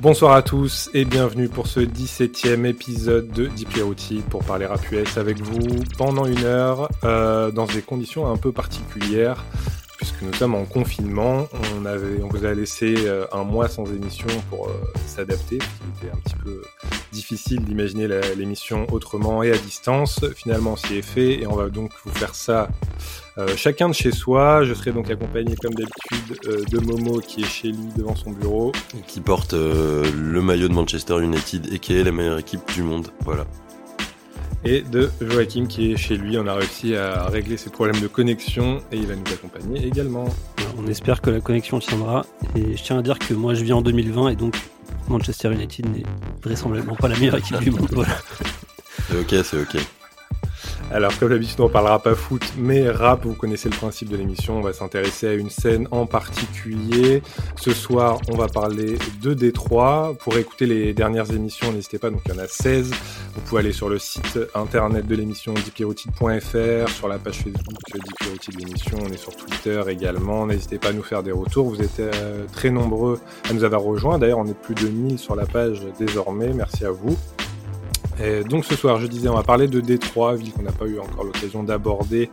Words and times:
Bonsoir 0.00 0.34
à 0.34 0.42
tous 0.42 0.90
et 0.94 1.04
bienvenue 1.04 1.48
pour 1.48 1.66
ce 1.66 1.80
17e 1.80 2.66
épisode 2.66 3.32
de 3.32 3.46
Deep 3.48 3.68
pour 4.30 4.44
parler 4.44 4.64
rap 4.64 4.80
US 4.92 5.16
avec 5.16 5.40
vous 5.40 5.82
pendant 5.96 6.24
une 6.24 6.44
heure 6.44 6.88
euh, 7.02 7.50
dans 7.50 7.66
des 7.66 7.82
conditions 7.82 8.30
un 8.30 8.36
peu 8.36 8.52
particulières 8.52 9.44
puisque 9.96 10.22
nous 10.22 10.32
sommes 10.32 10.54
en 10.54 10.64
confinement. 10.64 11.48
On, 11.52 12.28
vous 12.28 12.44
a 12.44 12.54
laissé 12.54 12.94
euh, 12.98 13.26
un 13.32 13.42
mois 13.42 13.68
sans 13.68 13.86
émission 13.86 14.28
pour 14.48 14.68
euh, 14.68 14.72
s'adapter, 15.06 15.56
était 15.56 16.12
un 16.12 16.18
petit 16.18 16.36
peu 16.44 16.62
difficile 17.12 17.64
d'imaginer 17.64 18.08
l'émission 18.36 18.86
autrement 18.92 19.42
et 19.42 19.50
à 19.50 19.56
distance. 19.56 20.20
Finalement, 20.36 20.76
c'y 20.76 20.96
est 20.96 21.02
fait 21.02 21.40
et 21.42 21.46
on 21.46 21.56
va 21.56 21.68
donc 21.68 21.92
vous 22.04 22.12
faire 22.12 22.34
ça 22.34 22.68
euh, 23.38 23.48
chacun 23.56 23.88
de 23.88 23.94
chez 23.94 24.10
soi. 24.10 24.64
Je 24.64 24.74
serai 24.74 24.92
donc 24.92 25.10
accompagné 25.10 25.54
comme 25.56 25.74
d'habitude 25.74 26.68
de 26.70 26.78
Momo 26.80 27.20
qui 27.20 27.42
est 27.42 27.46
chez 27.46 27.68
lui 27.68 27.88
devant 27.96 28.16
son 28.16 28.32
bureau. 28.32 28.72
Qui 29.06 29.20
porte 29.20 29.52
le 29.52 30.40
maillot 30.40 30.68
de 30.68 30.74
Manchester 30.74 31.22
United 31.22 31.72
et 31.72 31.78
qui 31.78 31.94
est 31.94 32.04
la 32.04 32.12
meilleure 32.12 32.38
équipe 32.38 32.62
du 32.74 32.82
monde. 32.82 33.08
Voilà 33.24 33.46
et 34.64 34.82
de 34.82 35.10
Joachim 35.20 35.66
qui 35.66 35.92
est 35.92 35.96
chez 35.96 36.16
lui. 36.16 36.38
On 36.38 36.46
a 36.46 36.54
réussi 36.54 36.94
à 36.96 37.26
régler 37.26 37.56
ses 37.56 37.70
problèmes 37.70 38.00
de 38.00 38.08
connexion 38.08 38.80
et 38.92 38.96
il 38.96 39.06
va 39.06 39.14
nous 39.14 39.32
accompagner 39.32 39.86
également. 39.86 40.24
On 40.78 40.86
espère 40.86 41.20
que 41.20 41.30
la 41.30 41.40
connexion 41.40 41.78
tiendra. 41.78 42.24
Et 42.56 42.76
je 42.76 42.82
tiens 42.82 42.98
à 42.98 43.02
dire 43.02 43.18
que 43.18 43.34
moi 43.34 43.54
je 43.54 43.64
vis 43.64 43.72
en 43.72 43.82
2020 43.82 44.30
et 44.30 44.36
donc 44.36 44.56
Manchester 45.08 45.52
United 45.52 45.86
n'est 45.86 46.04
vraisemblablement 46.42 46.96
pas 46.96 47.08
la 47.08 47.16
meilleure 47.16 47.36
équipe 47.36 47.58
du 47.60 47.70
monde. 47.70 48.06
C'est 49.08 49.18
ok, 49.18 49.44
c'est 49.44 49.60
ok. 49.60 49.76
Alors 50.90 51.16
comme 51.18 51.28
d'habitude 51.28 51.60
on 51.60 51.68
parlera 51.68 52.02
pas 52.02 52.14
foot 52.14 52.42
mais 52.56 52.88
rap, 52.88 53.26
vous 53.26 53.34
connaissez 53.34 53.68
le 53.68 53.76
principe 53.76 54.08
de 54.08 54.16
l'émission, 54.16 54.56
on 54.56 54.62
va 54.62 54.72
s'intéresser 54.72 55.28
à 55.28 55.34
une 55.34 55.50
scène 55.50 55.86
en 55.90 56.06
particulier. 56.06 57.22
Ce 57.56 57.72
soir 57.72 58.18
on 58.32 58.36
va 58.36 58.48
parler 58.48 58.96
de 59.20 59.34
Détroit. 59.34 60.14
Pour 60.18 60.38
écouter 60.38 60.64
les 60.64 60.94
dernières 60.94 61.30
émissions, 61.30 61.72
n'hésitez 61.72 61.98
pas, 61.98 62.08
donc 62.08 62.22
il 62.24 62.34
y 62.34 62.34
en 62.34 62.38
a 62.38 62.46
16. 62.46 62.90
Vous 63.34 63.40
pouvez 63.42 63.60
aller 63.60 63.72
sur 63.72 63.90
le 63.90 63.98
site 63.98 64.38
internet 64.54 65.06
de 65.06 65.14
l'émission 65.14 65.52
dipirotide.fr, 65.52 66.88
sur 66.88 67.08
la 67.08 67.18
page 67.18 67.36
Facebook 67.36 67.76
Dipirotide 67.92 68.54
de 68.54 68.64
l'émission, 68.64 68.98
on 69.02 69.12
est 69.12 69.18
sur 69.18 69.36
Twitter 69.36 69.82
également. 69.88 70.46
N'hésitez 70.46 70.78
pas 70.78 70.88
à 70.88 70.92
nous 70.94 71.02
faire 71.02 71.22
des 71.22 71.32
retours, 71.32 71.68
vous 71.68 71.82
êtes 71.82 72.00
euh, 72.00 72.46
très 72.50 72.70
nombreux 72.70 73.20
à 73.50 73.52
nous 73.52 73.64
avoir 73.64 73.82
rejoints. 73.82 74.18
D'ailleurs 74.18 74.38
on 74.38 74.46
est 74.46 74.58
plus 74.58 74.74
de 74.74 74.88
1000 74.88 75.18
sur 75.18 75.36
la 75.36 75.44
page 75.44 75.82
désormais, 75.98 76.54
merci 76.54 76.86
à 76.86 76.90
vous 76.90 77.18
donc 78.48 78.64
ce 78.64 78.74
soir, 78.74 78.98
je 78.98 79.06
disais, 79.06 79.28
on 79.28 79.34
va 79.34 79.42
parler 79.42 79.68
de 79.68 79.80
Détroit, 79.80 80.34
ville 80.34 80.52
qu'on 80.52 80.62
n'a 80.62 80.72
pas 80.72 80.86
eu 80.86 80.98
encore 80.98 81.24
l'occasion 81.24 81.62
d'aborder 81.62 82.30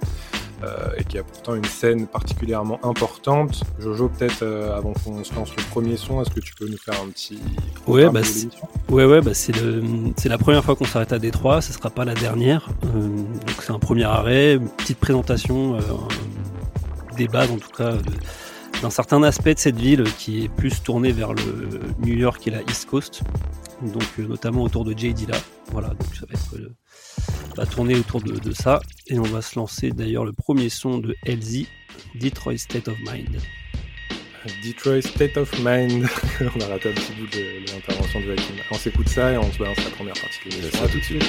euh, 0.64 0.90
et 0.98 1.04
qui 1.04 1.18
a 1.18 1.24
pourtant 1.24 1.54
une 1.56 1.66
scène 1.66 2.08
particulièrement 2.08 2.80
importante. 2.84 3.62
Jojo, 3.78 4.08
peut-être 4.08 4.42
euh, 4.42 4.76
avant 4.76 4.94
qu'on 4.94 5.22
se 5.24 5.36
lance 5.36 5.54
le 5.56 5.62
premier 5.64 5.98
son, 5.98 6.22
est-ce 6.22 6.30
que 6.30 6.40
tu 6.40 6.54
peux 6.56 6.68
nous 6.68 6.78
faire 6.78 6.96
un 7.02 7.10
petit 7.10 7.40
ouais, 7.88 8.10
bah, 8.10 8.22
ouais, 8.90 9.06
ouais, 9.06 9.22
bah 9.22 9.34
c'est 9.34 10.30
la 10.30 10.38
première 10.38 10.64
fois 10.64 10.78
qu'on 10.78 10.86
s'arrête 10.86 11.12
à 11.12 11.20
Détroit, 11.20 11.62
ce 11.62 11.74
sera 11.74 11.90
pas 11.90 12.06
la 12.06 12.14
dernière. 12.14 12.70
Euh, 12.86 13.08
donc 13.08 13.62
c'est 13.62 13.74
un 13.74 13.80
premier 13.80 14.06
arrêt, 14.06 14.56
une 14.56 14.70
petite 14.70 14.98
présentation, 14.98 15.78
des 17.18 17.28
bases 17.28 17.52
en 17.52 17.58
tout 17.58 17.72
cas. 17.78 17.92
D'un 18.82 18.90
certain 18.90 19.24
aspect 19.24 19.54
de 19.54 19.60
cette 19.60 19.78
ville 19.78 20.04
qui 20.18 20.44
est 20.44 20.50
plus 20.50 20.82
tourné 20.82 21.12
vers 21.12 21.34
le 21.34 21.80
New 22.00 22.14
York 22.14 22.46
et 22.48 22.52
la 22.52 22.62
East 22.64 22.88
Coast, 22.88 23.22
donc 23.82 24.18
notamment 24.18 24.64
autour 24.64 24.86
de 24.86 24.98
Jay 24.98 25.14
Dilla. 25.14 25.38
Voilà, 25.72 25.90
donc 25.90 26.16
ça 26.16 26.26
va 26.28 26.34
être 26.34 26.56
euh, 26.56 26.76
va 27.56 27.66
tourner 27.66 27.96
autour 27.96 28.22
de, 28.22 28.52
ça. 28.52 28.80
Et 29.08 29.20
on 29.20 29.24
va 29.24 29.42
se 29.42 29.58
lancer 29.58 29.92
d'ailleurs 29.92 30.26
le 30.26 30.34
premier 30.34 30.70
son 30.70 31.00
de 31.00 31.16
LZ, 31.26 31.66
Detroit 32.16 32.58
State 32.58 32.88
of 32.88 32.98
Mind. 33.00 33.42
Detroit 34.64 35.02
State 35.02 35.38
of 35.38 35.52
Mind. 35.60 36.08
on 36.42 36.62
a 36.62 36.68
raté 36.68 36.90
un 36.90 36.94
petit 36.94 37.14
bout 37.14 37.28
de, 37.28 37.72
l'intervention 37.74 38.20
de 38.20 38.26
Joachim. 38.26 38.54
On 38.72 38.76
s'écoute 38.76 39.10
ça 39.10 39.32
et 39.32 39.38
on 39.38 39.52
se 39.52 39.58
balance 39.58 39.84
la 39.84 39.92
première 39.92 40.14
partie 40.14 40.50
de 40.50 40.56
l'émission. 40.56 40.84
À 40.84 40.88
tout 40.88 41.00
de 41.00 41.04
suite. 41.04 41.24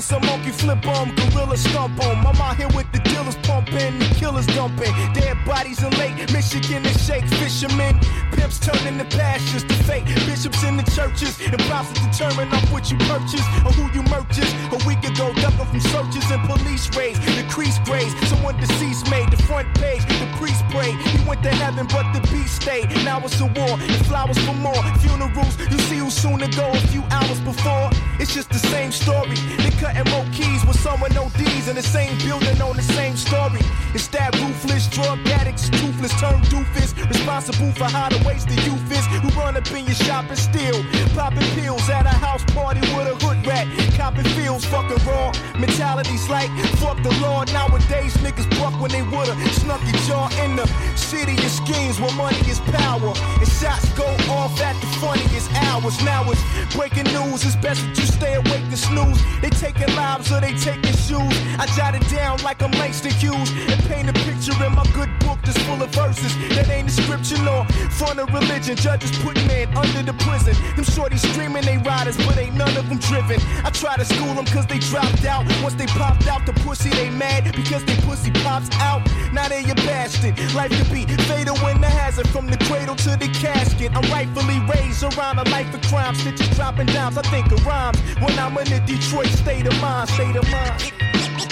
Some 0.00 0.24
monkey 0.26 0.52
flip 0.52 0.86
on, 0.86 1.12
gorilla 1.16 1.56
stomp 1.56 2.00
on. 2.06 2.24
I'm 2.24 2.40
out 2.40 2.56
here 2.56 2.68
with 2.68 2.90
the 2.92 3.00
dealers 3.00 3.36
pumping, 3.42 3.98
the 3.98 4.06
killers 4.14 4.46
dumping. 4.46 4.94
Dead 5.12 5.36
bodies 5.44 5.82
in 5.82 5.90
Lake 5.98 6.16
Michigan 6.32 6.86
and 6.86 7.00
shake 7.00 7.26
fishermen. 7.26 7.98
Pimps 8.32 8.60
turning 8.60 8.96
the 8.96 9.04
pastures 9.04 9.64
to 9.64 9.74
fake 9.84 10.06
bishops 10.24 10.62
in 10.62 10.76
the 10.76 10.84
churches. 10.94 11.40
And 11.40 11.58
prophets 11.66 12.00
determine 12.06 12.48
up 12.54 12.62
what 12.70 12.90
you 12.90 12.96
purchase 13.10 13.44
or 13.66 13.72
who 13.74 13.90
you 13.92 14.02
merchants. 14.08 14.54
A 14.70 14.78
week 14.86 15.02
ago, 15.02 15.34
ducking 15.34 15.66
from 15.66 15.80
searches 15.80 16.30
and 16.30 16.42
police 16.48 16.88
raids. 16.96 17.18
Decreased 17.34 17.82
grades, 17.84 18.14
someone 18.28 18.56
deceased 18.60 19.10
made 19.10 19.28
the 19.30 19.42
front 19.50 19.66
page. 19.74 20.06
The 20.06 20.30
priest 20.38 20.62
prayed, 20.70 20.94
he 21.10 21.18
went 21.28 21.42
to 21.42 21.50
heaven, 21.50 21.86
but 21.88 22.06
the 22.14 22.20
beast 22.30 22.62
stayed. 22.62 22.88
Now 23.04 23.18
it's 23.24 23.40
a 23.40 23.46
war, 23.46 23.74
and 23.76 24.06
flowers 24.06 24.38
for 24.46 24.54
more. 24.54 24.80
Funerals, 25.02 25.58
you 25.58 25.78
see 25.90 25.98
who's 25.98 26.14
soon 26.14 26.38
to 26.38 26.48
go 26.56 26.70
a 26.70 26.80
few 26.86 27.02
hours 27.10 27.40
before. 27.40 27.90
It's 28.20 28.32
just 28.32 28.48
the 28.50 28.58
same 28.58 28.92
story 28.92 29.08
story. 29.08 29.36
They 29.64 29.70
cutting 29.88 30.12
more 30.12 30.24
keys 30.32 30.64
with 30.66 30.78
someone 30.78 31.10
D's 31.38 31.68
in 31.68 31.76
the 31.76 31.82
same 31.82 32.16
building 32.18 32.60
on 32.60 32.76
the 32.76 32.82
same 32.82 33.16
story. 33.16 33.60
It's 33.94 34.08
that 34.08 34.34
ruthless 34.40 34.88
drug 34.88 35.18
addicts, 35.28 35.70
toothless 35.70 36.12
term 36.20 36.40
doofus, 36.50 36.92
responsible 37.08 37.72
for 37.72 37.84
how 37.84 38.08
the 38.08 38.18
waste 38.26 38.48
the 38.48 38.58
youth 38.66 38.90
is. 38.90 39.06
Who 39.22 39.28
run 39.38 39.56
up 39.56 39.70
in 39.70 39.86
your 39.86 39.94
shop 39.94 40.26
and 40.28 40.38
steal, 40.38 40.82
popping 41.14 41.46
pills 41.54 41.88
at 41.88 42.06
a 42.06 42.16
house 42.26 42.44
party 42.54 42.80
with 42.80 43.08
a 43.08 43.14
hood 43.22 43.46
rat, 43.46 43.66
copping 43.96 44.28
fields, 44.36 44.64
fucking 44.66 45.04
raw. 45.06 45.32
Mentalities 45.58 46.28
like 46.28 46.50
fuck 46.82 47.00
the 47.02 47.12
law. 47.22 47.44
Nowadays 47.44 48.14
niggas 48.18 48.48
buck 48.58 48.74
when 48.80 48.90
they 48.90 49.02
woulda 49.02 49.34
snuck 49.52 49.82
your 49.82 50.00
jaw 50.08 50.28
in 50.44 50.56
the 50.56 50.66
city 50.96 51.34
of 51.34 51.50
schemes 51.50 52.00
where 52.00 52.14
money 52.14 52.42
is 52.50 52.60
power. 52.74 53.12
And 53.40 53.48
shots 53.48 53.88
go 53.94 54.06
off 54.34 54.60
at 54.60 54.74
the 54.80 54.88
funniest 54.98 55.50
hours. 55.68 55.96
Now 56.02 56.24
it's 56.30 56.42
breaking 56.74 57.08
news. 57.14 57.44
It's 57.44 57.56
best 57.56 57.82
that 57.86 57.96
you 57.96 58.06
stay 58.06 58.34
awake 58.34 58.66
and 58.68 58.78
snooze. 58.78 59.20
They 59.40 59.50
taking 59.78 59.94
lives 59.96 60.32
or 60.32 60.40
they 60.40 60.54
taking 60.54 60.96
shoes. 60.96 61.34
I 61.58 61.66
jot 61.76 61.94
it 61.94 62.08
down 62.10 62.42
like 62.42 62.62
I'm 62.62 62.70
Langston 62.72 63.12
Hughes 63.12 63.50
and 63.50 63.82
paint 63.84 64.08
a 64.08 64.12
picture 64.12 64.52
in 64.64 64.74
my 64.74 64.84
good 64.94 65.10
book 65.38 65.46
that's 65.46 65.64
full 65.64 65.82
of 65.82 65.90
verses 65.90 66.34
that 66.54 66.68
ain't 66.68 66.88
a 66.88 66.90
scripture 66.90 67.42
nor 67.42 67.64
front 67.90 68.18
of 68.18 68.32
religion. 68.32 68.76
Judges 68.76 69.16
put 69.18 69.36
men 69.46 69.68
under 69.76 70.02
the 70.02 70.12
prison. 70.24 70.54
Them 70.76 70.84
shorties 70.84 71.24
screaming 71.32 71.64
they 71.64 71.78
riders, 71.78 72.16
but 72.16 72.36
ain't 72.36 72.54
none 72.54 72.76
of 72.76 72.88
them 72.88 72.98
driven. 72.98 73.40
I 73.64 73.70
try 73.70 73.96
to 73.96 74.04
school 74.04 74.34
them 74.34 74.46
cause 74.46 74.66
they 74.66 74.78
dropped 74.78 75.24
out. 75.24 75.46
Once 75.62 75.74
they 75.74 75.86
popped 75.86 76.26
out 76.26 76.46
the 76.46 76.52
pussy, 76.64 76.90
they 76.90 77.10
mad 77.10 77.44
because 77.54 77.84
they 77.84 77.96
pussy 78.02 78.30
pops 78.30 78.70
out. 78.76 79.02
Now 79.32 79.48
they 79.48 79.62
a 79.64 79.74
bastard. 79.86 80.38
Life 80.54 80.72
could 80.72 80.92
be 80.92 81.04
fatal 81.24 81.56
when 81.58 81.80
the 81.80 81.88
hazard 81.88 82.28
from 82.28 82.46
the 82.46 82.58
cradle 82.66 82.96
to 82.96 83.16
the 83.16 83.28
casket. 83.28 83.92
I'm 83.94 84.10
rightfully 84.10 84.60
raised 84.72 85.02
around 85.02 85.38
a 85.38 85.44
life 85.50 85.72
of 85.74 85.82
crime. 85.82 86.14
Stitches 86.14 86.48
dropping 86.56 86.86
dimes. 86.86 87.18
I 87.18 87.22
think 87.22 87.50
of 87.52 87.64
rhymes 87.66 87.98
when 88.20 88.38
I'm 88.38 88.56
in 88.58 88.68
the 88.68 88.80
Detroit 88.86 89.28
state 89.28 89.66
of 89.66 89.80
mind, 89.80 90.08
state 90.10 90.36
of 90.36 90.48
mind. 90.50 90.78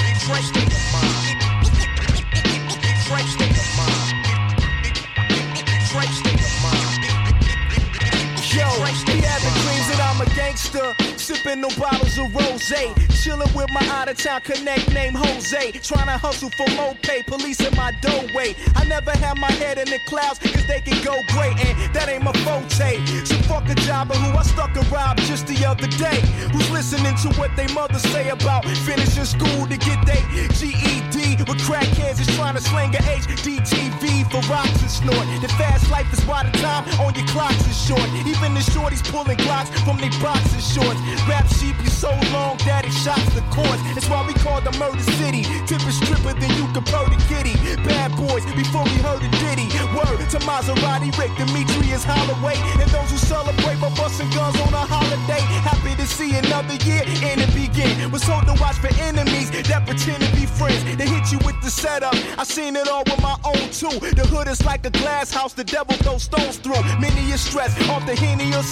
Detroit 0.00 0.42
state 0.42 0.72
of 0.72 0.92
mind. 0.92 1.40
Detroit 2.74 3.26
state 3.26 3.50
of 3.50 3.50
mind. 3.50 3.55
Gangster. 10.34 10.94
Sipping 11.16 11.60
no 11.60 11.68
bottles 11.78 12.18
of 12.18 12.34
rose. 12.34 13.15
Chilling 13.26 13.52
with 13.56 13.68
my 13.72 13.84
out 13.88 14.08
of 14.08 14.16
town 14.16 14.40
connect 14.42 14.94
named 14.94 15.16
Jose. 15.16 15.72
Trying 15.82 16.06
to 16.06 16.16
hustle 16.16 16.48
for 16.50 16.70
more 16.76 16.94
pay. 17.02 17.24
Police 17.24 17.58
in 17.58 17.74
my 17.74 17.90
doorway. 18.00 18.54
I 18.76 18.84
never 18.84 19.10
had 19.10 19.36
my 19.38 19.50
head 19.50 19.78
in 19.78 19.90
the 19.90 19.98
clouds 20.06 20.38
cause 20.38 20.64
they 20.68 20.80
can 20.80 21.02
go 21.02 21.18
great. 21.34 21.58
And 21.58 21.92
that 21.92 22.08
ain't 22.08 22.22
my 22.22 22.30
forte. 22.46 23.02
So 23.26 23.34
fuck 23.50 23.68
a 23.68 23.74
jobber 23.82 24.14
who 24.14 24.30
I 24.38 24.44
stuck 24.44 24.70
around 24.76 25.18
just 25.26 25.48
the 25.48 25.58
other 25.66 25.88
day. 25.98 26.22
Who's 26.54 26.70
listening 26.70 27.16
to 27.26 27.34
what 27.34 27.50
they 27.56 27.66
mothers 27.74 28.02
say 28.14 28.28
about 28.28 28.64
finishing 28.86 29.24
school 29.24 29.66
to 29.66 29.76
get 29.76 29.98
their 30.06 30.22
GED. 30.54 31.42
With 31.50 31.58
crackheads 31.66 32.20
is 32.20 32.30
trying 32.36 32.54
to 32.54 32.60
slang 32.62 32.94
a 32.94 32.98
HDTV 32.98 34.30
for 34.30 34.38
rocks 34.46 34.82
and 34.82 34.90
snort. 34.90 35.26
The 35.42 35.50
fast 35.58 35.90
life 35.90 36.06
is 36.12 36.22
why 36.26 36.44
the 36.46 36.56
time 36.58 36.86
on 37.02 37.12
your 37.18 37.26
clocks 37.26 37.66
is 37.66 37.74
short. 37.74 38.06
Even 38.22 38.54
the 38.54 38.62
shorties 38.70 39.02
pulling 39.02 39.38
clocks 39.38 39.70
from 39.82 39.98
their 39.98 40.14
boxes 40.22 40.62
shorts. 40.62 41.00
Rap 41.26 41.46
sheep 41.58 41.74
is 41.82 41.92
so 41.92 42.10
long 42.30 42.56
that 42.70 42.86
it 42.86 42.92
shocks 43.16 43.34
the. 43.34 43.46
That's 43.94 44.08
why 44.08 44.26
we 44.26 44.34
call 44.34 44.60
the 44.60 44.72
murder 44.78 45.02
city. 45.16 45.42
Tip 45.66 45.80
is 45.88 45.96
stripper 45.96 46.34
than 46.38 46.50
you 46.60 46.66
can 46.76 46.84
the 46.84 47.16
kitty. 47.28 47.56
Bad 47.88 48.12
boys 48.16 48.44
before 48.52 48.84
we 48.84 48.96
heard 49.00 49.22
a 49.22 49.30
ditty. 49.40 49.68
Word 49.96 50.20
to 50.30 50.38
Maserati, 50.44 51.10
Rick, 51.16 51.32
Demetrius 51.36 52.04
Holloway. 52.04 52.56
And 52.80 52.90
those 52.90 53.10
who 53.10 53.18
celebrate 53.18 53.80
by 53.80 53.88
busting 53.96 54.28
guns 54.30 54.60
on 54.60 54.74
a 54.74 54.84
holiday. 54.84 55.40
Happy 55.64 55.94
to 55.96 56.06
see 56.06 56.36
another 56.36 56.76
year 56.84 57.02
and 57.24 57.40
it 57.40 57.52
begin 57.54 58.10
Was 58.10 58.22
told 58.22 58.44
to 58.46 58.54
watch 58.60 58.76
for 58.76 58.92
enemies 59.00 59.50
that 59.50 59.86
pretend 59.86 60.22
to 60.22 60.30
be 60.36 60.46
friends. 60.46 60.84
They 60.96 61.08
hit 61.08 61.32
you 61.32 61.38
with 61.46 61.60
the 61.62 61.70
setup. 61.70 62.14
I 62.38 62.44
seen 62.44 62.76
it 62.76 62.88
all 62.88 63.04
with 63.04 63.20
my 63.22 63.36
own 63.44 63.70
too. 63.72 63.96
The 64.12 64.26
hood 64.28 64.48
is 64.48 64.64
like 64.64 64.84
a 64.84 64.90
glass 64.90 65.30
house, 65.32 65.54
the 65.54 65.64
devil 65.64 65.96
throws 66.04 66.24
stones 66.24 66.58
through. 66.58 66.82
Many 67.00 67.32
is 67.32 67.40
stressed 67.40 67.80
off 67.88 68.04
the 68.06 68.14
henny 68.14 68.52
or. 68.54 68.62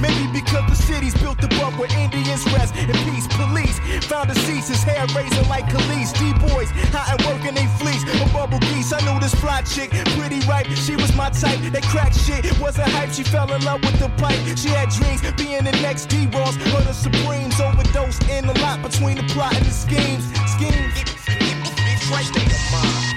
Maybe 0.00 0.26
because 0.32 0.68
the 0.68 0.76
city's 0.76 1.14
built 1.14 1.42
above 1.42 1.78
where 1.78 1.90
Indians 1.98 2.44
rest. 2.52 2.74
And 2.76 2.92
peace, 3.08 3.26
police 3.28 3.78
found 4.02 4.30
a 4.30 4.34
cease, 4.34 4.68
his 4.68 4.82
hair 4.82 5.06
raising 5.14 5.48
like 5.48 5.66
Khalees. 5.66 6.12
D-boys, 6.18 6.70
hot 6.92 7.12
and 7.12 7.20
working 7.26 7.54
they 7.54 7.66
fleece. 7.78 8.02
A 8.04 8.32
bubble 8.32 8.58
geese, 8.58 8.92
I 8.92 9.00
knew 9.04 9.18
this 9.20 9.34
fly 9.34 9.62
chick, 9.62 9.90
pretty 10.16 10.40
ripe. 10.46 10.66
She 10.66 10.96
was 10.96 11.14
my 11.16 11.30
type. 11.30 11.60
That 11.72 11.84
crack 11.84 12.12
shit 12.12 12.44
wasn't 12.60 12.88
hype. 12.88 13.10
She 13.10 13.22
fell 13.22 13.50
in 13.52 13.64
love 13.64 13.80
with 13.82 13.98
the 13.98 14.08
pipe. 14.20 14.40
She 14.56 14.68
had 14.68 14.90
dreams 14.90 15.20
being 15.36 15.64
the 15.64 15.72
next 15.82 16.06
D-Ross. 16.06 16.56
But 16.72 16.84
the 16.84 16.92
Supremes 16.92 17.60
overdosed 17.60 18.28
in 18.28 18.46
the 18.46 18.54
lot 18.60 18.82
between 18.82 19.16
the 19.16 19.24
plot 19.34 19.54
and 19.56 19.64
the 19.64 19.70
schemes. 19.70 20.24
Schemes. 20.54 20.94
Detroit 21.26 22.24
state 22.24 22.52
of 22.52 22.72
mind. 22.72 23.14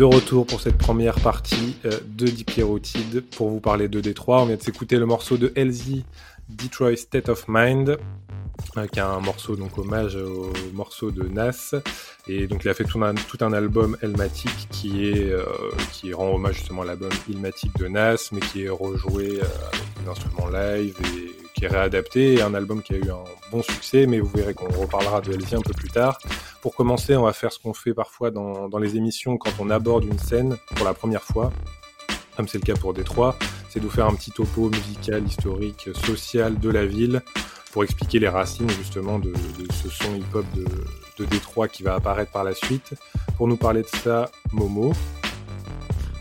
De 0.00 0.04
retour 0.06 0.46
pour 0.46 0.62
cette 0.62 0.78
première 0.78 1.20
partie 1.20 1.76
euh, 1.84 1.90
de 2.08 2.24
Deep 2.24 2.52
pour 3.36 3.50
vous 3.50 3.60
parler 3.60 3.86
de 3.86 4.00
Détroit. 4.00 4.40
On 4.40 4.46
vient 4.46 4.56
de 4.56 4.62
s'écouter 4.62 4.96
le 4.96 5.04
morceau 5.04 5.36
de 5.36 5.52
LZ, 5.54 6.04
Detroit 6.50 6.96
State 6.96 7.28
of 7.28 7.44
Mind, 7.48 7.98
euh, 8.76 8.86
qui 8.86 8.98
est 8.98 9.02
un 9.02 9.20
morceau 9.20 9.56
donc 9.56 9.78
hommage 9.78 10.16
au 10.16 10.52
morceau 10.72 11.10
de 11.10 11.24
Nas. 11.28 11.74
Et 12.28 12.46
donc 12.46 12.64
il 12.64 12.68
a 12.68 12.74
fait 12.74 12.84
tout 12.84 13.02
un, 13.02 13.14
tout 13.14 13.38
un 13.40 13.52
album 13.52 13.96
Elmatic 14.02 14.68
qui 14.70 15.08
est 15.08 15.32
euh, 15.32 15.44
qui 15.92 16.12
rend 16.12 16.34
hommage 16.34 16.56
justement 16.56 16.82
à 16.82 16.84
l'album 16.84 17.10
Ilmatic 17.28 17.76
de 17.78 17.88
Nas, 17.88 18.28
mais 18.32 18.40
qui 18.40 18.64
est 18.64 18.68
rejoué 18.68 19.40
euh, 19.40 19.44
avec 19.72 20.04
des 20.04 20.10
instruments 20.10 20.48
live 20.48 20.96
et 21.14 21.34
qui 21.54 21.64
est 21.64 21.68
réadapté. 21.68 22.34
Et 22.34 22.42
un 22.42 22.54
album 22.54 22.82
qui 22.82 22.94
a 22.94 22.96
eu 22.98 23.10
un 23.10 23.24
bon 23.50 23.62
succès, 23.62 24.06
mais 24.06 24.20
vous 24.20 24.30
verrez 24.34 24.54
qu'on 24.54 24.68
reparlera 24.68 25.20
de 25.20 25.32
LZ 25.32 25.54
un 25.54 25.62
peu 25.62 25.72
plus 25.72 25.90
tard. 25.90 26.18
Pour 26.62 26.74
commencer, 26.74 27.16
on 27.16 27.24
va 27.24 27.32
faire 27.32 27.52
ce 27.52 27.58
qu'on 27.58 27.74
fait 27.74 27.94
parfois 27.94 28.30
dans, 28.30 28.68
dans 28.68 28.78
les 28.78 28.96
émissions 28.96 29.38
quand 29.38 29.52
on 29.58 29.70
aborde 29.70 30.04
une 30.04 30.18
scène 30.18 30.56
pour 30.76 30.84
la 30.84 30.94
première 30.94 31.22
fois, 31.22 31.52
comme 32.36 32.46
c'est 32.46 32.58
le 32.58 32.64
cas 32.64 32.78
pour 32.78 32.92
Détroit, 32.92 33.36
c'est 33.70 33.78
de 33.78 33.84
vous 33.84 33.90
faire 33.90 34.06
un 34.06 34.14
petit 34.14 34.32
topo 34.32 34.68
musical, 34.68 35.24
historique, 35.24 35.90
social 35.94 36.58
de 36.58 36.68
la 36.68 36.84
ville 36.84 37.22
pour 37.72 37.84
expliquer 37.84 38.18
les 38.18 38.28
racines 38.28 38.68
justement 38.70 39.20
de, 39.20 39.32
ce 39.82 39.88
son 39.88 40.14
hip-hop 40.16 40.44
de, 40.54 40.66
Détroit 41.26 41.68
qui 41.68 41.82
va 41.82 41.96
apparaître 41.96 42.32
par 42.32 42.44
la 42.44 42.54
suite. 42.54 42.94
Pour 43.36 43.46
nous 43.46 43.58
parler 43.58 43.82
de 43.82 43.88
ça, 43.88 44.30
Momo. 44.52 44.94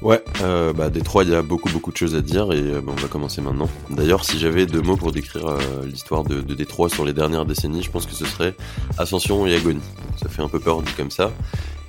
Ouais, 0.01 0.21
euh, 0.41 0.73
bah 0.73 0.89
Détroit, 0.89 1.23
il 1.23 1.29
y 1.29 1.35
a 1.35 1.41
beaucoup 1.41 1.69
beaucoup 1.69 1.93
de 1.93 1.97
choses 1.97 2.15
à 2.15 2.21
dire 2.21 2.51
et 2.51 2.59
euh, 2.59 2.81
bah, 2.81 2.91
on 2.93 3.01
va 3.01 3.07
commencer 3.07 3.39
maintenant. 3.39 3.69
D'ailleurs, 3.89 4.25
si 4.25 4.37
j'avais 4.37 4.65
deux 4.65 4.81
mots 4.81 4.97
pour 4.97 5.13
décrire 5.13 5.47
euh, 5.47 5.85
l'histoire 5.85 6.25
de, 6.25 6.41
Détroit 6.41 6.89
sur 6.89 7.05
les 7.05 7.13
dernières 7.13 7.45
décennies, 7.45 7.81
je 7.81 7.89
pense 7.89 8.05
que 8.05 8.13
ce 8.13 8.25
serait 8.25 8.55
ascension 8.97 9.47
et 9.47 9.55
agonie. 9.55 9.79
Ça 10.21 10.27
fait 10.27 10.41
un 10.41 10.49
peu 10.49 10.59
peur 10.59 10.81
dit 10.81 10.91
comme 10.97 11.11
ça, 11.11 11.31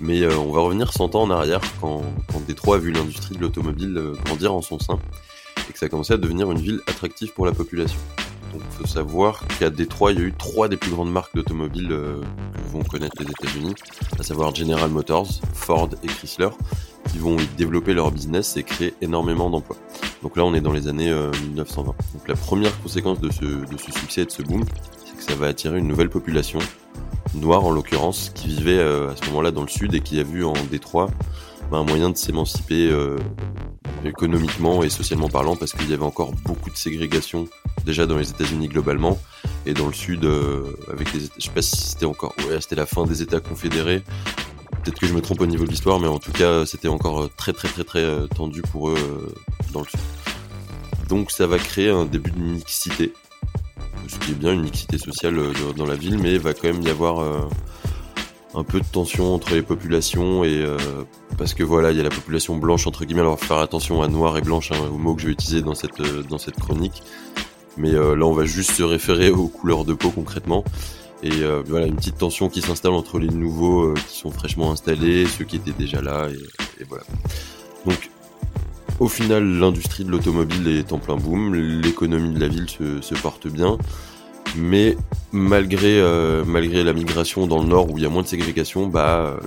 mais 0.01 0.25
on 0.33 0.53
va 0.53 0.61
revenir 0.61 0.93
100 0.93 1.17
ans 1.17 1.23
en 1.23 1.31
arrière 1.31 1.61
quand, 1.81 2.03
quand 2.33 2.47
Détroit 2.47 2.77
a 2.77 2.79
vu 2.79 2.93
l'industrie 2.93 3.35
de 3.35 3.41
l'automobile 3.41 4.01
grandir 4.25 4.55
en 4.55 4.63
son 4.63 4.79
sein 4.79 5.01
et 5.69 5.73
que 5.73 5.79
ça 5.79 5.87
a 5.87 5.89
commencé 5.89 6.13
à 6.13 6.17
devenir 6.17 6.51
une 6.51 6.59
ville 6.59 6.81
attractive 6.87 7.33
pour 7.33 7.47
la 7.47 7.53
population. 7.53 7.99
Donc 8.53 8.63
il 8.69 8.77
faut 8.79 8.87
savoir 8.87 9.47
qu'à 9.59 9.71
Détroit, 9.71 10.13
il 10.13 10.19
y 10.19 10.23
a 10.23 10.25
eu 10.25 10.33
trois 10.33 10.69
des 10.69 10.77
plus 10.77 10.91
grandes 10.91 11.13
marques 11.13 11.35
d'automobiles 11.35 11.93
euh, 11.93 12.21
que 12.21 12.73
vont 12.73 12.83
connaître 12.83 13.17
les 13.21 13.31
États-Unis, 13.31 13.75
à 14.19 14.23
savoir 14.23 14.55
General 14.55 14.91
Motors, 14.91 15.29
Ford 15.55 15.91
et 16.03 16.09
Chrysler, 16.09 16.49
qui 17.11 17.19
vont 17.19 17.39
y 17.39 17.47
développer 17.57 17.95
leur 17.95 18.11
business 18.11 18.57
et 18.57 18.65
créer 18.65 18.95
énormément 19.01 19.51
d'emplois. 19.51 19.77
Donc 20.23 20.37
là, 20.37 20.45
on 20.45 20.55
est 20.55 20.61
dans 20.61 20.73
les 20.73 20.89
années 20.89 21.11
euh, 21.11 21.31
1920. 21.49 21.87
Donc 21.87 22.29
la 22.29 22.35
première 22.35 22.81
conséquence 22.83 23.21
de 23.21 23.31
ce, 23.31 23.45
de 23.45 23.79
ce 23.79 23.93
succès 23.93 24.23
et 24.23 24.27
de 24.27 24.31
ce 24.31 24.43
boom, 24.43 24.65
c'est 25.05 25.17
que 25.17 25.23
ça 25.23 25.35
va 25.37 25.47
attirer 25.47 25.79
une 25.79 25.87
nouvelle 25.87 26.11
population, 26.11 26.59
noire 27.35 27.65
en 27.65 27.71
l'occurrence, 27.71 28.31
qui 28.35 28.49
vivait 28.49 28.79
euh, 28.79 29.11
à 29.11 29.17
ce 29.17 29.27
moment-là 29.27 29.53
dans 29.53 29.63
le 29.63 29.69
sud 29.69 29.95
et 29.95 30.01
qui 30.01 30.19
a 30.19 30.25
vu 30.25 30.45
en 30.45 30.55
Détroit 30.71 31.09
un 31.79 31.85
moyen 31.85 32.11
de 32.11 32.17
s'émanciper 32.17 32.89
euh, 32.91 33.17
économiquement 34.05 34.83
et 34.83 34.91
socialement 34.91 35.29
parlant, 35.29 35.57
parce 35.57 35.73
qu'il 35.73 35.91
y 35.91 35.95
avait 35.95 36.05
encore 36.05 36.33
beaucoup 36.45 36.71
de 36.71 36.77
ségrégation 36.77 37.49
déjà 37.85 38.07
dans 38.07 38.17
les 38.17 38.31
États-Unis 38.31 38.69
globalement 38.69 39.19
et 39.67 39.75
dans 39.75 39.87
le 39.87 39.93
sud 39.93 40.25
euh, 40.25 40.65
avec 40.93 41.13
les 41.13 41.21
je 41.21 41.45
sais 41.45 41.51
pas 41.51 41.63
si 41.63 41.77
c'était 41.77 42.07
encore 42.07 42.35
ouais 42.49 42.61
c'était 42.61 42.77
la 42.77 42.87
fin 42.87 43.05
des 43.05 43.23
États 43.23 43.41
confédérés. 43.41 44.03
Peut-être 44.83 44.99
que 44.99 45.07
je 45.07 45.13
me 45.13 45.21
trompe 45.21 45.41
au 45.43 45.47
niveau 45.47 45.65
de 45.65 45.71
l'histoire 45.71 46.01
mais 46.01 46.09
en 46.09 46.19
tout 46.19 46.33
cas 46.33 46.65
c'était 46.67 46.89
encore 46.89 47.23
euh, 47.23 47.31
très 47.37 47.53
très 47.53 47.69
très 47.69 47.85
très 47.85 48.01
euh, 48.03 48.27
tendu 48.27 48.63
pour 48.63 48.91
eux 48.91 49.35
dans 49.73 49.81
le 49.81 49.87
sud. 49.87 50.01
Donc 51.09 51.31
ça 51.31 51.47
va 51.47 51.59
créer 51.59 51.91
un 51.91 52.05
début 52.07 52.31
de 52.31 52.39
mixité. 52.39 53.13
Ce 54.09 54.19
qui 54.19 54.33
est 54.33 54.35
bien 54.35 54.53
une 54.53 54.63
mixité 54.63 54.97
sociale 54.99 55.39
dans- 55.77 55.87
la 55.87 55.95
ville 55.95 56.19
mais 56.19 56.33
il 56.33 56.41
va 56.41 56.55
quand 56.55 56.69
même 56.69 56.83
y 56.83 56.89
avoir 56.89 57.49
un 58.55 58.65
peu 58.65 58.81
de 58.81 58.87
tension 58.87 59.35
entre 59.35 59.53
les 59.55 59.63
populations 59.63 60.43
et 60.45 60.65
parce 61.41 61.55
que 61.55 61.63
voilà 61.63 61.91
il 61.91 61.97
y 61.97 62.01
a 62.01 62.03
la 62.03 62.11
population 62.11 62.59
blanche 62.59 62.87
entre 62.87 63.07
guillemets 63.07 63.23
alors 63.23 63.41
faire 63.41 63.57
attention 63.57 64.03
à 64.03 64.09
noir 64.09 64.37
et 64.37 64.43
blanche 64.43 64.73
hein, 64.73 64.91
au 64.93 64.99
mot 64.99 65.15
que 65.15 65.23
je 65.23 65.29
vais 65.29 65.33
utiliser 65.33 65.63
dans 65.63 65.75
cette 65.75 65.99
euh, 66.01 66.23
dans 66.23 66.37
cette 66.37 66.57
chronique. 66.57 67.03
Mais 67.79 67.95
euh, 67.95 68.15
là 68.15 68.27
on 68.27 68.35
va 68.35 68.45
juste 68.45 68.73
se 68.73 68.83
référer 68.83 69.31
aux 69.31 69.49
couleurs 69.49 69.87
de 69.87 69.95
peau 69.95 70.11
concrètement. 70.11 70.65
Et 71.23 71.33
euh, 71.41 71.63
voilà 71.67 71.87
une 71.87 71.97
petite 71.97 72.19
tension 72.19 72.51
qui 72.51 72.61
s'installe 72.61 72.93
entre 72.93 73.19
les 73.19 73.29
nouveaux 73.29 73.95
qui 73.95 74.19
sont 74.19 74.31
fraîchement 74.31 74.71
installés 74.71 75.25
ceux 75.25 75.47
qui 75.47 75.57
étaient 75.57 75.73
déjà 75.73 76.03
là 76.03 76.29
et, 76.29 76.85
voilà. 76.85 77.05
Donc 77.87 78.11
au 78.99 79.09
final 79.09 79.43
l'industrie 79.43 80.05
de 80.05 80.11
l'automobile 80.11 80.69
est 80.69 80.93
en 80.93 80.99
plein 80.99 81.17
boom 81.17 81.55
l'économie 81.55 82.35
de 82.35 82.41
la 82.41 82.49
ville 82.49 82.69
se, 82.69 83.15
porte 83.15 83.49
bien. 83.49 83.79
Mais 84.57 84.95
malgré 85.33 86.03
malgré 86.45 86.85
la 86.85 86.93
migration 86.93 87.47
dans 87.47 87.63
le 87.63 87.67
nord 87.67 87.91
où 87.91 87.97
il 87.97 88.03
y 88.03 88.07
a 88.07 88.11
moins 88.11 88.23
de 88.23 88.29
ségrégation 88.29 88.89
bah 88.89 89.41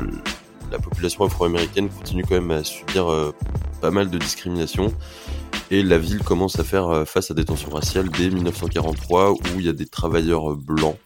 la 0.73 0.79
population 0.79 1.23
afro-américaine 1.23 1.87
continue 1.87 2.23
quand 2.23 2.33
même 2.33 2.51
à 2.51 2.63
subir 2.63 3.09
euh, 3.09 3.31
pas 3.79 3.91
mal 3.91 4.09
de 4.09 4.17
discrimination 4.17 4.91
et 5.69 5.83
la 5.83 5.99
ville 5.99 6.23
commence 6.23 6.59
à 6.59 6.63
faire 6.63 6.89
euh, 6.89 7.05
face 7.05 7.29
à 7.29 7.35
des 7.35 7.45
tensions 7.45 7.69
raciales 7.69 8.09
dès 8.09 8.29
1943 8.29 9.31
où 9.33 9.37
il 9.59 9.65
y 9.65 9.69
a 9.69 9.73
des 9.73 9.85
travailleurs 9.85 10.51
euh, 10.51 10.55
blancs 10.55 10.97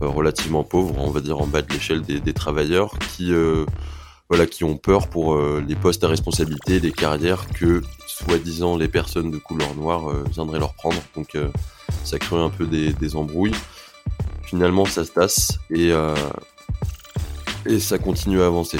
relativement 0.00 0.64
pauvres, 0.64 0.94
on 0.98 1.10
va 1.10 1.20
dire 1.20 1.40
en 1.40 1.46
bas 1.46 1.62
de 1.62 1.72
l'échelle 1.72 2.02
des, 2.02 2.32
travailleurs 2.32 2.98
qui 2.98 3.32
voilà 4.28 4.46
qui 4.46 4.64
ont 4.64 4.76
peur 4.76 5.06
pour 5.06 5.38
les 5.38 5.76
postes 5.76 6.02
à 6.02 6.08
responsabilité, 6.08 6.80
les 6.80 6.90
carrières 6.90 7.46
que 7.46 7.82
soi-disant 8.08 8.76
les 8.76 8.88
personnes 8.88 9.30
de 9.30 9.38
couleur 9.38 9.76
noire 9.76 10.12
viendraient 10.32 10.58
leur 10.58 10.74
prendre. 10.74 11.00
Donc 11.14 11.38
ça 12.02 12.18
crée 12.18 12.40
un 12.40 12.50
peu 12.50 12.66
des, 12.66 12.92
des 12.92 13.14
embrouilles. 13.14 13.54
Finalement 14.42 14.86
ça 14.86 15.04
se 15.04 15.12
tasse 15.12 15.58
et 15.70 15.92
et 17.66 17.78
ça 17.78 17.98
continue 17.98 18.42
à 18.42 18.46
avancer. 18.46 18.78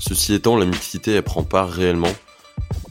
Ceci 0.00 0.34
étant, 0.34 0.56
la 0.56 0.66
mixité 0.66 1.12
elle 1.12 1.22
prend 1.22 1.42
pas 1.42 1.64
réellement 1.64 2.12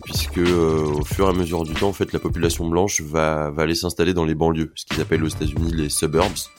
puisque 0.04 0.38
euh, 0.38 0.86
au 0.86 1.06
fur 1.06 1.28
et 1.28 1.30
à 1.30 1.34
mesure 1.34 1.64
du 1.64 1.74
temps, 1.74 1.90
en 1.90 1.94
fait, 1.94 2.14
la 2.14 2.20
population 2.20 2.68
blanche 2.68 3.02
va, 3.02 3.52
aller 3.58 3.76
s'installer 3.76 4.14
dans 4.14 4.26
les 4.26 4.36
banlieues, 4.36 4.72
ce 4.76 4.86
qu'ils 4.86 5.02
appellent 5.02 5.24
aux 5.24 5.30
États-Unis 5.30 5.72
les 5.74 5.90
suburbs. 5.90 6.50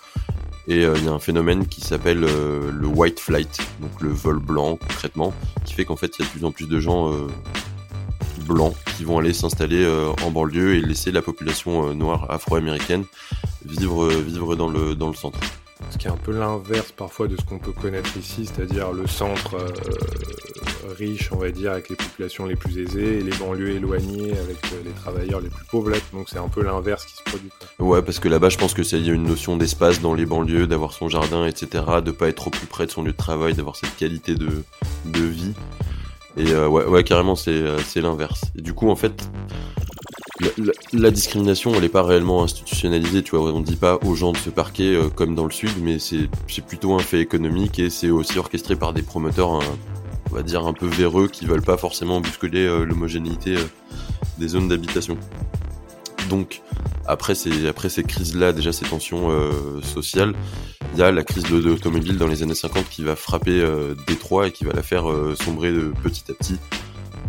Et 0.66 0.84
euh, 0.84 0.94
il 0.96 1.04
y 1.04 1.08
a 1.08 1.12
un 1.12 1.18
phénomène 1.18 1.66
qui 1.66 1.82
s'appelle 1.82 2.24
euh, 2.24 2.70
le 2.72 2.86
white 2.86 3.20
flight, 3.20 3.58
donc 3.80 4.00
le 4.00 4.08
vol 4.08 4.38
blanc 4.38 4.76
concrètement, 4.76 5.34
qui 5.64 5.74
fait 5.74 5.84
qu'en 5.84 5.96
fait, 5.96 6.12
il 6.18 6.22
y 6.22 6.24
a 6.24 6.28
de 6.28 6.32
plus 6.32 6.44
en 6.44 6.52
plus 6.52 6.66
de 6.66 6.80
gens 6.80 7.12
blancs 8.46 8.74
qui 8.96 9.04
vont 9.04 9.18
aller 9.18 9.32
s'installer 9.32 9.86
en 10.22 10.30
banlieue 10.30 10.76
et 10.76 10.80
laisser 10.80 11.12
la 11.12 11.22
population 11.22 11.94
noire 11.94 12.30
afro-américaine 12.30 13.04
vivre 13.64 14.08
vivre 14.08 14.54
dans 14.54 14.68
le 14.68 14.94
dans 14.94 15.08
le 15.08 15.14
centre. 15.14 15.38
Ce 15.90 15.98
qui 15.98 16.06
est 16.06 16.10
un 16.10 16.16
peu 16.16 16.32
l'inverse 16.32 16.92
parfois 16.92 17.28
de 17.28 17.36
ce 17.36 17.44
qu'on 17.44 17.58
peut 17.58 17.72
connaître 17.72 18.16
ici, 18.16 18.46
c'est-à-dire 18.46 18.92
le 18.92 19.06
centre 19.06 19.54
euh, 19.54 20.92
riche, 20.98 21.30
on 21.32 21.36
va 21.36 21.50
dire, 21.50 21.72
avec 21.72 21.88
les 21.88 21.96
populations 21.96 22.46
les 22.46 22.56
plus 22.56 22.78
aisées, 22.78 23.18
et 23.18 23.22
les 23.22 23.36
banlieues 23.36 23.70
éloignées 23.70 24.32
avec 24.32 24.58
euh, 24.72 24.82
les 24.84 24.90
travailleurs 24.90 25.40
les 25.40 25.48
plus 25.48 25.64
pauvres. 25.70 25.92
Donc 26.12 26.28
c'est 26.28 26.38
un 26.38 26.48
peu 26.48 26.62
l'inverse 26.62 27.04
qui 27.04 27.16
se 27.16 27.22
produit. 27.22 27.50
Ouais, 27.78 28.02
parce 28.02 28.18
que 28.18 28.28
là-bas, 28.28 28.48
je 28.48 28.58
pense 28.58 28.74
que 28.74 28.82
il 28.82 29.06
y 29.06 29.10
a 29.10 29.14
une 29.14 29.24
notion 29.26 29.56
d'espace 29.56 30.00
dans 30.00 30.14
les 30.14 30.26
banlieues, 30.26 30.66
d'avoir 30.66 30.92
son 30.92 31.08
jardin, 31.08 31.46
etc., 31.46 31.84
de 32.04 32.10
pas 32.10 32.28
être 32.28 32.36
trop 32.36 32.50
plus 32.50 32.66
près 32.66 32.86
de 32.86 32.90
son 32.90 33.02
lieu 33.02 33.12
de 33.12 33.16
travail, 33.16 33.54
d'avoir 33.54 33.76
cette 33.76 33.96
qualité 33.96 34.34
de, 34.34 34.62
de 35.06 35.20
vie. 35.22 35.54
Et 36.36 36.52
euh, 36.52 36.68
ouais, 36.68 36.84
ouais, 36.84 37.04
carrément, 37.04 37.36
c'est 37.36 37.62
l'inverse. 37.96 38.42
Et 38.58 38.62
du 38.62 38.74
coup, 38.74 38.90
en 38.90 38.96
fait, 38.96 39.28
la, 40.92 41.10
discrimination, 41.10 41.74
elle 41.74 41.84
est 41.84 41.88
pas 41.88 42.02
réellement 42.02 42.42
institutionnalisée. 42.42 43.22
Tu 43.22 43.36
vois, 43.36 43.52
on 43.52 43.60
dit 43.60 43.76
pas 43.76 43.98
aux 44.04 44.14
gens 44.14 44.32
de 44.32 44.36
se 44.36 44.50
parquer 44.50 44.94
euh, 44.94 45.08
comme 45.08 45.34
dans 45.34 45.44
le 45.44 45.52
sud, 45.52 45.70
mais 45.80 45.98
c'est 45.98 46.28
plutôt 46.66 46.94
un 46.94 46.98
fait 46.98 47.20
économique 47.20 47.78
et 47.78 47.90
c'est 47.90 48.10
aussi 48.10 48.38
orchestré 48.38 48.76
par 48.76 48.92
des 48.92 49.02
promoteurs, 49.02 49.52
hein, 49.52 49.60
on 50.30 50.34
va 50.34 50.42
dire 50.42 50.66
un 50.66 50.72
peu 50.72 50.86
véreux, 50.86 51.28
qui 51.28 51.46
veulent 51.46 51.62
pas 51.62 51.76
forcément 51.76 52.20
bousculer 52.20 52.66
euh, 52.66 52.84
l'homogénéité 52.84 53.56
euh, 53.56 53.64
des 54.38 54.48
zones 54.48 54.68
d'habitation. 54.68 55.16
Donc, 56.28 56.62
après 57.06 57.34
ces, 57.34 57.66
après 57.66 57.88
ces 57.88 58.02
crises-là, 58.02 58.52
déjà 58.52 58.72
ces 58.72 58.84
tensions 58.84 59.30
euh, 59.30 59.80
sociales, 59.82 60.34
il 60.94 60.98
y 60.98 61.02
a 61.02 61.10
la 61.10 61.22
crise 61.22 61.44
de 61.44 61.56
l'automobile 61.56 62.16
dans 62.16 62.26
les 62.26 62.42
années 62.42 62.54
50 62.54 62.88
qui 62.88 63.04
va 63.04 63.16
frapper 63.16 63.60
euh, 63.60 63.94
Détroit 64.06 64.48
et 64.48 64.52
qui 64.52 64.64
va 64.64 64.72
la 64.72 64.82
faire 64.82 65.10
euh, 65.10 65.34
sombrer 65.34 65.72
de 65.72 65.92
petit 66.02 66.24
à 66.30 66.34
petit. 66.34 66.56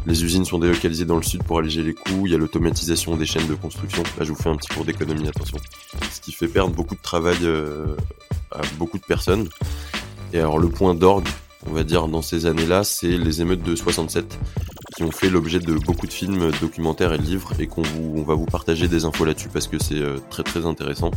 Les 0.06 0.24
usines 0.24 0.46
sont 0.46 0.60
délocalisées 0.60 1.06
dans 1.06 1.16
le 1.18 1.24
sud 1.24 1.44
pour 1.44 1.60
alléger 1.60 1.82
les 1.84 1.94
coûts, 1.94 2.26
il 2.26 2.32
y 2.32 2.36
a 2.36 2.38
l'automatisation 2.38 3.16
des 3.18 3.26
chaînes 3.26 3.48
de 3.48 3.56
construction. 3.56 4.04
Là, 4.18 4.24
je 4.24 4.32
vous 4.32 4.42
fais 4.42 4.50
un 4.50 4.56
petit 4.56 4.74
cours 4.74 4.86
d'économie, 4.86 5.28
attention. 5.28 5.58
Ce 6.12 6.22
qui 6.22 6.32
fait 6.32 6.48
perdre 6.48 6.74
beaucoup 6.74 6.96
de 6.96 7.02
travail 7.02 7.38
à 8.52 8.62
beaucoup 8.78 8.98
de 8.98 9.06
personnes. 9.06 9.50
Et 10.34 10.40
alors, 10.40 10.60
le 10.60 10.70
point 10.70 10.94
d'orgue, 10.94 11.28
on 11.68 11.74
va 11.74 11.84
dire, 11.84 12.08
dans 12.08 12.22
ces 12.22 12.46
années-là, 12.46 12.84
c'est 12.84 13.18
les 13.18 13.42
émeutes 13.42 13.64
de 13.64 13.76
67 13.76 14.38
qui 14.96 15.04
ont 15.04 15.12
fait 15.12 15.30
l'objet 15.30 15.60
de 15.60 15.74
beaucoup 15.74 16.08
de 16.08 16.14
films, 16.14 16.52
documentaires 16.62 17.14
et 17.14 17.18
livres 17.18 17.52
et 17.60 17.68
qu'on 17.68 17.84
on 18.00 18.22
va 18.22 18.34
vous 18.34 18.46
partager 18.46 18.88
des 18.88 19.06
infos 19.06 19.26
là-dessus 19.26 19.50
parce 19.50 19.68
que 19.68 19.82
c'est 19.82 19.96
euh, 19.96 20.18
très 20.30 20.44
très 20.44 20.66
intéressant. 20.66 21.12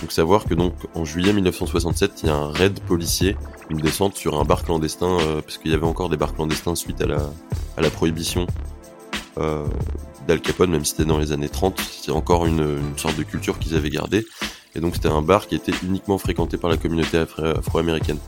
Donc 0.00 0.12
savoir 0.12 0.44
que 0.44 0.54
donc 0.54 0.74
en 0.94 1.04
juillet 1.04 1.32
1967, 1.32 2.22
il 2.22 2.26
y 2.26 2.28
a 2.30 2.36
un 2.36 2.50
raid 2.52 2.80
policier, 2.80 3.36
une 3.68 3.78
descente 3.78 4.16
sur 4.16 4.40
un 4.40 4.44
bar 4.44 4.64
clandestin 4.64 5.18
euh, 5.20 5.42
parce 5.42 5.58
qu'il 5.58 5.70
y 5.70 5.74
avait 5.74 5.86
encore 5.86 6.08
des 6.08 6.16
bars 6.16 6.34
clandestins 6.34 6.74
suite 6.74 7.00
à 7.02 7.06
la 7.06 7.30
à 7.76 7.82
la 7.82 7.90
prohibition 7.90 8.46
euh, 9.38 9.66
d'Al 10.26 10.40
Capone, 10.40 10.70
même 10.70 10.84
si 10.84 10.92
c'était 10.92 11.04
dans 11.04 11.18
les 11.18 11.32
années 11.32 11.48
30, 11.48 11.80
c'est 11.80 12.12
encore 12.12 12.46
une, 12.46 12.78
sorte 12.96 13.16
de 13.16 13.22
culture 13.22 13.58
qu'ils 13.58 13.74
avaient 13.74 13.90
gardée. 13.90 14.24
Et 14.74 14.80
donc 14.80 14.94
c'était 14.94 15.08
un 15.08 15.22
bar 15.22 15.46
qui 15.46 15.54
était 15.54 15.74
uniquement 15.82 16.18
fréquenté 16.18 16.56
par 16.56 16.70
la 16.70 16.76
communauté 16.76 17.18
afro-américaine 17.18 18.18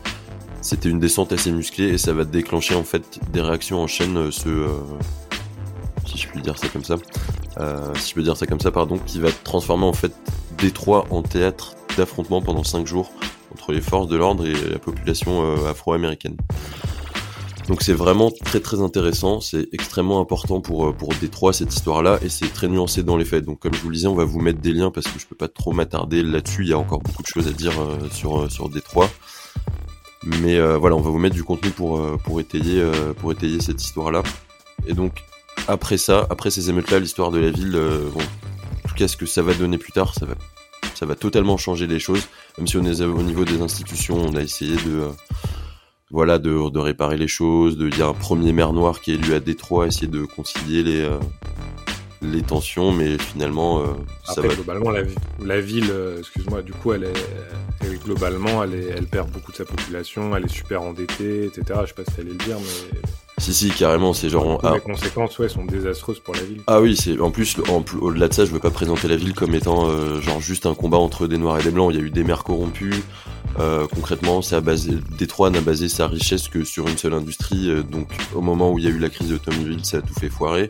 c'était 0.63 0.89
une 0.89 1.01
descente 1.01 1.33
assez 1.33 1.51
musclée 1.51 1.89
et 1.89 1.99
ça 1.99 2.13
va 2.13 2.25
déclencher 2.25 2.75
en 2.75 2.85
fait 2.85 3.19
des 3.33 3.41
réactions 3.41 3.81
en 3.81 3.89
chaîne, 3.89 4.17
euh, 4.17 4.31
ce, 4.31 4.49
euh, 4.49 4.69
si 6.07 6.19
je 6.19 6.29
puis 6.29 6.43
dire 6.43 6.59
ça 6.59 6.69
comme 6.69 6.85
ça, 6.85 6.97
euh, 7.59 7.95
si 7.97 8.11
je 8.11 8.15
peux 8.15 8.23
dire 8.23 8.37
ça 8.37 8.47
comme 8.47 8.61
ça, 8.61 8.71
pardon, 8.71 8.99
qui 8.99 9.21
va 9.21 9.31
transformer 9.45 9.85
en 9.85 9.93
fait 9.93 10.13
Détroit 10.59 11.07
en 11.11 11.23
théâtre 11.23 11.75
d'affrontement 11.97 12.41
pendant 12.41 12.65
5 12.65 12.87
jours 12.87 13.11
entre 13.53 13.73
les 13.73 13.81
forces 13.81 14.09
de 14.09 14.17
l'ordre 14.17 14.47
et 14.47 14.53
la 14.53 14.79
population 14.79 15.67
afro-américaine. 15.67 16.37
Donc 17.69 17.83
c'est 17.83 17.93
vraiment 17.93 18.31
très 18.31 18.61
très 18.61 18.81
intéressant, 18.81 19.41
c'est 19.41 19.69
extrêmement 19.73 20.21
important 20.21 20.61
pour, 20.61 20.95
pour 20.95 21.11
Détroit 21.21 21.53
cette 21.53 21.73
histoire-là 21.73 22.19
et 22.23 22.29
c'est 22.29 22.53
très 22.53 22.69
nuancé 22.69 23.03
dans 23.03 23.17
les 23.17 23.25
faits. 23.25 23.45
Donc 23.45 23.61
comme 23.61 23.75
je 23.75 23.81
vous 23.81 23.89
le 23.89 23.95
disais, 23.95 24.09
on 24.09 24.15
va 24.15 24.25
vous 24.25 24.41
mettre 24.41 24.61
des 24.61 24.73
liens 24.73 24.91
parce 24.91 25.07
que 25.07 25.19
je 25.19 25.27
peux 25.27 25.37
pas 25.37 25.49
trop 25.49 25.73
m'attarder 25.73 26.23
là-dessus, 26.23 26.63
il 26.63 26.69
y 26.69 26.73
a 26.73 26.79
encore 26.79 27.01
beaucoup 27.01 27.23
de 27.23 27.29
choses 27.29 27.47
à 27.47 27.53
dire 27.53 27.73
sur, 28.11 28.51
sur 28.51 28.69
Détroit. 28.69 29.09
Mais 30.25 30.57
euh, 30.57 30.79
voilà, 30.79 30.97
on 30.97 31.01
va 31.01 31.11
vous 31.11 31.19
mettre 31.19 31.35
du 31.35 31.43
contenu 31.43 31.71
pour, 31.71 31.99
euh, 31.99 32.17
pour, 32.23 32.41
étayer, 32.41 32.81
euh, 32.81 33.13
pour 33.15 33.33
étayer 33.33 33.61
cette 33.61 33.83
histoire-là. 33.83 34.23
Et 34.87 34.95
donc, 34.95 35.25
après 35.69 35.97
ça, 35.97 36.27
après 36.31 36.51
ces 36.51 36.71
émeutes-là, 36.71 36.99
l'histoire 36.99 37.31
de 37.31 37.39
la 37.39 37.51
ville, 37.51 37.79
bon, 38.13 38.21
en 38.21 38.89
tout 38.89 38.95
cas, 38.95 39.09
ce 39.09 39.17
que 39.17 39.27
ça 39.27 39.43
va 39.43 39.55
donner 39.55 39.79
plus 39.79 39.93
tard, 39.93 40.15
ça 40.15 40.27
va, 40.27 40.35
ça 40.95 41.07
va 41.07 41.15
totalement 41.15 41.57
changer 41.57 41.87
les 41.87 41.99
choses. 41.99 42.27
Même 42.59 42.67
si 42.67 42.77
on 42.77 42.85
est 42.85 43.01
au 43.03 43.23
niveau 43.23 43.45
des 43.45 43.61
institutions, 43.61 44.17
on 44.17 44.35
a 44.35 44.43
essayé 44.43 44.77
de, 44.77 45.09
voilà, 46.11 46.39
de, 46.39 46.71
de 46.71 46.79
réparer 46.79 47.17
les 47.17 47.29
choses. 47.29 47.77
Il 47.81 47.97
y 47.97 48.03
a 48.03 48.07
un 48.07 48.15
premier 48.15 48.53
maire 48.53 48.73
noir 48.73 49.01
qui 49.01 49.13
est 49.13 49.15
élu 49.15 49.35
à 49.35 49.41
Détroit, 49.41 49.87
essayer 49.87 50.09
de 50.09 50.25
concilier 50.25 50.83
les, 50.83 51.09
les 52.23 52.43
tensions, 52.43 52.93
mais 52.93 53.19
finalement, 53.19 53.81
euh, 53.81 53.87
ça 54.25 54.41
va. 54.41 54.49
Globalement, 54.49 54.91
la, 54.91 55.03
la 55.45 55.61
ville, 55.61 55.91
euh, 55.91 56.19
excuse-moi, 56.19 56.63
du 56.63 56.73
coup, 56.73 56.93
elle 56.93 57.05
est, 57.05 58.05
globalement, 58.05 58.63
elle, 58.63 58.75
est, 58.75 58.89
elle 58.97 59.07
perd 59.07 59.31
beaucoup 59.31 59.53
de 59.53 59.57
sa 59.57 59.65
population, 59.65 60.35
elle 60.37 60.45
est 60.45 60.53
super 60.53 60.83
endettée, 60.83 61.47
etc. 61.47 61.81
Je 61.83 61.89
sais 61.89 61.95
pas 61.95 62.05
si 62.05 62.21
allais 62.21 62.31
le 62.31 62.37
dire, 62.37 62.59
mais. 62.59 63.01
Si, 63.39 63.53
si, 63.55 63.71
carrément, 63.71 64.13
c'est 64.13 64.29
genre. 64.29 64.61
les 64.73 64.81
conséquences, 64.81 65.39
ouais, 65.39 65.49
sont 65.49 65.65
désastreuses 65.65 66.21
pour 66.21 66.35
la 66.35 66.43
ville. 66.43 66.61
Ah 66.67 66.81
oui, 66.81 66.97
c'est 66.97 67.19
en 67.21 67.31
plus, 67.31 67.57
au-delà 68.01 68.29
de 68.29 68.35
ça, 68.35 68.45
je 68.45 68.51
veux 68.51 68.61
pas 68.61 68.71
présenter 68.71 69.09
la 69.09 69.17
ville 69.17 69.35
comme 69.35 69.55
étant 69.55 69.89
euh, 69.89 70.21
genre 70.21 70.41
juste 70.41 70.67
un 70.67 70.75
combat 70.75 70.99
entre 70.99 71.27
des 71.27 71.39
noirs 71.39 71.59
et 71.59 71.63
des 71.63 71.71
blancs. 71.71 71.91
Il 71.93 71.99
y 71.99 72.03
a 72.03 72.05
eu 72.05 72.11
des 72.11 72.25
maires 72.25 72.45
corrompus. 72.45 73.03
concrètement, 73.95 74.43
ça 74.43 74.59
a 74.59 74.61
basé, 74.61 74.93
Détroit 75.19 75.51
n'a 75.51 75.61
basé 75.61 75.89
sa 75.89 76.07
richesse 76.07 76.49
que 76.49 76.65
sur 76.65 76.89
une 76.89 76.99
seule 76.99 77.15
industrie. 77.15 77.83
donc, 77.91 78.09
au 78.35 78.41
moment 78.41 78.71
où 78.71 78.79
il 78.79 78.85
y 78.85 78.89
a 78.89 78.91
eu 78.91 78.99
la 78.99 79.09
crise 79.09 79.29
de 79.29 79.39
ça 79.83 79.99
a 79.99 80.01
tout 80.03 80.15
fait 80.15 80.29
foirer. 80.29 80.69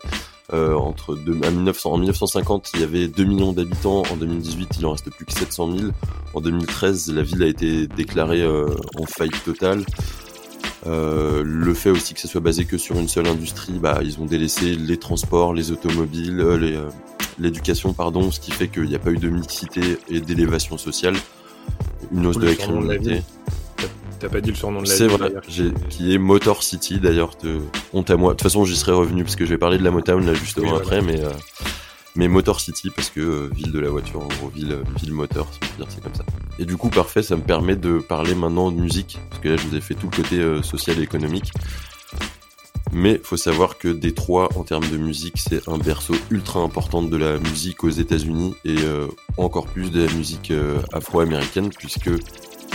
Euh, 0.53 0.75
entre 0.75 1.17
à 1.45 1.51
1900, 1.51 1.93
en 1.93 1.99
1950, 1.99 2.73
il 2.75 2.81
y 2.81 2.83
avait 2.83 3.09
2 3.09 3.25
millions 3.25 3.53
d'habitants. 3.53 4.03
En 4.13 4.17
2018, 4.17 4.77
il 4.79 4.87
en 4.87 4.91
reste 4.93 5.09
plus 5.11 5.25
que 5.25 5.33
700 5.33 5.79
000. 5.79 5.91
En 6.35 6.41
2013, 6.41 7.13
la 7.15 7.23
ville 7.23 7.43
a 7.43 7.47
été 7.47 7.87
déclarée 7.87 8.43
euh, 8.43 8.67
en 8.99 9.07
faillite 9.07 9.43
totale. 9.45 9.83
Euh, 10.87 11.43
le 11.45 11.75
fait 11.75 11.91
aussi 11.91 12.15
que 12.15 12.21
ça 12.21 12.29
soit 12.29 12.41
basé 12.41 12.65
que 12.65 12.77
sur 12.77 12.99
une 12.99 13.09
seule 13.09 13.29
industrie, 13.29 13.79
bah, 13.79 14.01
ils 14.03 14.21
ont 14.21 14.27
délaissé 14.27 14.75
les 14.75 14.97
transports, 14.97 15.55
les 15.55 15.71
automobiles, 15.71 16.41
euh, 16.41 16.89
l'éducation, 17.39 17.93
pardon, 17.93 18.31
ce 18.31 18.41
qui 18.41 18.51
fait 18.51 18.69
qu'il 18.69 18.85
n'y 18.85 18.95
a 18.95 18.99
pas 18.99 19.11
eu 19.11 19.19
de 19.19 19.29
mixité 19.29 19.99
et 20.09 20.21
d'élévation 20.21 20.77
sociale. 20.79 21.15
Une 22.13 22.27
hausse 22.27 22.39
de 22.39 22.47
la 22.47 22.55
criminalité. 22.55 23.23
T'as 24.19 24.29
pas 24.29 24.41
dit 24.41 24.51
le 24.51 24.57
surnom 24.57 24.83
de 24.83 24.89
la 24.89 24.95
C'est 24.95 25.09
vrai, 25.09 25.33
qui 25.89 26.15
est 26.15 26.19
Motor 26.19 26.63
City 26.63 27.01
d'ailleurs. 27.01 27.33
De... 27.43 27.61
Honte 27.93 28.11
à 28.11 28.17
moi. 28.17 28.33
De 28.33 28.37
toute 28.37 28.45
façon, 28.45 28.65
j'y 28.65 28.77
serais 28.77 28.93
revenu 28.93 29.25
parce 29.25 29.35
que 29.35 29.45
je 29.45 29.51
vais 29.51 29.59
parler 29.59 29.79
de 29.79 29.85
la 29.85 29.91
Motown 29.91 30.25
là 30.25 30.35
justement 30.35 30.77
après, 30.77 31.03
mais 31.03 31.21
euh, 31.21 31.31
mais 32.17 32.29
Motor 32.29 32.61
City 32.61 32.91
parce 32.95 33.11
que 33.11 33.21
euh, 33.21 33.51
ville 33.55 33.73
de 33.73 33.79
la 33.79 33.89
voiture, 33.89 34.21
en 34.21 34.29
gros 34.29 34.49
ville 34.49 34.73
euh, 34.73 34.85
ville 35.01 35.13
moteur, 35.13 35.47
si 35.53 35.61
on 35.63 35.77
dire 35.77 35.87
c'est 35.89 36.03
comme 36.03 36.15
ça. 36.15 36.25
Et 36.59 36.65
du 36.65 36.77
coup, 36.77 36.89
parfait, 36.89 37.23
ça 37.23 37.37
me 37.37 37.43
permet 37.43 37.77
de 37.77 37.99
parler 37.99 38.35
maintenant 38.35 38.71
de 38.71 38.81
musique 38.81 39.19
parce 39.31 39.43
que 39.43 39.49
là, 39.49 39.57
je 39.57 39.67
vous 39.67 39.77
ai 39.77 39.81
fait 39.81 39.95
tout 39.95 40.09
le 40.11 40.23
côté 40.23 40.63
social 40.63 40.99
et 40.99 41.03
économique. 41.03 41.51
Mais 42.95 43.19
faut 43.25 43.39
savoir 43.39 43.79
que 43.79 43.89
Détroit, 43.89 44.51
en 44.57 44.65
termes 44.65 44.87
de 44.91 44.99
musique, 44.99 45.39
c'est 45.39 45.67
un 45.67 45.79
berceau 45.79 46.15
ultra 46.31 46.61
important 46.61 47.03
de 47.03 47.17
la 47.17 47.39
musique 47.39 47.85
aux 47.85 47.91
États-Unis 47.91 48.55
et 48.67 48.77
encore 49.39 49.67
plus 49.67 49.91
de 49.91 50.05
la 50.05 50.13
musique 50.13 50.53
afro-américaine, 50.93 51.71
puisque 51.71 52.11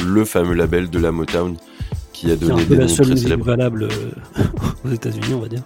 le 0.03 0.25
fameux 0.25 0.55
label 0.55 0.89
de 0.89 0.97
la 0.97 1.11
Motown 1.11 1.55
qui 2.17 2.31
a 2.31 2.35
donné 2.35 2.65
des 2.65 2.77
noms 2.77 2.87
très 2.87 3.15
célèbres. 3.15 3.45
valable 3.45 3.83
euh, 3.83 4.43
aux 4.85 4.89
États-Unis, 4.89 5.33
on 5.33 5.39
va 5.39 5.47
dire. 5.47 5.61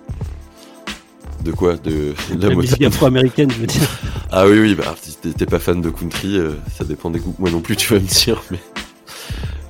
De 1.43 1.51
quoi 1.51 1.75
De, 1.75 2.13
la, 2.39 2.55
musique 2.55 2.81
afro-américaine, 2.83 3.51
je 3.51 3.57
veux 3.57 3.67
dire. 3.67 3.89
Ah 4.33 4.47
oui, 4.47 4.59
oui, 4.59 4.75
bah, 4.75 4.95
si 5.01 5.17
t'es 5.17 5.45
pas 5.45 5.59
fan 5.59 5.81
de 5.81 5.89
country, 5.89 6.37
euh, 6.37 6.53
ça 6.73 6.85
dépend 6.85 7.09
des 7.09 7.19
goûts. 7.19 7.35
Moi 7.37 7.51
non 7.51 7.59
plus, 7.59 7.75
tu 7.75 7.93
vas 7.93 7.99
me 7.99 8.07
dire, 8.07 8.41
mais. 8.49 8.59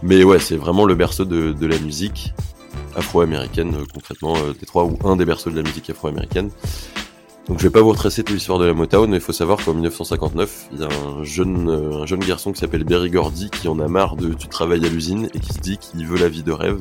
Mais 0.03 0.23
ouais, 0.23 0.37
c'est 0.37 0.55
vraiment 0.55 0.85
le 0.85 0.93
berceau 0.93 1.25
de, 1.25 1.51
de 1.51 1.65
la 1.65 1.79
musique 1.79 2.31
afro-américaine, 2.95 3.73
euh, 3.73 3.85
concrètement, 3.91 4.35
Détroit, 4.59 4.85
ou 4.85 4.99
un 5.03 5.15
des 5.15 5.25
berceaux 5.25 5.49
de 5.49 5.55
la 5.55 5.63
musique 5.63 5.89
afro-américaine. 5.89 6.51
Donc 7.47 7.59
je 7.59 7.63
vais 7.63 7.71
pas 7.71 7.81
vous 7.81 7.89
retracer 7.89 8.23
toute 8.23 8.35
l'histoire 8.35 8.59
de 8.59 8.65
la 8.65 8.73
Motown, 8.73 9.09
mais 9.09 9.17
il 9.17 9.21
faut 9.21 9.33
savoir 9.33 9.63
qu'en 9.63 9.73
1959, 9.73 10.67
il 10.71 10.79
y 10.79 10.83
a 10.83 10.87
un 10.87 11.23
jeune, 11.23 11.69
euh, 11.69 12.03
un 12.03 12.05
jeune 12.05 12.19
garçon 12.19 12.51
qui 12.51 12.59
s'appelle 12.59 12.83
Berry 12.83 13.09
Gordy 13.09 13.49
qui 13.49 13.67
en 13.67 13.79
a 13.79 13.87
marre 13.87 14.15
de, 14.15 14.29
du 14.29 14.47
travail 14.47 14.85
à 14.85 14.89
l'usine 14.89 15.27
et 15.33 15.39
qui 15.39 15.51
se 15.51 15.59
dit 15.59 15.77
qu'il 15.77 16.05
veut 16.05 16.19
la 16.19 16.29
vie 16.29 16.43
de 16.43 16.51
rêve, 16.51 16.79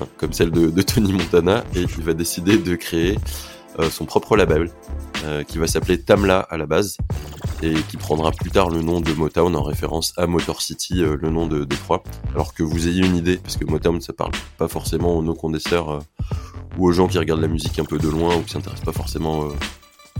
hein, 0.00 0.04
comme 0.18 0.32
celle 0.32 0.50
de, 0.50 0.68
de, 0.68 0.82
Tony 0.82 1.12
Montana, 1.12 1.64
et 1.74 1.86
qui 1.86 2.02
va 2.02 2.12
décider 2.12 2.58
de 2.58 2.76
créer 2.76 3.16
euh, 3.16 3.18
son 3.88 4.04
propre 4.04 4.36
label, 4.36 4.70
euh, 5.24 5.44
qui 5.44 5.58
va 5.58 5.66
s'appeler 5.66 6.00
Tamla 6.00 6.40
à 6.40 6.56
la 6.56 6.66
base, 6.66 6.98
et 7.62 7.74
qui 7.74 7.96
prendra 7.96 8.32
plus 8.32 8.50
tard 8.50 8.70
le 8.70 8.82
nom 8.82 9.00
de 9.00 9.12
Motown 9.12 9.54
en 9.54 9.62
référence 9.62 10.12
à 10.16 10.26
Motor 10.26 10.60
City, 10.60 10.96
le 10.96 11.30
nom 11.30 11.46
de 11.46 11.64
Détroit. 11.64 12.02
Alors 12.34 12.52
que 12.52 12.62
vous 12.62 12.88
ayez 12.88 13.04
une 13.04 13.16
idée, 13.16 13.36
parce 13.36 13.56
que 13.56 13.64
Motown 13.64 14.00
ça 14.00 14.12
parle 14.12 14.32
pas 14.58 14.68
forcément 14.68 15.16
aux 15.16 15.22
no-condenseurs 15.22 16.00
ou 16.78 16.88
aux 16.88 16.92
gens 16.92 17.08
qui 17.08 17.18
regardent 17.18 17.40
la 17.40 17.48
musique 17.48 17.78
un 17.78 17.84
peu 17.84 17.98
de 17.98 18.08
loin 18.08 18.36
ou 18.36 18.42
qui 18.42 18.50
s'intéressent 18.50 18.84
pas 18.84 18.92
forcément 18.92 19.44
euh, 19.44 19.48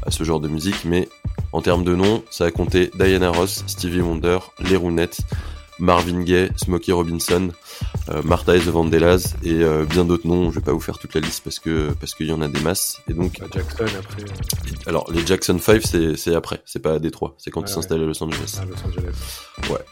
à 0.07 0.11
ce 0.11 0.25
genre 0.25 0.41
de 0.41 0.49
musique, 0.49 0.85
mais 0.85 1.09
en 1.53 1.63
termes 1.63 1.85
de 1.85 1.95
noms, 1.95 2.23
ça 2.31 2.45
a 2.45 2.51
compté 2.51 2.91
Diana 2.95 3.31
Ross, 3.31 3.65
Stevie 3.67 4.01
Wonder, 4.01 4.39
Les 4.61 4.79
Marvin 5.79 6.23
Gaye, 6.23 6.51
Smokey 6.57 6.93
Robinson, 6.93 7.51
euh, 7.51 7.53
Martha 8.25 8.57
et 8.57 8.61
the 8.61 8.69
Vandellas 8.69 9.35
et 9.45 9.63
euh, 9.63 9.85
bien 9.85 10.05
d'autres 10.05 10.27
noms. 10.27 10.51
Je 10.51 10.57
vais 10.57 10.65
pas 10.65 10.73
vous 10.73 10.81
faire 10.81 10.99
toute 10.99 11.15
la 11.15 11.21
liste 11.21 11.43
parce 11.45 11.59
que 11.59 11.93
parce 12.01 12.15
qu'il 12.15 12.27
y 12.27 12.33
en 12.33 12.43
a 12.43 12.49
des 12.49 12.61
masses. 12.61 13.01
Et 13.09 13.13
donc 13.13 13.39
bah, 13.41 13.47
Jackson 13.53 13.85
après. 13.99 14.25
Alors 14.87 15.11
les 15.13 15.25
Jackson 15.25 15.59
5 15.59 15.83
c'est 15.85 16.17
c'est 16.17 16.35
après, 16.35 16.61
c'est 16.65 16.81
pas 16.81 16.95
à 16.95 16.99
Détroit, 16.99 17.35
c'est 17.39 17.51
quand 17.51 17.63
ils 17.63 17.73
s'installent 17.73 18.03
à 18.03 18.07
Los 18.07 18.23
Angeles. 18.23 18.59
Ah, 18.61 18.65
Los 18.65 18.89
Angeles. 18.89 19.15
Ouais. 19.71 19.85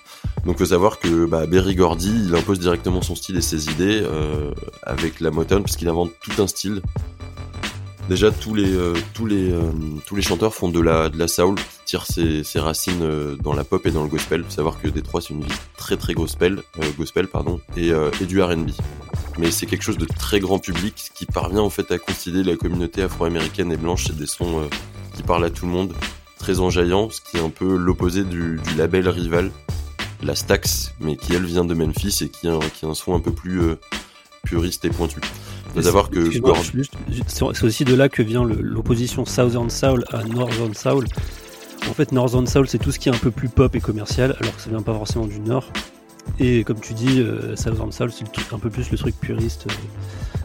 Donc 0.45 0.59
faut 0.59 0.66
savoir 0.66 0.99
que 0.99 1.26
bah, 1.26 1.47
Berry 1.47 1.75
Gordy, 1.75 2.12
il 2.26 2.35
impose 2.35 2.59
directement 2.59 3.02
son 3.02 3.14
style 3.14 3.37
et 3.37 3.42
ses 3.42 3.71
idées 3.71 4.02
euh, 4.02 4.52
avec 4.83 5.21
la 5.21 5.30
Motown 5.30 5.62
puisqu'il 5.62 5.88
invente 5.88 6.11
tout 6.23 6.42
un 6.42 6.47
style. 6.47 6.83
Déjà 8.09 8.31
tous 8.31 8.55
les 8.55 8.73
euh, 8.73 8.95
euh, 9.21 9.73
tous 10.07 10.17
les 10.17 10.23
chanteurs 10.23 10.55
font 10.55 10.71
de 10.71 10.81
la 10.81 11.11
de 11.11 11.19
la 11.19 11.29
soul, 11.29 11.57
tirent 11.85 12.07
ses, 12.07 12.43
ses 12.43 12.59
racines 12.59 13.03
euh, 13.03 13.37
dans 13.37 13.53
la 13.53 13.65
pop 13.65 13.85
et 13.85 13.91
dans 13.91 14.03
le 14.03 14.09
gospel. 14.09 14.47
Savoir 14.49 14.81
que 14.81 14.88
Détroit 14.88 15.21
c'est 15.21 15.35
une 15.35 15.43
ville 15.43 15.53
très 15.77 15.99
très 15.99 16.15
gospel 16.15 16.62
et, 17.77 17.91
et 18.21 18.25
du 18.25 18.43
R&B. 18.43 18.71
Mais 19.38 19.50
c'est 19.50 19.67
quelque 19.67 19.83
chose 19.83 19.99
de 19.99 20.07
très 20.07 20.41
grand 20.41 20.59
public 20.59 21.11
qui 21.15 21.27
parvient 21.27 21.61
en 21.61 21.69
fait 21.69 21.93
à 21.93 21.99
concilier 21.99 22.43
la 22.43 22.57
communauté 22.57 23.03
afro-américaine 23.03 23.71
et 23.73 23.77
blanche. 23.77 24.07
C'est 24.07 24.17
des 24.17 24.27
sons 24.27 24.69
qui 25.15 25.23
parlent 25.23 25.45
à 25.45 25.50
tout 25.50 25.67
le 25.67 25.73
monde, 25.73 25.93
très 26.38 26.61
enjaillants, 26.61 27.11
ce 27.11 27.21
qui 27.21 27.37
est 27.37 27.45
un 27.45 27.50
peu 27.50 27.77
l'opposé 27.77 28.25
du, 28.25 28.59
label 28.79 29.09
rival 29.09 29.50
la 30.23 30.35
Stax, 30.35 30.95
mais 30.99 31.17
qui 31.17 31.35
elle 31.35 31.45
vient 31.45 31.65
de 31.65 31.75
Memphis 31.75 32.19
et 32.23 32.29
qui 32.29 32.49
a, 32.49 32.59
qui 32.75 32.87
a 32.87 32.88
un 32.88 32.95
son 32.95 33.15
un 33.15 33.21
peu 33.21 33.33
plus 33.33 33.61
puriste 34.45 34.85
et 34.87 34.91
pointu. 34.91 35.21
Faut 35.75 35.82
savoir 35.82 36.10
que 36.10 36.30
c'est 37.26 37.64
aussi 37.64 37.84
de 37.84 37.94
là 37.94 38.08
que 38.08 38.22
vient 38.22 38.44
l'opposition 38.44 39.25
Southern 39.25 39.70
Soul 39.70 40.04
à 40.10 40.25
Northern 40.25 40.75
Soul. 40.75 41.06
En 41.88 41.92
fait, 41.92 42.12
Northern 42.12 42.46
Soul, 42.46 42.68
c'est 42.68 42.78
tout 42.78 42.90
ce 42.90 42.98
qui 42.98 43.08
est 43.08 43.14
un 43.14 43.18
peu 43.18 43.30
plus 43.30 43.48
pop 43.48 43.75
et 43.75 43.80
commercial, 43.80 44.37
alors 44.40 44.54
que 44.56 44.60
ça 44.60 44.70
vient 44.70 44.82
pas 44.82 44.94
forcément 44.94 45.26
du 45.26 45.40
Nord. 45.40 45.70
Et 46.38 46.64
comme 46.64 46.80
tu 46.80 46.94
dis, 46.94 47.20
euh, 47.20 47.56
Southern 47.56 47.92
Soul, 47.92 48.12
c'est 48.12 48.54
un 48.54 48.58
peu 48.58 48.70
plus 48.70 48.90
le 48.90 48.98
truc 48.98 49.18
puriste, 49.18 49.66
euh, 49.68 49.75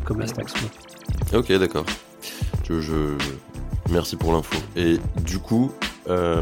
comme 0.06 0.20
la 0.20 0.28
Stax. 0.28 0.54
Ok, 1.34 1.52
d'accord. 1.54 1.86
Je, 2.70 3.16
Merci 3.92 4.16
pour 4.16 4.34
l'info. 4.34 4.58
Et 4.76 4.98
du 5.22 5.40
coup, 5.40 5.72
euh, 6.10 6.42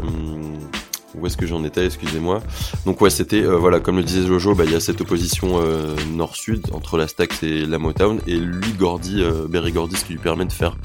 où 1.14 1.26
est-ce 1.26 1.36
que 1.36 1.46
j'en 1.46 1.64
étais 1.64 1.86
Excusez-moi. 1.86 2.42
Donc 2.86 3.00
ouais, 3.00 3.10
c'était 3.10 3.42
euh, 3.42 3.56
voilà, 3.56 3.80
comme 3.80 3.96
le 3.96 4.02
disait 4.02 4.26
Jojo, 4.26 4.54
bah, 4.54 4.64
il 4.64 4.72
y 4.72 4.74
a 4.74 4.80
cette 4.80 5.00
opposition 5.00 5.60
euh, 5.60 5.94
nord-sud 6.12 6.66
entre 6.72 6.96
la 6.96 7.08
Stax 7.08 7.42
et 7.42 7.66
la 7.66 7.78
Motown, 7.78 8.20
et 8.26 8.36
lui, 8.36 8.72
Gordy, 8.72 9.22
Berry 9.48 9.72
Gordy, 9.72 9.96
ce 9.96 10.04
qui 10.04 10.12
lui 10.12 10.20
permet 10.20 10.44
de 10.44 10.52
faire 10.52 10.76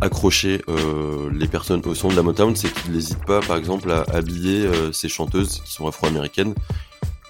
accrocher 0.00 0.62
les 1.32 1.48
personnes 1.48 1.82
au 1.86 1.94
son 1.94 2.08
de 2.08 2.16
la 2.16 2.22
Motown, 2.22 2.54
c'est 2.54 2.72
qu'il 2.72 2.92
n'hésite 2.92 3.24
pas, 3.24 3.40
par 3.40 3.56
exemple, 3.56 3.90
à 3.90 4.04
habiller 4.12 4.68
ses 4.92 5.08
chanteuses 5.08 5.60
qui 5.64 5.72
sont 5.72 5.86
afro-américaines 5.86 6.54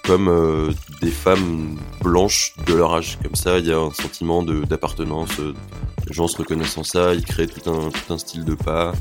comme 0.04 0.74
des 1.00 1.10
femmes 1.10 1.76
blanches 2.02 2.54
de 2.66 2.74
leur 2.74 2.94
âge. 2.94 3.18
Comme 3.22 3.34
ça, 3.34 3.58
il 3.58 3.66
y 3.66 3.72
a 3.72 3.78
un 3.78 3.92
sentiment 3.92 4.42
d'appartenance, 4.42 5.38
les 5.38 6.12
gens 6.12 6.28
se 6.28 6.36
reconnaissent 6.38 6.78
en 6.78 6.84
ça, 6.84 7.14
ils 7.14 7.24
créent 7.24 7.46
tout 7.46 7.70
un 8.10 8.18
style 8.18 8.44
de 8.44 8.54
pas 8.54 8.92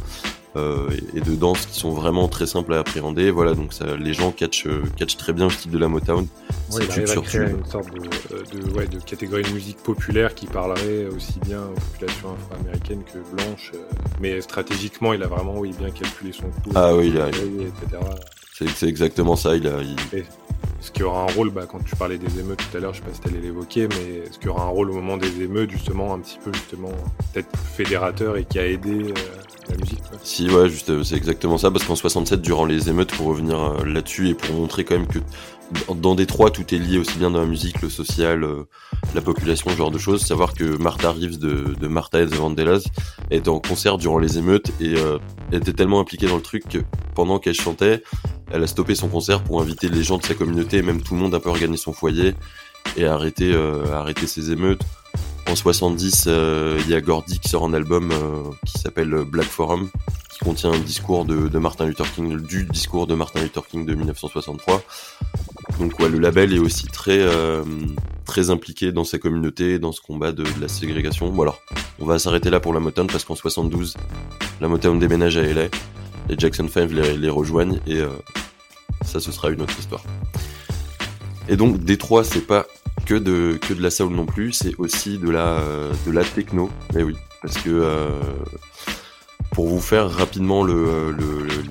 euh, 0.58 0.90
et, 1.16 1.22
de 1.22 1.36
danse 1.36 1.66
qui 1.66 1.80
sont 1.80 1.92
vraiment 1.92 2.28
très 2.28 2.46
simples 2.46 2.74
à 2.74 2.80
appréhender. 2.80 3.32
Voilà, 3.32 3.54
donc 3.54 3.72
ça, 3.72 3.96
les 3.96 4.14
gens 4.14 4.32
catchent, 4.32 4.68
euh, 4.68 4.84
catchent 4.98 5.18
très 5.18 5.32
bien 5.32 5.46
le 5.46 5.52
style 5.52 5.72
de 5.72 5.78
la 5.78 5.88
Motown. 5.88 6.28
Ouais, 6.72 6.84
il 6.84 6.92
arrive 6.92 7.12
à 7.12 7.22
créer 7.22 7.50
une 7.50 7.66
sorte 7.66 7.90
de, 7.94 8.60
de, 8.60 8.72
ouais, 8.74 8.88
de, 8.88 9.00
catégorie 9.00 9.44
de 9.44 9.50
musique 9.50 9.78
populaire 9.78 10.36
qui 10.36 10.48
parlerait 10.48 11.08
aussi 11.08 11.40
bien 11.46 11.62
aux 11.62 11.80
populations 11.80 12.34
afro-américaines 12.34 13.04
que 13.04 13.20
blanches. 13.36 13.72
Euh, 13.76 13.80
mais 14.20 14.42
stratégiquement, 14.42 15.14
il 15.14 15.24
a 15.24 15.28
vraiment 15.28 15.58
oui, 15.58 15.74
bien 15.78 15.90
calculé 15.90 16.34
son 16.34 16.44
coût. 16.44 16.72
Ah 16.76 16.96
oui, 16.96 17.14
il 17.14 17.20
a, 17.20 17.30
C'est 18.76 18.88
exactement 18.88 19.36
ça. 19.36 19.56
Il 19.56 19.68
a, 19.68 19.80
ce 20.82 20.90
qui 20.90 21.04
aura 21.04 21.24
un 21.24 21.34
rôle, 21.34 21.52
bah, 21.52 21.66
quand 21.72 21.84
tu 21.84 21.96
parlais 21.96 22.18
des 22.18 22.40
émeutes 22.40 22.62
tout 22.70 22.78
à 22.78 22.80
l'heure, 22.80 22.94
je 22.94 23.00
sais 23.00 23.06
pas 23.06 23.14
si 23.14 23.22
tu 23.22 23.28
allais 23.30 23.40
l'évoquer, 23.40 23.88
mais 23.88 24.32
ce 24.32 24.40
qui 24.40 24.48
aura 24.48 24.64
un 24.64 24.70
rôle 24.70 24.90
au 24.90 24.96
moment 24.96 25.16
des 25.16 25.42
émeutes, 25.42 25.70
justement, 25.70 26.14
un 26.14 26.20
petit 26.20 26.40
peu, 26.44 26.52
justement, 26.54 26.92
peut-être 27.34 27.56
fédérateur 27.56 28.36
et 28.36 28.46
qui 28.46 28.58
a 28.58 28.66
aidé 28.66 28.90
euh, 28.90 29.14
la 29.70 29.78
musique. 29.78 30.02
Quoi? 30.02 30.18
Si, 30.24 30.50
ouais, 30.50 30.70
juste, 30.70 30.90
euh, 30.90 31.04
c'est 31.04 31.16
exactement 31.16 31.60
ça, 31.60 31.70
parce 31.70 31.84
qu'en 31.84 31.96
67, 31.96 32.42
durant 32.42 32.66
les 32.66 32.90
émeutes, 32.90 33.12
pour 33.12 33.28
revenir 33.28 33.60
euh, 33.60 33.86
là-dessus 33.86 34.30
et 34.30 34.34
pour 34.34 34.56
montrer 34.56 34.84
quand 34.84 34.98
même 34.98 35.08
que 35.08 35.20
dans 35.96 36.16
Détroit, 36.16 36.52
tout 36.52 36.74
est 36.74 36.78
lié 36.78 36.98
aussi 36.98 37.18
bien 37.18 37.32
dans 37.32 37.40
la 37.40 37.46
musique, 37.46 37.82
le 37.82 37.90
social, 37.90 38.46
la 39.14 39.22
population, 39.22 39.70
ce 39.70 39.76
genre 39.76 39.92
de 39.92 39.98
choses. 39.98 40.22
Savoir 40.22 40.54
que 40.54 40.64
Martha 40.78 41.12
Reeves 41.12 41.38
de, 41.38 41.76
de 41.80 41.88
Martha 41.88 42.22
et 42.22 42.28
the 42.28 42.36
Vandellas 42.36 42.84
était 43.30 43.50
en 43.50 43.60
concert 43.60 43.98
durant 43.98 44.20
les 44.20 44.38
émeutes 44.38 44.72
et 44.80 44.96
était 45.52 45.74
tellement 45.74 46.00
impliquée 46.00 46.28
dans 46.28 46.36
le 46.36 46.42
truc 46.42 46.68
que 46.68 46.80
pendant 47.16 47.40
qu'elle 47.40 47.56
chantait, 47.56 48.04
elle 48.52 48.64
a 48.64 48.68
stoppé 48.68 48.96
son 48.96 49.08
concert 49.08 49.44
pour 49.44 49.62
inviter 49.62 49.88
les 49.90 50.04
gens 50.04 50.18
de 50.18 50.26
sa 50.26 50.34
communauté 50.34 50.78
et 50.78 50.82
même 50.82 51.02
tout 51.02 51.14
le 51.14 51.22
monde 51.22 51.34
un 51.34 51.40
peu 51.40 51.50
organiser 51.50 51.84
son 51.84 51.94
foyer 51.94 52.34
et 52.98 53.06
arrêter, 53.06 53.52
euh, 53.54 53.94
arrêter 53.94 54.28
ses 54.28 54.52
émeutes. 54.52 54.82
En 55.48 55.56
70, 55.56 56.26
euh, 56.28 56.80
il 56.82 56.90
y 56.90 56.94
a 56.94 57.02
Gordy 57.02 57.40
qui 57.40 57.50
sort 57.50 57.66
un 57.66 57.74
album 57.74 58.12
euh, 58.12 58.44
qui 58.66 58.80
s'appelle 58.80 59.10
Black 59.26 59.48
Forum, 59.48 59.90
qui 60.30 60.40
contient 60.40 60.72
un 60.72 60.80
discours 60.80 61.26
de, 61.26 61.58
Martin 61.58 61.86
Luther 61.86 62.10
King, 62.14 62.40
du 62.40 62.64
discours 62.66 63.08
de 63.08 63.16
Martin 63.16 63.42
Luther 63.42 63.68
King 63.68 63.86
de 63.86 63.94
1963. 63.94 64.82
Donc 65.80 66.00
ouais, 66.00 66.10
le 66.10 66.20
label 66.20 66.54
est 66.54 66.60
aussi 66.60 66.86
très 66.86 67.20
euh, 67.20 67.64
très 68.26 68.50
impliqué 68.50 68.92
dans 68.92 69.04
sa 69.04 69.18
communauté, 69.18 69.80
dans 69.80 69.92
ce 69.92 70.00
combat 70.00 70.32
de, 70.32 70.44
la 70.62 70.68
ségrégation. 70.68 71.34
Alors, 71.42 71.60
on 72.00 72.06
va 72.06 72.18
s'arrêter 72.20 72.50
là 72.50 72.60
pour 72.60 72.74
la 72.74 72.80
Motown 72.80 73.08
parce 73.08 73.26
qu'en 73.26 73.36
72, 73.36 73.98
la 74.62 74.68
Motown 74.68 75.00
déménage 75.00 75.38
à 75.38 75.42
LA 75.42 75.68
les 76.30 76.38
Jackson 76.38 76.68
5 76.72 76.92
les, 76.92 77.30
rejoignent 77.30 77.80
et 77.88 78.00
ça 79.04 79.20
ce 79.20 79.32
sera 79.32 79.50
une 79.50 79.62
autre 79.62 79.78
histoire. 79.78 80.04
Et 81.50 81.58
donc 81.58 81.84
Détroit 81.84 82.24
c'est 82.24 82.46
pas 82.46 82.66
que 83.06 83.16
de 83.16 83.58
que 83.62 83.74
de 83.74 83.82
la 83.82 83.92
soul 83.92 84.14
non 84.14 84.26
plus, 84.26 84.54
c'est 84.54 84.76
aussi 84.78 85.18
de 85.18 85.30
la 85.30 85.62
de 86.06 86.12
la 86.12 86.24
techno. 86.24 86.70
Mais 86.94 87.04
oui, 87.04 87.16
parce 87.42 87.56
que 87.58 87.70
euh, 87.70 88.10
pour 89.52 89.68
vous 89.68 89.82
faire 89.82 90.10
rapidement 90.10 90.64
le 90.64 91.16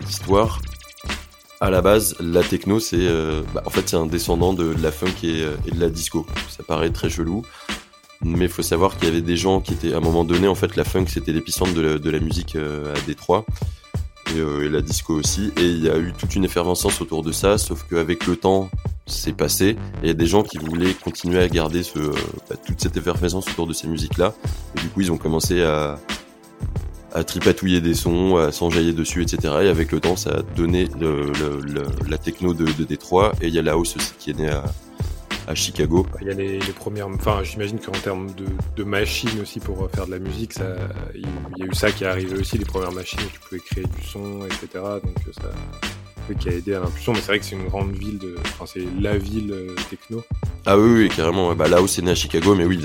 l'histoire, 0.00 0.60
à 1.60 1.70
la 1.70 1.82
base, 1.82 2.16
la 2.20 2.42
techno, 2.42 2.80
c'est 2.80 3.08
bah, 3.54 3.62
en 3.64 3.70
fait 3.70 3.88
c'est 3.88 3.96
un 3.96 4.06
descendant 4.06 4.52
de, 4.52 4.74
la 4.82 4.92
funk 4.92 5.24
et, 5.24 5.44
et, 5.66 5.70
de 5.70 5.80
la 5.80 5.88
disco. 5.88 6.26
Ça 6.48 6.62
paraît 6.62 6.90
très 6.90 7.10
chelou, 7.10 7.42
mais 8.22 8.48
faut 8.48 8.62
savoir 8.62 8.96
qu'il 8.96 9.08
y 9.08 9.10
avait 9.10 9.22
des 9.22 9.36
gens 9.36 9.60
qui 9.60 9.74
étaient 9.74 9.94
à 9.94 9.98
un 9.98 10.00
moment 10.00 10.24
donné, 10.24 10.48
en 10.48 10.54
fait, 10.54 10.76
la 10.76 10.84
funk 10.84 11.06
c'était 11.08 11.32
l'épicentre 11.32 11.74
de, 11.74 11.98
de, 11.98 12.10
la 12.10 12.20
musique 12.20 12.56
à 12.56 13.00
Détroit. 13.06 13.44
Euh, 14.36 14.64
et, 14.64 14.68
la 14.68 14.80
disco 14.80 15.14
aussi. 15.14 15.52
Et 15.56 15.64
il 15.64 15.84
y 15.84 15.90
a 15.90 15.98
eu 15.98 16.12
toute 16.12 16.34
une 16.34 16.44
effervescence 16.44 17.00
autour 17.00 17.22
de 17.22 17.32
ça, 17.32 17.58
sauf 17.58 17.84
qu'avec 17.88 18.26
le 18.26 18.36
temps, 18.36 18.70
c'est 19.10 19.32
passé. 19.32 19.70
Et 19.70 19.76
il 20.04 20.06
y 20.08 20.10
a 20.10 20.14
des 20.14 20.26
gens 20.26 20.42
qui 20.42 20.58
voulaient 20.58 20.94
continuer 20.94 21.42
à 21.42 21.48
garder 21.48 21.82
euh, 21.96 22.12
bah, 22.48 22.56
toute 22.56 22.80
cette 22.80 22.96
effervescence 22.96 23.48
autour 23.48 23.66
de 23.66 23.72
ces 23.72 23.88
musiques-là. 23.88 24.34
Et 24.76 24.80
du 24.80 24.88
coup, 24.88 25.00
ils 25.00 25.12
ont 25.12 25.18
commencé 25.18 25.62
à, 25.62 25.98
tripatouiller 27.26 27.80
des 27.80 27.94
sons, 27.94 28.36
à 28.36 28.52
s'enjailler 28.52 28.92
dessus, 28.92 29.22
etc. 29.22 29.54
Et 29.62 29.68
avec 29.68 29.90
le 29.92 30.00
temps, 30.00 30.16
ça 30.16 30.30
a 30.30 30.42
donné 30.42 30.88
la 32.08 32.18
techno 32.18 32.54
de, 32.54 32.64
de 32.64 32.84
Détroit. 32.84 33.32
Et 33.42 33.48
il 33.48 33.54
y 33.54 33.58
a 33.58 33.62
la 33.62 33.72
house 33.72 33.96
aussi 33.96 34.12
qui 34.18 34.30
est 34.30 34.38
née 34.38 34.48
à, 34.48 34.64
Chicago. 35.52 36.06
Il 36.20 36.28
y 36.28 36.30
a 36.30 36.34
les, 36.34 36.58
premières. 36.60 37.08
Enfin, 37.08 37.42
j'imagine 37.42 37.80
qu'en 37.80 37.90
termes 37.90 38.28
de, 38.76 38.84
machines 38.84 39.40
aussi 39.42 39.58
pour 39.58 39.90
faire 39.90 40.06
de 40.06 40.12
la 40.12 40.20
musique, 40.20 40.54
il 41.12 41.22
y 41.58 41.62
a 41.64 41.66
eu 41.66 41.74
ça 41.74 41.90
qui 41.90 42.04
est 42.04 42.06
arrivé 42.06 42.38
aussi, 42.38 42.56
les 42.56 42.64
premières 42.64 42.92
machines 42.92 43.18
où 43.18 43.30
tu 43.32 43.40
pouvais 43.40 43.60
créer 43.60 43.84
du 43.84 44.06
son, 44.06 44.44
etc. 44.46 44.68
Donc 45.02 45.16
ça 45.34 45.50
qui 46.34 46.48
a 46.48 46.52
aidé 46.52 46.74
à 46.74 46.80
l'impulsion, 46.80 47.12
mais 47.12 47.20
c'est 47.20 47.26
vrai 47.26 47.38
que 47.38 47.44
c'est 47.44 47.56
une 47.56 47.68
grande 47.68 47.92
ville, 47.92 48.18
de... 48.18 48.36
enfin, 48.44 48.64
c'est 48.66 48.84
la 49.00 49.18
ville 49.18 49.52
euh, 49.52 49.74
techno. 49.88 50.22
Ah 50.66 50.78
oui, 50.78 50.90
oui, 50.92 51.08
carrément. 51.08 51.54
Bah, 51.54 51.68
là 51.68 51.80
où 51.80 51.86
c'est 51.86 52.02
né 52.02 52.10
à 52.10 52.14
Chicago, 52.14 52.54
mais 52.54 52.64
oui, 52.64 52.78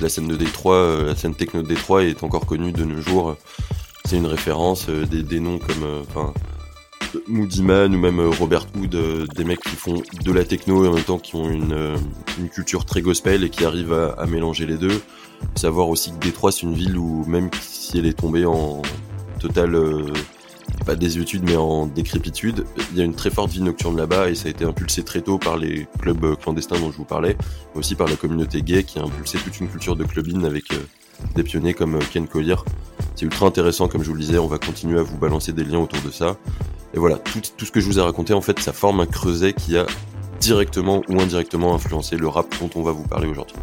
la, 0.00 0.08
scène 0.08 0.28
de 0.28 0.36
Détroit, 0.36 0.76
euh, 0.76 1.06
la 1.06 1.16
scène 1.16 1.34
techno 1.34 1.62
de 1.62 1.68
Détroit 1.68 2.04
est 2.04 2.22
encore 2.22 2.44
connue 2.46 2.72
de 2.72 2.84
nos 2.84 3.00
jours. 3.00 3.36
C'est 4.04 4.16
une 4.16 4.26
référence, 4.26 4.88
euh, 4.90 5.06
des, 5.06 5.40
noms 5.40 5.58
comme, 5.58 6.04
Moody 7.28 7.62
Man 7.62 7.94
ou 7.94 7.98
même 7.98 8.20
Robert 8.20 8.66
euh, 8.94 9.26
des 9.34 9.44
mecs 9.44 9.60
qui 9.60 9.76
font 9.76 10.02
de 10.24 10.32
la 10.32 10.44
techno 10.44 10.84
et 10.84 10.88
en 10.88 10.92
même 10.92 11.04
temps 11.04 11.18
qui 11.18 11.36
ont 11.36 11.48
une, 11.48 11.96
une 12.38 12.48
culture 12.48 12.84
très 12.84 13.02
gospel 13.02 13.44
et 13.44 13.50
qui 13.50 13.64
arrivent 13.64 13.92
à, 13.92 14.26
mélanger 14.26 14.66
les 14.66 14.76
deux. 14.76 15.00
Savoir 15.54 15.88
aussi 15.88 16.12
que 16.12 16.18
Détroit 16.18 16.52
c'est 16.52 16.62
une 16.62 16.74
ville 16.74 16.96
où 16.96 17.24
même 17.26 17.50
si 17.60 17.98
elle 17.98 18.06
est 18.06 18.18
tombée 18.18 18.46
en 18.46 18.82
totale 19.40 19.76
pas 20.84 20.96
désuétude 20.96 21.42
mais 21.44 21.56
en 21.56 21.86
décrépitude, 21.86 22.64
il 22.92 22.98
y 22.98 23.00
a 23.00 23.04
une 23.04 23.14
très 23.14 23.30
forte 23.30 23.50
vie 23.50 23.62
nocturne 23.62 23.96
là-bas 23.96 24.30
et 24.30 24.34
ça 24.34 24.48
a 24.48 24.50
été 24.50 24.64
impulsé 24.64 25.02
très 25.02 25.20
tôt 25.20 25.38
par 25.38 25.56
les 25.56 25.86
clubs 26.00 26.36
clandestins 26.36 26.78
dont 26.78 26.90
je 26.90 26.96
vous 26.96 27.04
parlais, 27.04 27.36
mais 27.74 27.80
aussi 27.80 27.94
par 27.94 28.08
la 28.08 28.16
communauté 28.16 28.62
gay 28.62 28.82
qui 28.84 28.98
a 28.98 29.02
impulsé 29.02 29.38
toute 29.38 29.60
une 29.60 29.68
culture 29.68 29.96
de 29.96 30.04
clubbing 30.04 30.44
avec 30.44 30.64
des 31.34 31.42
pionniers 31.42 31.74
comme 31.74 31.98
Ken 32.12 32.26
Collier. 32.26 32.56
C'est 33.14 33.24
ultra 33.24 33.46
intéressant 33.46 33.88
comme 33.88 34.02
je 34.02 34.08
vous 34.08 34.14
le 34.14 34.20
disais, 34.20 34.38
on 34.38 34.46
va 34.46 34.58
continuer 34.58 34.98
à 34.98 35.02
vous 35.02 35.18
balancer 35.18 35.52
des 35.52 35.64
liens 35.64 35.78
autour 35.78 36.00
de 36.02 36.10
ça. 36.10 36.36
Et 36.94 36.98
voilà, 36.98 37.16
tout, 37.18 37.64
ce 37.64 37.70
que 37.70 37.80
je 37.80 37.86
vous 37.86 37.98
ai 37.98 38.02
raconté, 38.02 38.34
en 38.34 38.40
fait, 38.40 38.58
ça 38.60 38.72
forme 38.72 39.00
un 39.00 39.06
creuset 39.06 39.52
qui 39.52 39.76
a 39.76 39.86
directement 40.40 41.02
ou 41.08 41.20
indirectement 41.20 41.74
influencé 41.74 42.16
le 42.16 42.28
rap 42.28 42.46
dont 42.60 42.70
on 42.74 42.82
va 42.82 42.92
vous 42.92 43.06
parler 43.06 43.28
aujourd'hui. 43.28 43.56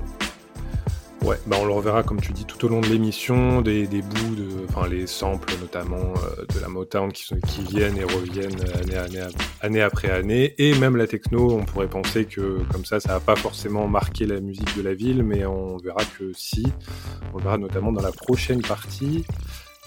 Ouais, 1.22 1.36
bah 1.48 1.58
on 1.60 1.66
le 1.66 1.74
reverra 1.74 2.02
comme 2.02 2.22
tu 2.22 2.32
dis 2.32 2.46
tout 2.46 2.66
au 2.66 2.70
long 2.70 2.80
de 2.80 2.88
l'émission, 2.88 3.62
des, 3.62 3.88
des, 3.88 4.02
bouts, 4.02 4.36
de, 4.36 4.66
enfin 4.70 4.88
les 4.88 5.06
samples 5.06 5.54
notamment 5.60 5.98
euh, 5.98 6.46
de 6.54 6.60
la 6.62 6.70
Motown 6.70 7.12
qui, 7.12 7.36
viennent 7.70 7.98
et 7.98 8.06
reviennent 8.06 8.60
année, 8.82 8.96
année, 8.96 9.28
année 9.62 9.82
après 9.82 10.10
année, 10.10 10.56
et 10.58 10.74
même 10.80 10.96
la 10.96 11.08
techno, 11.08 11.52
on 11.52 11.66
pourrait 11.66 11.90
penser 11.90 12.24
que 12.24 12.64
comme 12.72 12.86
ça, 12.86 13.02
ça 13.02 13.14
va 13.14 13.20
pas 13.20 13.36
forcément 13.36 13.88
marqué 13.88 14.26
la 14.26 14.40
musique 14.40 14.78
de 14.78 14.82
la 14.82 14.94
ville, 14.94 15.24
mais 15.24 15.46
on 15.46 15.76
verra 15.78 16.04
que 16.18 16.32
si, 16.34 16.66
on 17.34 17.38
le 17.38 17.44
verra 17.44 17.58
notamment 17.58 17.92
dans 17.92 18.02
la 18.02 18.14
prochaine 18.14 18.62
partie. 18.62 19.26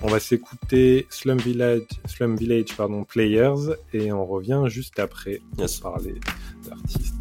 On 0.03 0.09
va 0.09 0.19
s'écouter 0.19 1.07
Slum 1.11 1.39
Village, 1.39 1.83
Slum 2.07 2.37
Village 2.37 2.77
pardon, 2.77 3.05
Players 3.05 3.77
et 3.93 4.11
on 4.11 4.27
revient 4.27 4.65
juste 4.67 4.99
après 4.99 5.41
yes. 5.59 5.79
pour 5.79 5.93
parler 5.93 6.15
d'artistes 6.69 7.15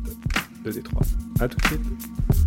de 0.65 0.71
Détroit. 0.71 1.03
À 1.39 1.47
tout 1.47 1.57
de 1.57 1.65
suite. 1.65 2.40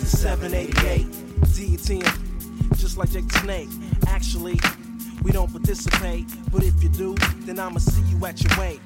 It's 0.00 0.12
the 0.12 0.16
788 0.18 1.06
DTM, 1.42 2.78
just 2.78 2.96
like 2.98 3.10
Jake 3.10 3.26
the 3.26 3.38
Snake. 3.40 3.68
Actually, 4.06 4.60
we 5.22 5.32
don't 5.32 5.50
participate, 5.50 6.24
but 6.52 6.62
if 6.62 6.80
you 6.80 6.88
do, 6.88 7.16
then 7.40 7.58
I'ma 7.58 7.78
see 7.78 8.02
you 8.02 8.24
at 8.24 8.40
your 8.40 8.56
weight. 8.60 8.80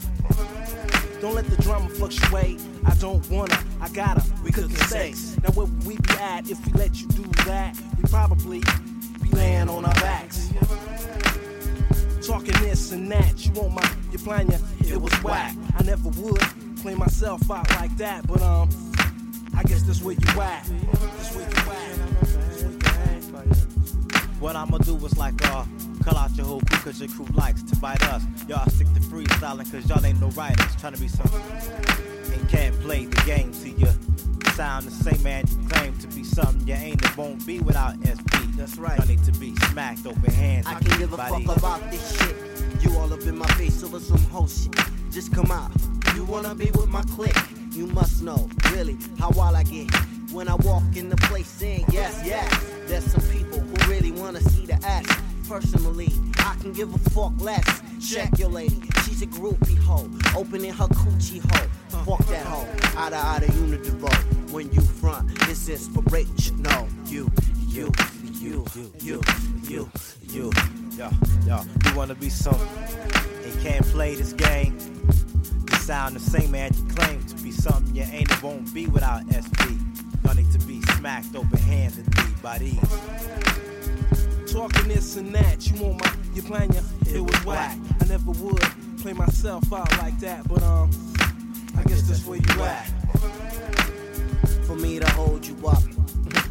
Don't 1.20 1.34
let 1.34 1.46
the 1.48 1.60
drama 1.62 1.90
fluctuate. 1.90 2.62
I 2.86 2.94
don't 2.94 3.28
wanna, 3.28 3.62
I 3.80 3.90
gotta. 3.90 4.24
We 4.42 4.52
cooking 4.52 4.74
sex. 4.76 5.36
Now 5.42 5.50
where 5.50 5.66
would 5.66 5.86
we 5.86 5.96
be 5.96 6.14
at 6.14 6.50
if 6.50 6.64
we 6.66 6.72
let 6.72 6.98
you 6.98 7.06
do 7.08 7.24
that? 7.44 7.76
We 7.98 8.04
probably 8.08 8.60
be 9.22 9.28
laying 9.32 9.68
on 9.68 9.84
our 9.84 9.94
backs. 9.94 10.50
Talking 12.26 12.58
this 12.62 12.92
and 12.92 13.12
that. 13.12 13.44
You 13.44 13.52
want 13.52 13.74
my, 13.74 13.92
you 14.10 14.18
plan 14.18 14.50
ya? 14.50 14.56
It 14.80 15.00
was 15.00 15.12
whack. 15.22 15.54
I 15.78 15.82
never 15.82 16.08
would 16.08 16.40
clean 16.80 16.98
myself 16.98 17.50
out 17.50 17.68
like 17.72 17.94
that, 17.98 18.26
but 18.26 18.40
um. 18.40 18.91
I 19.56 19.62
guess 19.64 19.82
that's 19.82 20.02
where 20.02 20.14
you 20.14 20.40
at. 20.40 20.64
That's 20.64 21.34
where 21.34 21.48
you 21.48 21.56
at. 21.56 21.92
What 24.40 24.56
I'ma 24.56 24.78
do 24.78 24.96
is 25.06 25.16
like, 25.16 25.34
uh, 25.50 25.64
call 26.02 26.18
out 26.18 26.36
your 26.36 26.46
whole 26.46 26.60
crew 26.62 26.78
cause 26.78 27.00
your 27.00 27.08
crew 27.10 27.26
likes 27.34 27.62
to 27.62 27.76
bite 27.76 28.02
us. 28.08 28.24
Y'all 28.48 28.68
stick 28.70 28.88
to 28.94 29.00
freestyling 29.00 29.70
cause 29.70 29.88
y'all 29.88 30.04
ain't 30.04 30.20
no 30.20 30.28
writers. 30.30 30.74
Trying 30.80 30.94
to 30.94 31.00
be 31.00 31.06
some 31.06 31.30
and 32.32 32.48
can't 32.48 32.74
play 32.80 33.04
the 33.04 33.22
game 33.24 33.52
to 33.52 33.70
you. 33.70 33.86
Sound 34.54 34.86
the 34.86 34.90
same 34.90 35.22
man 35.22 35.44
you 35.48 35.68
claim 35.68 35.96
to 35.98 36.08
be 36.08 36.24
something 36.24 36.66
you 36.66 36.74
ain't, 36.74 37.02
it 37.04 37.16
won't 37.16 37.46
be 37.46 37.60
without 37.60 37.94
SB. 38.00 38.56
That's 38.56 38.76
right. 38.78 38.98
Y'all 38.98 39.06
need 39.06 39.22
to 39.24 39.32
be 39.32 39.54
smacked 39.70 40.06
open 40.06 40.32
hands. 40.32 40.66
I 40.66 40.72
can't 40.72 40.98
give 40.98 41.12
a 41.12 41.16
fuck 41.16 41.56
about 41.56 41.90
this 41.90 42.18
shit. 42.18 42.82
You 42.82 42.98
all 42.98 43.12
up 43.12 43.22
in 43.22 43.38
my 43.38 43.46
face 43.52 43.84
over 43.84 44.00
some 44.00 44.18
whole 44.24 44.48
shit. 44.48 44.74
Just 45.12 45.32
come 45.32 45.52
out. 45.52 45.70
You 46.16 46.24
wanna 46.24 46.54
be 46.54 46.70
with 46.72 46.88
my 46.88 47.02
clique? 47.02 47.61
You 47.72 47.86
must 47.86 48.22
know, 48.22 48.48
really, 48.70 48.98
how 49.18 49.30
wild 49.30 49.56
I 49.56 49.62
get. 49.62 49.88
When 50.30 50.46
I 50.48 50.54
walk 50.56 50.82
in 50.94 51.08
the 51.08 51.16
place 51.28 51.48
saying 51.48 51.86
yes, 51.90 52.22
yes. 52.24 52.64
There's 52.86 53.04
some 53.04 53.22
people 53.30 53.60
who 53.60 53.90
really 53.90 54.12
wanna 54.12 54.40
see 54.40 54.66
the 54.66 54.74
ass. 54.86 55.06
Personally, 55.48 56.12
I 56.38 56.54
can 56.60 56.72
give 56.72 56.94
a 56.94 56.98
fuck 57.10 57.32
less. 57.40 57.64
Check 58.00 58.38
your 58.38 58.50
lady, 58.50 58.80
she's 59.04 59.22
a 59.22 59.26
groupie 59.26 59.78
hoe. 59.78 60.08
Opening 60.38 60.72
her 60.72 60.86
coochie 60.88 61.40
hole. 61.50 62.04
Fuck 62.04 62.26
that 62.28 62.46
hoe. 62.46 62.66
Outta 62.96 63.16
outta 63.16 63.46
unidivo. 63.46 64.12
When 64.52 64.70
you 64.72 64.82
front, 64.82 65.30
it's 65.48 65.68
inspirational. 65.68 66.88
You, 67.06 67.30
you, 67.68 67.90
you, 68.34 68.64
you, 68.74 68.92
you, 69.00 69.20
you. 69.68 69.90
You, 70.32 70.50
yo, 70.96 71.10
yo, 71.46 71.60
you 71.84 71.94
wanna 71.94 72.14
be 72.14 72.30
something 72.30 72.66
and 73.44 73.60
can't 73.62 73.84
play 73.86 74.14
this 74.14 74.32
game. 74.32 74.78
Sound 75.82 76.14
the 76.14 76.20
same 76.20 76.54
as 76.54 76.80
you 76.80 76.86
claim 76.94 77.24
to 77.24 77.34
be 77.42 77.50
something 77.50 77.92
you 77.92 78.04
ain't, 78.04 78.30
it 78.30 78.40
won't 78.40 78.72
be 78.72 78.86
without 78.86 79.26
SB. 79.26 80.36
Need 80.36 80.52
to 80.52 80.58
be 80.60 80.80
smacked 80.96 81.34
open 81.34 81.58
handedly 81.58 82.32
by 82.40 82.58
these. 82.58 82.78
Talking 84.52 84.88
this 84.88 85.16
and 85.16 85.34
that, 85.34 85.68
you 85.68 85.82
want 85.82 86.00
my, 86.00 86.14
you 86.34 86.42
plan 86.42 86.70
your, 86.72 86.84
it 87.14 87.20
was 87.20 87.44
whack. 87.44 87.76
I 88.00 88.04
never 88.06 88.30
would 88.30 88.62
play 89.00 89.12
myself 89.12 89.72
out 89.72 89.90
like 89.98 90.18
that, 90.20 90.48
but 90.48 90.62
um, 90.62 90.88
I 91.76 91.82
guess 91.82 92.02
that's 92.02 92.24
where 92.24 92.38
you 92.38 92.62
at. 92.62 92.86
For 94.66 94.76
me 94.76 95.00
to 95.00 95.10
hold 95.10 95.44
you 95.44 95.56
up. 95.66 95.82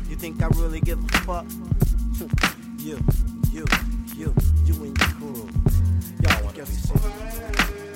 You 0.10 0.18
think 0.18 0.44
I 0.44 0.48
really 0.48 0.82
give 0.82 1.02
a 1.02 1.18
fuck? 1.20 1.46
you, 2.80 3.00
you, 3.50 3.66
you, 4.14 4.36
you 4.66 4.84
and 4.84 4.98
your 5.00 5.08
crew. 5.16 5.50
Y'all 6.22 6.44
wanna 6.44 6.52
be 6.52 6.58
Guess 6.58 7.91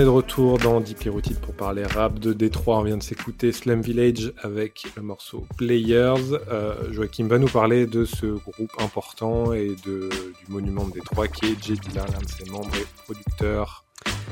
est 0.00 0.04
de 0.04 0.08
retour 0.08 0.58
dans 0.58 0.80
Deeply 0.80 1.10
Rooted 1.10 1.38
pour 1.40 1.52
parler 1.52 1.84
rap 1.84 2.18
de 2.18 2.32
Détroit. 2.32 2.78
On 2.78 2.82
vient 2.82 2.96
de 2.96 3.02
s'écouter 3.02 3.52
Slum 3.52 3.82
Village 3.82 4.32
avec 4.42 4.86
le 4.96 5.02
morceau 5.02 5.46
Players. 5.58 6.38
Euh, 6.50 6.90
Joachim 6.92 7.26
va 7.26 7.38
nous 7.38 7.48
parler 7.48 7.86
de 7.86 8.04
ce 8.04 8.26
groupe 8.26 8.72
important 8.78 9.52
et 9.52 9.76
de, 9.84 10.08
du 10.08 10.52
monument 10.52 10.86
de 10.86 10.92
Détroit 10.92 11.28
qui 11.28 11.46
est 11.46 11.62
J. 11.62 11.74
Dilla, 11.74 12.06
l'un 12.12 12.20
de 12.20 12.28
ses 12.28 12.50
membres 12.50 12.74
et 12.76 12.86
producteurs. 13.04 13.84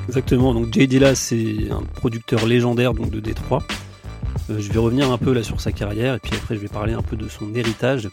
Exactement, 0.07 0.55
donc 0.55 0.73
Jay 0.73 0.87
Dilla 0.87 1.15
c'est 1.15 1.71
un 1.71 1.83
producteur 1.83 2.47
légendaire 2.47 2.95
donc, 2.95 3.11
de 3.11 3.21
Détroit. 3.21 3.63
Euh, 4.49 4.61
je 4.61 4.73
vais 4.73 4.79
revenir 4.79 5.11
un 5.11 5.19
peu 5.19 5.33
là 5.35 5.43
sur 5.43 5.61
sa 5.61 5.73
carrière 5.73 6.15
et 6.15 6.19
puis 6.19 6.33
après 6.35 6.55
je 6.55 6.61
vais 6.61 6.69
parler 6.69 6.95
un 6.95 7.03
peu 7.03 7.17
de 7.17 7.29
son 7.29 7.55
héritage. 7.55 8.09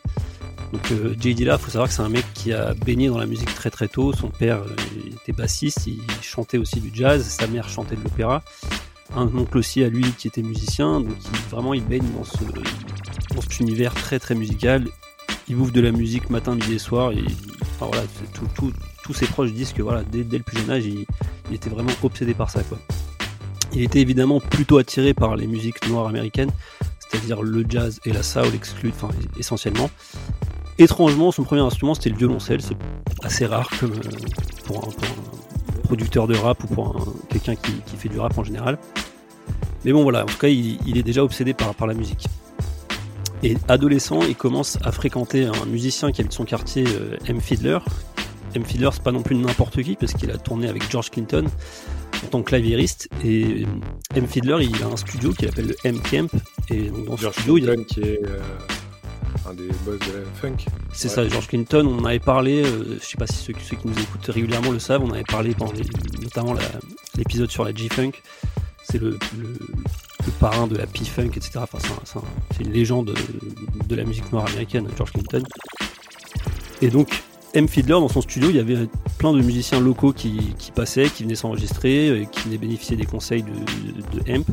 Donc 0.76 0.92
euh, 0.92 1.16
Jay 1.18 1.34
Dilla, 1.34 1.58
faut 1.58 1.72
savoir 1.72 1.88
que 1.88 1.94
c'est 1.94 2.02
un 2.02 2.10
mec 2.10 2.26
qui 2.34 2.52
a 2.52 2.74
baigné 2.74 3.08
dans 3.08 3.18
la 3.18 3.26
musique 3.26 3.54
très 3.56 3.70
très 3.70 3.88
tôt. 3.88 4.12
Son 4.12 4.28
père 4.28 4.58
euh, 4.58 5.10
était 5.10 5.32
bassiste, 5.32 5.88
il 5.88 6.02
chantait 6.22 6.58
aussi 6.58 6.82
du 6.82 6.92
jazz, 6.94 7.24
sa 7.24 7.48
mère 7.48 7.70
chantait 7.70 7.96
de 7.96 8.04
l'opéra. 8.04 8.44
Un 9.16 9.28
oncle 9.38 9.58
aussi 9.58 9.86
à 9.86 9.88
lui 9.88 10.04
qui 10.18 10.28
était 10.28 10.42
musicien, 10.42 11.00
donc 11.00 11.16
il, 11.24 11.40
vraiment 11.50 11.74
il 11.74 11.86
baigne 11.86 12.04
dans, 12.18 12.26
ce, 12.26 12.44
dans 13.34 13.42
cet 13.42 13.62
univers 13.62 13.94
très 13.94 14.20
très 14.20 14.36
musical. 14.36 14.86
Il 15.48 15.56
bouffe 15.56 15.72
de 15.72 15.80
la 15.80 15.94
musique 15.94 16.30
matin, 16.30 16.56
midi 16.56 16.74
et 16.74 16.80
soir. 16.80 17.14
Enfin, 17.62 17.86
voilà, 17.86 18.04
tous 19.02 19.14
ses 19.14 19.28
proches 19.28 19.54
disent 19.54 19.72
que 19.72 19.82
voilà, 19.82 20.04
dès, 20.04 20.24
le 20.24 20.44
plus 20.44 20.60
jeune 20.60 20.72
âge, 20.72 20.86
il, 20.86 21.06
était 21.54 21.70
vraiment 21.70 21.94
obsédé 22.04 22.34
par 22.34 22.50
ça. 22.50 22.60
Il 23.72 23.82
était 23.82 24.02
évidemment 24.02 24.42
plutôt 24.42 24.78
attiré 24.78 25.14
par 25.14 25.38
les 25.38 25.48
musiques 25.48 25.88
noires 25.88 26.08
américaines, 26.08 26.52
c'est-à-dire 27.00 27.44
le 27.44 27.64
jazz 27.70 28.02
et 28.04 28.12
la 28.12 28.24
soul 28.24 28.48
enfin 28.90 29.08
essentiellement. 29.40 29.90
Étrangement, 30.78 31.32
son 31.32 31.44
premier 31.44 31.62
instrument 31.62 31.94
c'était 31.94 32.10
le 32.10 32.18
violoncelle, 32.18 32.62
c'est 32.62 32.76
assez 33.24 33.46
rare 33.46 33.70
comme, 33.80 33.94
euh, 33.94 34.10
pour, 34.66 34.78
un, 34.78 34.82
pour 34.82 35.04
un 35.04 35.82
producteur 35.84 36.28
de 36.28 36.36
rap 36.36 36.64
ou 36.64 36.68
pour 36.68 36.88
un- 36.98 37.14
quelqu'un 37.30 37.56
qui, 37.56 37.72
qui 37.86 37.96
fait 37.96 38.10
du 38.10 38.20
rap 38.20 38.38
en 38.38 38.44
général. 38.44 38.78
Mais 39.86 39.94
bon 39.94 40.04
voilà, 40.04 40.24
en 40.24 40.26
tout 40.28 40.38
cas 40.38 40.48
il, 40.50 40.78
il 40.86 40.98
est 40.98 41.04
déjà 41.04 41.24
obsédé 41.24 41.54
par, 41.54 41.74
par 41.76 41.88
la 41.88 41.94
musique. 41.94 42.26
Et 43.44 43.56
adolescent, 43.68 44.22
il 44.24 44.36
commence 44.36 44.78
à 44.84 44.92
fréquenter 44.92 45.46
un 45.46 45.66
musicien 45.68 46.12
qui 46.12 46.22
habite 46.22 46.34
son 46.34 46.46
quartier, 46.46 46.84
euh, 46.88 47.16
M. 47.28 47.40
Fiddler. 47.40 47.78
M. 48.56 48.64
Fiddler, 48.66 48.90
c'est 48.94 49.04
pas 49.04 49.12
non 49.12 49.22
plus 49.22 49.36
n'importe 49.36 49.82
qui, 49.84 49.96
parce 49.96 50.14
qu'il 50.14 50.32
a 50.32 50.38
tourné 50.38 50.68
avec 50.68 50.90
George 50.90 51.12
Clinton 51.12 51.46
en 52.24 52.28
tant 52.28 52.40
que 52.42 52.48
claviériste. 52.48 53.08
Et 53.24 53.64
euh, 53.64 53.68
M. 54.16 54.26
Fiddler, 54.28 54.58
il 54.66 54.82
a 54.82 54.88
un 54.88 54.98
studio 54.98 55.32
qu'il 55.32 55.48
appelle 55.50 55.68
le 55.68 55.76
M 55.84 56.00
Camp. 56.10 56.30
Et 56.72 56.90
donc, 56.90 57.06
dans 57.06 57.18
ce 57.18 57.22
George 57.22 57.36
studio, 57.36 57.58
il 57.60 57.70
a- 57.70 57.76
Clinton 57.76 57.86
qui 57.94 58.00
est 58.02 58.22
euh, 58.26 58.40
un 59.50 59.54
des 59.54 59.68
boss 59.86 60.00
de 60.00 60.06
la 60.20 60.26
funk. 60.42 60.58
c'est 60.94 61.08
Ouais. 61.10 61.14
ça, 61.16 61.28
George 61.28 61.48
Clinton, 61.48 61.86
on 61.88 62.00
en 62.02 62.06
avait 62.06 62.20
parlé, 62.20 62.64
euh, 62.64 62.98
je 63.02 63.06
sais 63.06 63.18
pas 63.18 63.28
si 63.28 63.36
ceux, 63.36 63.54
ceux 63.64 63.76
qui 63.78 63.88
nous 63.88 64.00
écoutent 64.00 64.26
régulièrement 64.28 64.72
le 64.72 64.80
savent, 64.80 65.04
on 65.04 65.12
avait 65.12 65.24
parlé 65.24 65.54
pendant 65.54 65.74
les- 65.74 65.86
notamment 66.22 66.56
l'épisode 67.18 67.52
sur 67.52 67.64
la 67.64 67.74
G-Funk. 67.74 68.12
C'est 68.84 69.00
le, 69.00 69.12
le, 69.38 69.48
le 70.26 70.32
parrain 70.40 70.68
de 70.68 70.76
la 70.78 70.86
P-Funk, 70.88 71.32
etc. 71.36 71.52
Enfin, 71.58 71.78
c'est 71.82 71.92
un- 71.92 72.00
c'est 72.06 72.18
un- 72.20 72.24
c'est 72.56 72.64
une 72.64 72.72
légende 72.72 73.08
de, 73.08 73.88
de 73.88 73.96
la 73.96 74.04
musique 74.04 74.32
noire 74.32 74.46
américaine, 74.48 74.88
George 74.98 75.12
Clinton. 75.12 75.44
Et 76.82 76.90
donc, 76.90 77.24
M. 77.54 77.68
Fiddler, 77.68 77.94
dans 77.94 78.10
son 78.10 78.22
studio, 78.22 78.50
il 78.50 78.58
y 78.58 78.60
avait 78.60 78.88
plein 79.18 79.32
de 79.34 79.42
musiciens 79.42 79.80
locaux 79.80 80.12
qui, 80.14 80.54
qui 80.60 80.72
passaient, 80.72 81.10
qui 81.10 81.24
venaient 81.24 81.36
s'enregistrer, 81.36 82.10
euh, 82.10 82.26
qui 82.26 82.42
venaient 82.42 82.58
bénéficier 82.58 82.98
des 82.98 83.06
conseils 83.06 83.44
de, 83.44 83.50
de, 83.50 84.20
de 84.24 84.30
Hemp. 84.32 84.46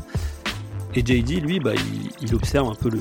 Et 0.95 1.01
JD, 1.01 1.41
lui, 1.43 1.59
bah, 1.59 1.73
il, 1.75 2.11
il 2.29 2.35
observe 2.35 2.69
un 2.69 2.75
peu 2.75 2.91
le, 2.91 3.01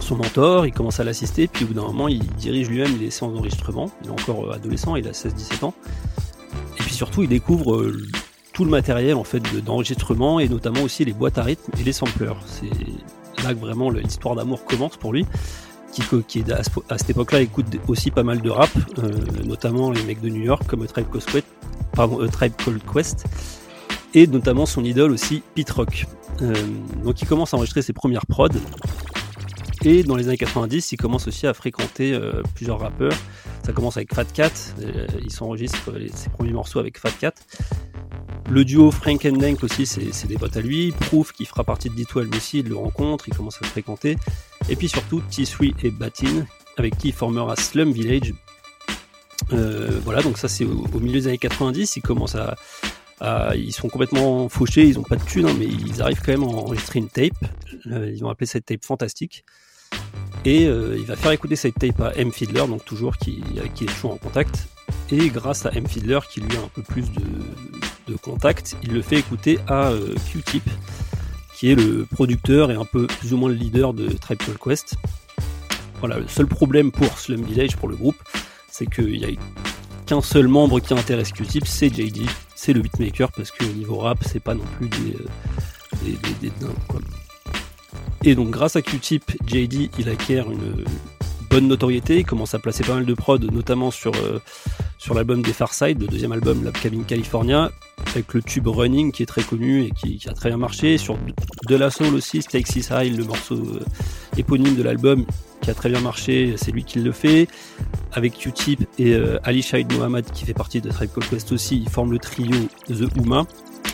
son 0.00 0.16
mentor, 0.16 0.66
il 0.66 0.72
commence 0.72 1.00
à 1.00 1.04
l'assister, 1.04 1.46
puis 1.48 1.64
au 1.64 1.68
bout 1.68 1.74
d'un 1.74 1.82
moment, 1.82 2.08
il 2.08 2.24
dirige 2.36 2.68
lui-même 2.68 2.98
les 2.98 3.10
séances 3.10 3.32
d'enregistrement. 3.32 3.90
Il 4.02 4.08
est 4.08 4.10
encore 4.10 4.46
euh, 4.46 4.54
adolescent, 4.54 4.96
il 4.96 5.06
a 5.08 5.12
16-17 5.12 5.64
ans. 5.64 5.74
Et 6.78 6.82
puis 6.82 6.92
surtout, 6.94 7.22
il 7.22 7.28
découvre 7.28 7.76
euh, 7.76 8.02
tout 8.52 8.64
le 8.64 8.70
matériel 8.70 9.14
en 9.16 9.24
fait 9.24 9.40
de- 9.54 9.60
d'enregistrement 9.60 10.40
et 10.40 10.48
notamment 10.48 10.82
aussi 10.82 11.04
les 11.04 11.12
boîtes 11.12 11.38
à 11.38 11.42
rythme 11.42 11.70
et 11.80 11.84
les 11.84 11.92
sampleurs. 11.92 12.36
C'est 12.46 13.42
là 13.42 13.54
que 13.54 13.58
vraiment 13.60 13.90
l'histoire 13.90 14.34
d'amour 14.34 14.64
commence 14.64 14.96
pour 14.96 15.12
lui. 15.12 15.26
Qui, 15.92 16.02
qui 16.26 16.52
à, 16.52 16.64
ce- 16.64 16.70
à 16.90 16.98
cette 16.98 17.10
époque-là 17.10 17.40
écoute 17.40 17.66
aussi 17.86 18.10
pas 18.10 18.24
mal 18.24 18.40
de 18.42 18.50
rap, 18.50 18.70
euh, 18.98 19.10
notamment 19.44 19.92
les 19.92 20.02
mecs 20.02 20.20
de 20.20 20.28
New 20.28 20.42
York 20.42 20.64
comme 20.66 20.84
Tribe 20.86 21.06
Quest, 21.12 21.30
Called 21.96 22.82
Quest, 22.92 23.24
et 24.12 24.26
notamment 24.26 24.66
son 24.66 24.84
idole 24.84 25.12
aussi 25.12 25.42
Pete 25.54 25.70
Rock. 25.70 26.06
Donc 27.04 27.22
il 27.22 27.28
commence 27.28 27.54
à 27.54 27.56
enregistrer 27.58 27.80
ses 27.82 27.92
premières 27.92 28.26
prods. 28.26 28.48
Et 29.84 30.02
dans 30.02 30.16
les 30.16 30.28
années 30.28 30.38
90, 30.38 30.92
il 30.92 30.96
commence 30.96 31.28
aussi 31.28 31.46
à 31.46 31.52
fréquenter 31.52 32.14
euh, 32.14 32.42
plusieurs 32.54 32.80
rappeurs. 32.80 33.12
Ça 33.64 33.72
commence 33.72 33.98
avec 33.98 34.14
Fat 34.14 34.24
Cat. 34.24 34.50
euh, 34.80 35.06
il 35.22 35.30
s'enregistre 35.30 35.90
euh, 35.90 36.08
ses 36.14 36.30
premiers 36.30 36.52
morceaux 36.52 36.78
avec 36.78 36.98
Fat 36.98 37.10
Cat. 37.10 37.34
Le 38.50 38.64
duo 38.64 38.90
Frank 38.90 39.24
and 39.26 39.36
Dank 39.36 39.62
aussi, 39.62 39.86
c'est 39.86 40.26
des 40.26 40.36
potes 40.36 40.56
à 40.56 40.60
lui. 40.60 40.92
Proof 40.92 41.32
qui 41.32 41.44
fera 41.44 41.64
partie 41.64 41.88
de 41.88 41.94
D12 41.94 42.24
lui 42.24 42.36
aussi, 42.36 42.58
il 42.60 42.68
le 42.68 42.76
rencontre, 42.76 43.28
il 43.28 43.34
commence 43.34 43.56
à 43.56 43.64
se 43.64 43.70
fréquenter. 43.70 44.16
Et 44.68 44.76
puis 44.76 44.88
surtout 44.88 45.22
T3 45.30 45.74
et 45.82 45.90
Batin, 45.90 46.46
avec 46.76 46.96
qui 46.98 47.08
il 47.08 47.14
formera 47.14 47.56
Slum 47.56 47.92
Village. 47.92 48.34
Euh, 49.52 49.98
voilà, 50.04 50.22
donc 50.22 50.36
ça 50.38 50.48
c'est 50.48 50.64
au, 50.64 51.00
milieu 51.00 51.20
des 51.20 51.28
années 51.28 51.38
90. 51.38 51.96
Ils 51.96 52.02
commencent 52.02 52.36
à, 52.36 53.56
ils 53.56 53.72
sont 53.72 53.88
complètement 53.88 54.48
fauchés, 54.50 54.86
ils 54.86 54.98
ont 54.98 55.02
pas 55.02 55.16
de 55.16 55.24
thunes, 55.24 55.46
hein, 55.46 55.56
mais 55.58 55.66
ils 55.66 56.02
arrivent 56.02 56.20
quand 56.20 56.32
même 56.32 56.42
à 56.42 56.46
enregistrer 56.46 56.98
une 56.98 57.08
tape. 57.08 57.32
Ils 57.86 58.22
ont 58.24 58.28
appelé 58.28 58.46
cette 58.46 58.66
tape 58.66 58.84
fantastique. 58.84 59.44
Et 60.44 60.66
euh, 60.66 60.96
il 60.98 61.06
va 61.06 61.16
faire 61.16 61.32
écouter 61.32 61.56
cette 61.56 61.78
tape 61.78 62.00
à 62.00 62.12
M. 62.16 62.30
Fiddler, 62.30 62.66
donc 62.68 62.84
toujours 62.84 63.16
qui, 63.16 63.42
est 63.64 63.86
toujours 63.86 64.12
en 64.12 64.16
contact. 64.16 64.68
Et 65.10 65.28
grâce 65.28 65.64
à 65.64 65.70
M. 65.72 65.86
Fiddler, 65.86 66.20
qui 66.30 66.40
lui 66.40 66.56
a 66.56 66.60
un 66.60 66.68
peu 66.68 66.82
plus 66.82 67.06
de, 67.12 68.16
contact, 68.22 68.76
il 68.82 68.92
le 68.92 69.00
fait 69.00 69.16
écouter 69.16 69.58
à 69.66 69.88
euh, 69.88 70.14
Q-Tip, 70.30 70.62
qui 71.56 71.70
est 71.70 71.74
le 71.74 72.04
producteur 72.04 72.70
et 72.70 72.74
un 72.74 72.84
peu 72.84 73.06
plus 73.06 73.32
ou 73.32 73.38
moins 73.38 73.48
le 73.48 73.54
leader 73.54 73.94
de 73.94 74.08
Tribe 74.08 74.38
Called 74.38 74.58
Quest. 74.58 74.96
Voilà, 76.00 76.18
le 76.18 76.28
seul 76.28 76.46
problème 76.46 76.92
pour 76.92 77.18
Slum 77.18 77.42
Village, 77.42 77.76
pour 77.76 77.88
le 77.88 77.96
groupe, 77.96 78.16
c'est 78.70 78.86
qu'il 78.86 79.16
y 79.16 79.24
a 79.24 79.28
qu'un 80.06 80.20
seul 80.20 80.48
membre 80.48 80.80
qui 80.80 80.92
intéresse 80.92 81.32
Q-Tip, 81.32 81.66
c'est 81.66 81.88
JD, 81.88 82.28
c'est 82.54 82.74
le 82.74 82.82
beatmaker, 82.82 83.32
parce 83.32 83.50
que 83.50 83.64
au 83.64 83.72
niveau 83.72 83.96
rap, 83.96 84.18
c'est 84.26 84.40
pas 84.40 84.54
non 84.54 84.64
plus 84.76 84.88
des, 84.90 85.16
des, 86.02 86.16
des, 86.42 86.50
dingues, 86.60 86.74
quoi. 86.86 87.00
Et 88.26 88.34
donc 88.34 88.48
grâce 88.48 88.74
à 88.74 88.80
Q-Tip, 88.80 89.32
JD 89.46 89.90
il 89.98 90.08
acquiert 90.08 90.50
une 90.50 90.82
bonne 91.50 91.68
notoriété, 91.68 92.20
il 92.20 92.24
commence 92.24 92.54
à 92.54 92.58
placer 92.58 92.82
pas 92.82 92.94
mal 92.94 93.04
de 93.04 93.12
prod, 93.12 93.52
notamment 93.52 93.90
sur, 93.90 94.12
sur 94.96 95.12
l'album 95.12 95.42
des 95.42 95.52
Farside, 95.52 96.00
le 96.00 96.06
deuxième 96.06 96.32
album, 96.32 96.72
Cabin 96.82 97.02
California, 97.02 97.70
avec 98.06 98.32
le 98.32 98.40
tube 98.40 98.66
Running 98.66 99.12
qui 99.12 99.22
est 99.22 99.26
très 99.26 99.42
connu 99.42 99.82
et 99.82 99.90
qui, 99.90 100.18
a 100.26 100.32
très 100.32 100.48
bien 100.48 100.56
marché. 100.56 100.96
Sur 100.96 101.18
De 101.68 101.76
La 101.76 101.90
Soul 101.90 102.14
aussi, 102.14 102.40
Stakes 102.40 102.76
Is 102.76 102.88
High, 102.90 103.14
le 103.14 103.24
morceau 103.24 103.60
éponyme 104.38 104.74
de 104.74 104.82
l'album 104.82 105.26
qui 105.60 105.70
a 105.70 105.74
très 105.74 105.90
bien 105.90 106.00
marché, 106.00 106.54
c'est 106.56 106.72
lui 106.72 106.82
qui 106.82 107.00
le 107.00 107.12
fait. 107.12 107.46
Avec 108.12 108.38
Q-Tip 108.38 108.86
et 108.98 109.16
Ali 109.42 109.60
Shaid 109.60 109.92
Mohamed 109.92 110.24
qui 110.30 110.46
fait 110.46 110.54
partie 110.54 110.80
de 110.80 110.88
Tribe 110.88 111.10
Called 111.14 111.28
Quest 111.28 111.52
aussi, 111.52 111.76
ils 111.76 111.90
forment 111.90 112.12
le 112.12 112.18
trio 112.18 112.56
The 112.88 113.14
Uma. 113.22 113.46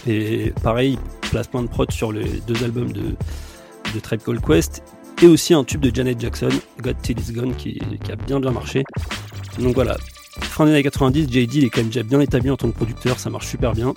Et 0.06 0.52
pareil, 0.62 0.98
place 1.32 1.48
plein 1.48 1.62
de 1.62 1.68
prod 1.68 1.90
sur 1.90 2.12
les 2.12 2.24
deux 2.46 2.62
albums 2.62 2.92
de, 2.92 3.16
de 3.94 4.00
Tribe 4.00 4.20
Called 4.22 4.44
Quest. 4.44 4.82
Et 5.22 5.26
aussi 5.26 5.52
un 5.52 5.64
tube 5.64 5.82
de 5.82 5.94
Janet 5.94 6.18
Jackson, 6.18 6.48
God 6.80 6.96
Till 7.02 7.18
It's 7.18 7.32
Gone, 7.32 7.54
qui, 7.54 7.78
a 8.10 8.16
bien 8.16 8.40
bien 8.40 8.50
marché. 8.50 8.84
Donc 9.58 9.74
voilà, 9.74 9.96
fin 10.38 10.64
des 10.64 10.72
années 10.72 10.82
90, 10.82 11.24
JD 11.30 11.54
il 11.54 11.64
est 11.64 11.70
quand 11.70 11.80
même 11.80 11.88
déjà 11.88 12.02
bien 12.02 12.20
établi 12.20 12.50
en 12.50 12.56
tant 12.56 12.70
que 12.70 12.76
producteur, 12.76 13.18
ça 13.18 13.28
marche 13.30 13.46
super 13.46 13.72
bien. 13.72 13.94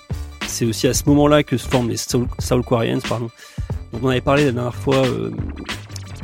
C'est 0.47 0.65
aussi 0.65 0.87
à 0.87 0.93
ce 0.93 1.03
moment-là 1.07 1.43
que 1.43 1.57
se 1.57 1.67
forment 1.67 1.89
les 1.89 1.97
Soul, 1.97 2.27
Soul 2.39 2.63
Quarians, 2.63 2.99
pardon. 3.07 3.29
Donc 3.91 4.03
on 4.03 4.09
avait 4.09 4.21
parlé 4.21 4.45
la 4.45 4.51
dernière 4.51 4.75
fois 4.75 5.05
euh, 5.05 5.31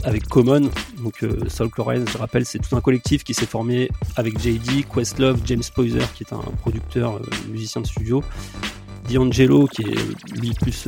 avec 0.04 0.28
Common, 0.28 0.70
donc 1.02 1.24
euh, 1.24 1.48
Soul 1.48 1.70
Quarians, 1.70 2.06
je 2.06 2.18
rappelle, 2.18 2.46
c'est 2.46 2.60
tout 2.60 2.76
un 2.76 2.82
collectif 2.82 3.24
qui 3.24 3.34
s'est 3.34 3.46
formé 3.46 3.90
avec 4.18 4.38
JD, 4.40 4.86
Questlove, 4.94 5.40
James 5.46 5.64
Poyser 5.74 6.06
qui 6.16 6.24
est 6.24 6.34
un 6.34 6.42
producteur, 6.62 7.16
euh, 7.16 7.22
musicien 7.50 7.82
de 7.82 7.88
studio, 7.88 8.24
D'Angelo 9.10 9.66
qui 9.68 9.84
est 9.84 10.40
lui 10.40 10.54
plus 10.54 10.88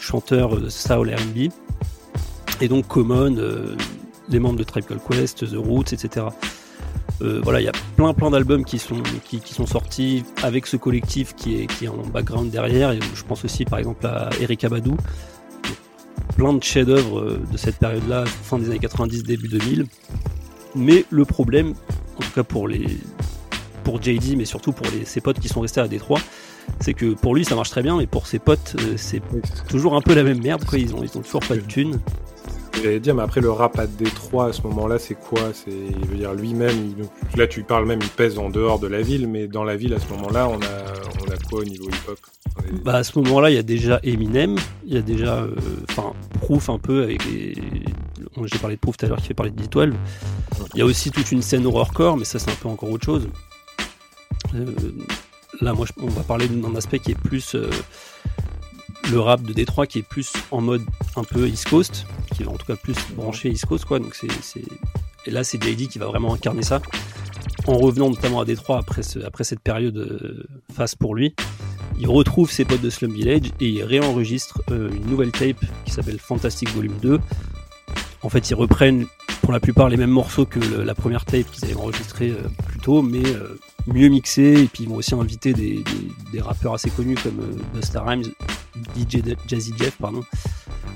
chanteur 0.00 0.70
Soul 0.70 1.14
R&B, 1.14 1.50
et 2.60 2.68
donc 2.68 2.86
Common, 2.88 3.36
euh, 3.36 3.76
les 4.28 4.38
membres 4.38 4.58
de 4.58 4.64
Called 4.64 5.00
Quest, 5.08 5.50
The 5.50 5.56
Roots, 5.56 5.92
etc. 5.92 6.26
Euh, 7.22 7.40
voilà, 7.42 7.60
il 7.60 7.64
y 7.64 7.68
a 7.68 7.72
plein 7.96 8.14
plein 8.14 8.30
d'albums 8.30 8.64
qui 8.64 8.78
sont, 8.78 9.02
qui, 9.24 9.40
qui, 9.40 9.52
sont 9.52 9.66
sortis 9.66 10.24
avec 10.42 10.66
ce 10.66 10.76
collectif 10.76 11.34
qui 11.34 11.60
est, 11.60 11.66
qui 11.66 11.86
est 11.86 11.88
en 11.88 12.06
background 12.06 12.50
derrière. 12.50 12.92
Et 12.92 13.00
je 13.14 13.24
pense 13.24 13.44
aussi 13.44 13.64
par 13.64 13.78
exemple 13.78 14.06
à 14.06 14.30
Eric 14.40 14.64
Abadou. 14.64 14.96
Plein 16.36 16.52
de 16.52 16.62
chefs-d'œuvre 16.62 17.20
euh, 17.20 17.40
de 17.50 17.56
cette 17.56 17.76
période-là, 17.76 18.24
fin 18.26 18.58
des 18.58 18.66
années 18.66 18.78
90, 18.78 19.24
début 19.24 19.48
2000. 19.48 19.86
Mais 20.76 21.04
le 21.10 21.24
problème, 21.24 21.74
en 22.16 22.20
tout 22.20 22.30
cas 22.34 22.44
pour 22.44 22.68
les 22.68 22.86
pour 23.82 24.02
JD, 24.02 24.36
mais 24.36 24.44
surtout 24.44 24.72
pour 24.72 24.86
les, 24.92 25.06
ses 25.06 25.22
potes 25.22 25.40
qui 25.40 25.48
sont 25.48 25.60
restés 25.60 25.80
à 25.80 25.88
Détroit, 25.88 26.20
c'est 26.78 26.92
que 26.92 27.14
pour 27.14 27.34
lui 27.34 27.44
ça 27.44 27.54
marche 27.56 27.70
très 27.70 27.82
bien, 27.82 27.96
mais 27.96 28.06
pour 28.06 28.26
ses 28.26 28.38
potes, 28.38 28.76
c'est 28.96 29.22
toujours 29.68 29.96
un 29.96 30.02
peu 30.02 30.14
la 30.14 30.22
même 30.22 30.42
merde. 30.42 30.64
Quoi. 30.64 30.78
Ils 30.78 30.94
ont, 30.94 31.02
ils 31.02 31.16
ont 31.16 31.22
toujours 31.22 31.40
pas 31.40 31.56
de 31.56 31.62
thunes. 31.62 31.98
J'allais 32.82 33.00
dire, 33.00 33.14
mais 33.14 33.22
après 33.22 33.40
le 33.40 33.50
rap 33.50 33.78
à 33.78 33.86
Détroit 33.86 34.46
à 34.46 34.52
ce 34.52 34.62
moment-là, 34.62 34.98
c'est 34.98 35.14
quoi? 35.14 35.40
C'est, 35.52 35.70
il 35.70 36.06
veut 36.06 36.16
dire 36.16 36.32
lui-même. 36.34 36.94
Là, 37.36 37.46
tu 37.46 37.62
parles 37.62 37.86
même, 37.86 38.00
il 38.02 38.08
pèse 38.08 38.38
en 38.38 38.50
dehors 38.50 38.78
de 38.78 38.86
la 38.86 39.02
ville, 39.02 39.26
mais 39.26 39.46
dans 39.46 39.64
la 39.64 39.76
ville 39.76 39.94
à 39.94 39.98
ce 39.98 40.08
moment-là, 40.08 40.48
on 40.48 40.56
a, 40.56 41.26
on 41.26 41.30
a 41.30 41.36
quoi 41.48 41.60
au 41.60 41.64
niveau 41.64 41.88
hip-hop? 41.88 42.18
Bah 42.84 42.96
à 42.96 43.04
ce 43.04 43.18
moment-là, 43.18 43.50
il 43.50 43.54
y 43.54 43.58
a 43.58 43.62
déjà 43.62 44.00
Eminem, 44.02 44.56
il 44.86 44.94
y 44.94 44.96
a 44.96 45.02
déjà, 45.02 45.46
enfin, 45.90 46.12
euh, 46.14 46.38
Proof 46.40 46.70
un 46.70 46.78
peu 46.78 47.04
avec 47.04 47.24
les. 47.26 47.54
J'ai 48.44 48.58
parlé 48.58 48.76
de 48.76 48.80
Proof 48.80 48.96
tout 48.96 49.06
à 49.06 49.08
l'heure 49.08 49.18
qui 49.18 49.28
fait 49.28 49.34
parler 49.34 49.52
de 49.52 49.62
D12. 49.62 49.92
Il 50.74 50.78
y 50.78 50.82
a 50.82 50.84
aussi 50.84 51.10
toute 51.10 51.30
une 51.32 51.42
scène 51.42 51.66
horrorcore, 51.66 52.16
mais 52.16 52.24
ça 52.24 52.38
c'est 52.38 52.50
un 52.50 52.54
peu 52.54 52.68
encore 52.68 52.90
autre 52.90 53.04
chose. 53.04 53.28
Euh, 54.54 54.64
là, 55.60 55.72
moi, 55.72 55.86
on 56.00 56.08
va 56.08 56.22
parler 56.22 56.48
d'un 56.48 56.74
aspect 56.76 56.98
qui 56.98 57.12
est 57.12 57.18
plus 57.18 57.54
euh, 57.54 57.70
le 59.10 59.20
rap 59.20 59.42
de 59.42 59.52
Détroit 59.52 59.86
qui 59.86 59.98
est 59.98 60.02
plus 60.02 60.32
en 60.50 60.60
mode 60.60 60.82
un 61.16 61.24
peu 61.24 61.48
East 61.48 61.68
Coast, 61.68 62.06
qui 62.34 62.42
est 62.42 62.46
en 62.46 62.56
tout 62.56 62.66
cas 62.66 62.76
plus 62.76 62.96
branché 63.14 63.50
East 63.50 63.66
Coast, 63.66 63.84
quoi. 63.84 63.98
Donc 63.98 64.14
c'est, 64.14 64.28
Et 65.26 65.30
là, 65.30 65.44
c'est 65.44 65.62
JD 65.62 65.88
qui 65.88 65.98
va 65.98 66.06
vraiment 66.06 66.34
incarner 66.34 66.62
ça, 66.62 66.80
en 67.66 67.74
revenant 67.74 68.10
notamment 68.10 68.40
à 68.40 68.44
Détroit 68.44 68.78
après, 68.78 69.02
ce, 69.02 69.18
après 69.20 69.44
cette 69.44 69.60
période 69.60 69.96
euh, 69.96 70.46
face 70.72 70.94
pour 70.94 71.14
lui. 71.14 71.34
Il 72.00 72.08
retrouve 72.08 72.50
ses 72.50 72.64
potes 72.64 72.80
de 72.80 72.90
Slum 72.90 73.12
Village 73.12 73.50
et 73.60 73.68
il 73.68 73.82
réenregistre 73.82 74.62
euh, 74.70 74.90
une 74.90 75.06
nouvelle 75.06 75.32
tape 75.32 75.64
qui 75.84 75.90
s'appelle 75.90 76.18
Fantastic 76.18 76.70
Volume 76.70 76.96
2. 77.02 77.18
En 78.22 78.28
fait, 78.28 78.50
ils 78.50 78.54
reprennent 78.54 79.06
pour 79.42 79.52
la 79.52 79.60
plupart 79.60 79.88
les 79.88 79.96
mêmes 79.96 80.10
morceaux 80.10 80.44
que 80.44 80.58
la 80.58 80.94
première 80.94 81.24
tape 81.24 81.50
qu'ils 81.50 81.64
avaient 81.64 81.74
enregistré 81.74 82.30
euh, 82.30 82.48
plus 82.66 82.80
tôt, 82.80 83.02
mais 83.02 83.24
euh, 83.26 83.58
mieux 83.86 84.08
mixé. 84.08 84.62
Et 84.62 84.66
puis 84.66 84.84
ils 84.84 84.88
vont 84.88 84.96
aussi 84.96 85.14
inviter 85.14 85.52
des, 85.52 85.84
rappeurs 86.40 86.74
assez 86.74 86.90
connus 86.90 87.16
comme 87.16 87.40
euh, 87.40 87.56
Busta 87.74 88.02
Rhymes, 88.02 88.24
DJ 88.96 89.22
Jazzy 89.46 89.72
Jeff, 89.78 89.96
pardon, 89.98 90.22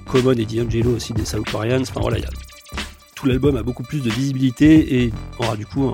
Common 0.07 0.33
et 0.33 0.45
D'Angelo 0.45 0.97
aussi 0.97 1.13
des 1.13 1.25
South 1.25 1.49
Koreans. 1.51 1.83
Enfin 1.83 2.01
voilà, 2.01 2.19
tout 3.15 3.27
l'album 3.27 3.57
a 3.57 3.63
beaucoup 3.63 3.85
plus 3.85 4.03
de 4.03 4.11
visibilité 4.11 5.03
et 5.03 5.13
aura 5.39 5.57
du 5.57 5.67
coup 5.67 5.93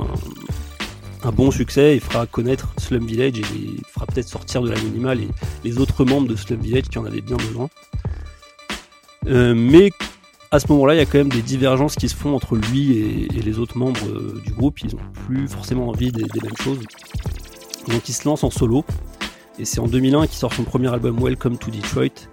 un, 1.23 1.33
bon 1.33 1.51
succès 1.51 1.97
et 1.97 2.01
fera 2.01 2.27
connaître 2.27 2.73
Slum 2.79 3.05
Village 3.05 3.39
et 3.39 3.45
fera 3.87 4.07
peut-être 4.07 4.29
sortir 4.29 4.63
de 4.63 4.71
l'anonymat 4.71 5.15
les, 5.15 5.29
les 5.63 5.79
autres 5.79 6.05
membres 6.05 6.27
de 6.27 6.37
Slum 6.37 6.61
Village 6.61 6.85
qui 6.85 6.99
en 6.99 7.05
avaient 7.05 7.21
bien 7.21 7.37
besoin. 7.37 7.69
Euh, 9.27 9.55
mais 9.55 9.91
à 10.51 10.59
ce 10.61 10.67
moment-là, 10.73 10.95
il 10.95 10.99
y 10.99 11.01
a 11.01 11.07
quand 11.07 11.19
même 11.19 11.29
des 11.29 11.43
divergences 11.43 11.95
qui 11.95 12.09
se 12.09 12.17
font 12.17 12.35
entre 12.35 12.57
lui 12.57 12.93
et, 12.93 13.29
les 13.29 13.59
autres 13.59 13.77
membres 13.77 14.07
euh, 14.07 14.41
du 14.45 14.53
groupe. 14.53 14.81
Ils 14.83 14.95
ont 14.95 15.01
plus 15.27 15.47
forcément 15.47 15.89
envie 15.89 16.11
des, 16.11 16.23
mêmes 16.43 16.57
choses. 16.63 16.81
Donc 17.89 18.09
il 18.09 18.13
se 18.13 18.27
lance 18.27 18.45
en 18.45 18.51
solo. 18.51 18.85
Et 19.59 19.65
c'est 19.65 19.81
en 19.81 19.89
2001 19.89 20.27
qu'il 20.27 20.37
sort 20.37 20.55
son 20.55 20.63
premier 20.63 20.93
album 20.93 21.19
Welcome 21.21 21.59
to 21.59 21.71
Detroit, 21.71 22.29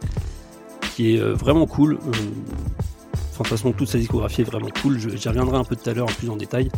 qui 0.95 1.15
est 1.15 1.19
euh, 1.19 1.33
vraiment 1.33 1.65
cool. 1.65 1.93
Euh, 1.93 1.97
enfin, 2.11 2.13
de 2.13 3.37
toute 3.37 3.47
façon, 3.47 3.71
toute 3.73 3.89
sa 3.89 3.97
discographie 3.97 4.41
est 4.41 4.45
vraiment 4.45 4.69
cool. 4.81 4.97
J'y 4.97 5.27
reviendrai 5.27 5.57
un 5.57 5.63
peu 5.63 5.75
tout 5.75 5.89
à 5.89 5.93
l'heure 5.93 6.07
en 6.07 6.13
plus 6.13 6.29
en 6.29 6.37
détail. 6.37 6.69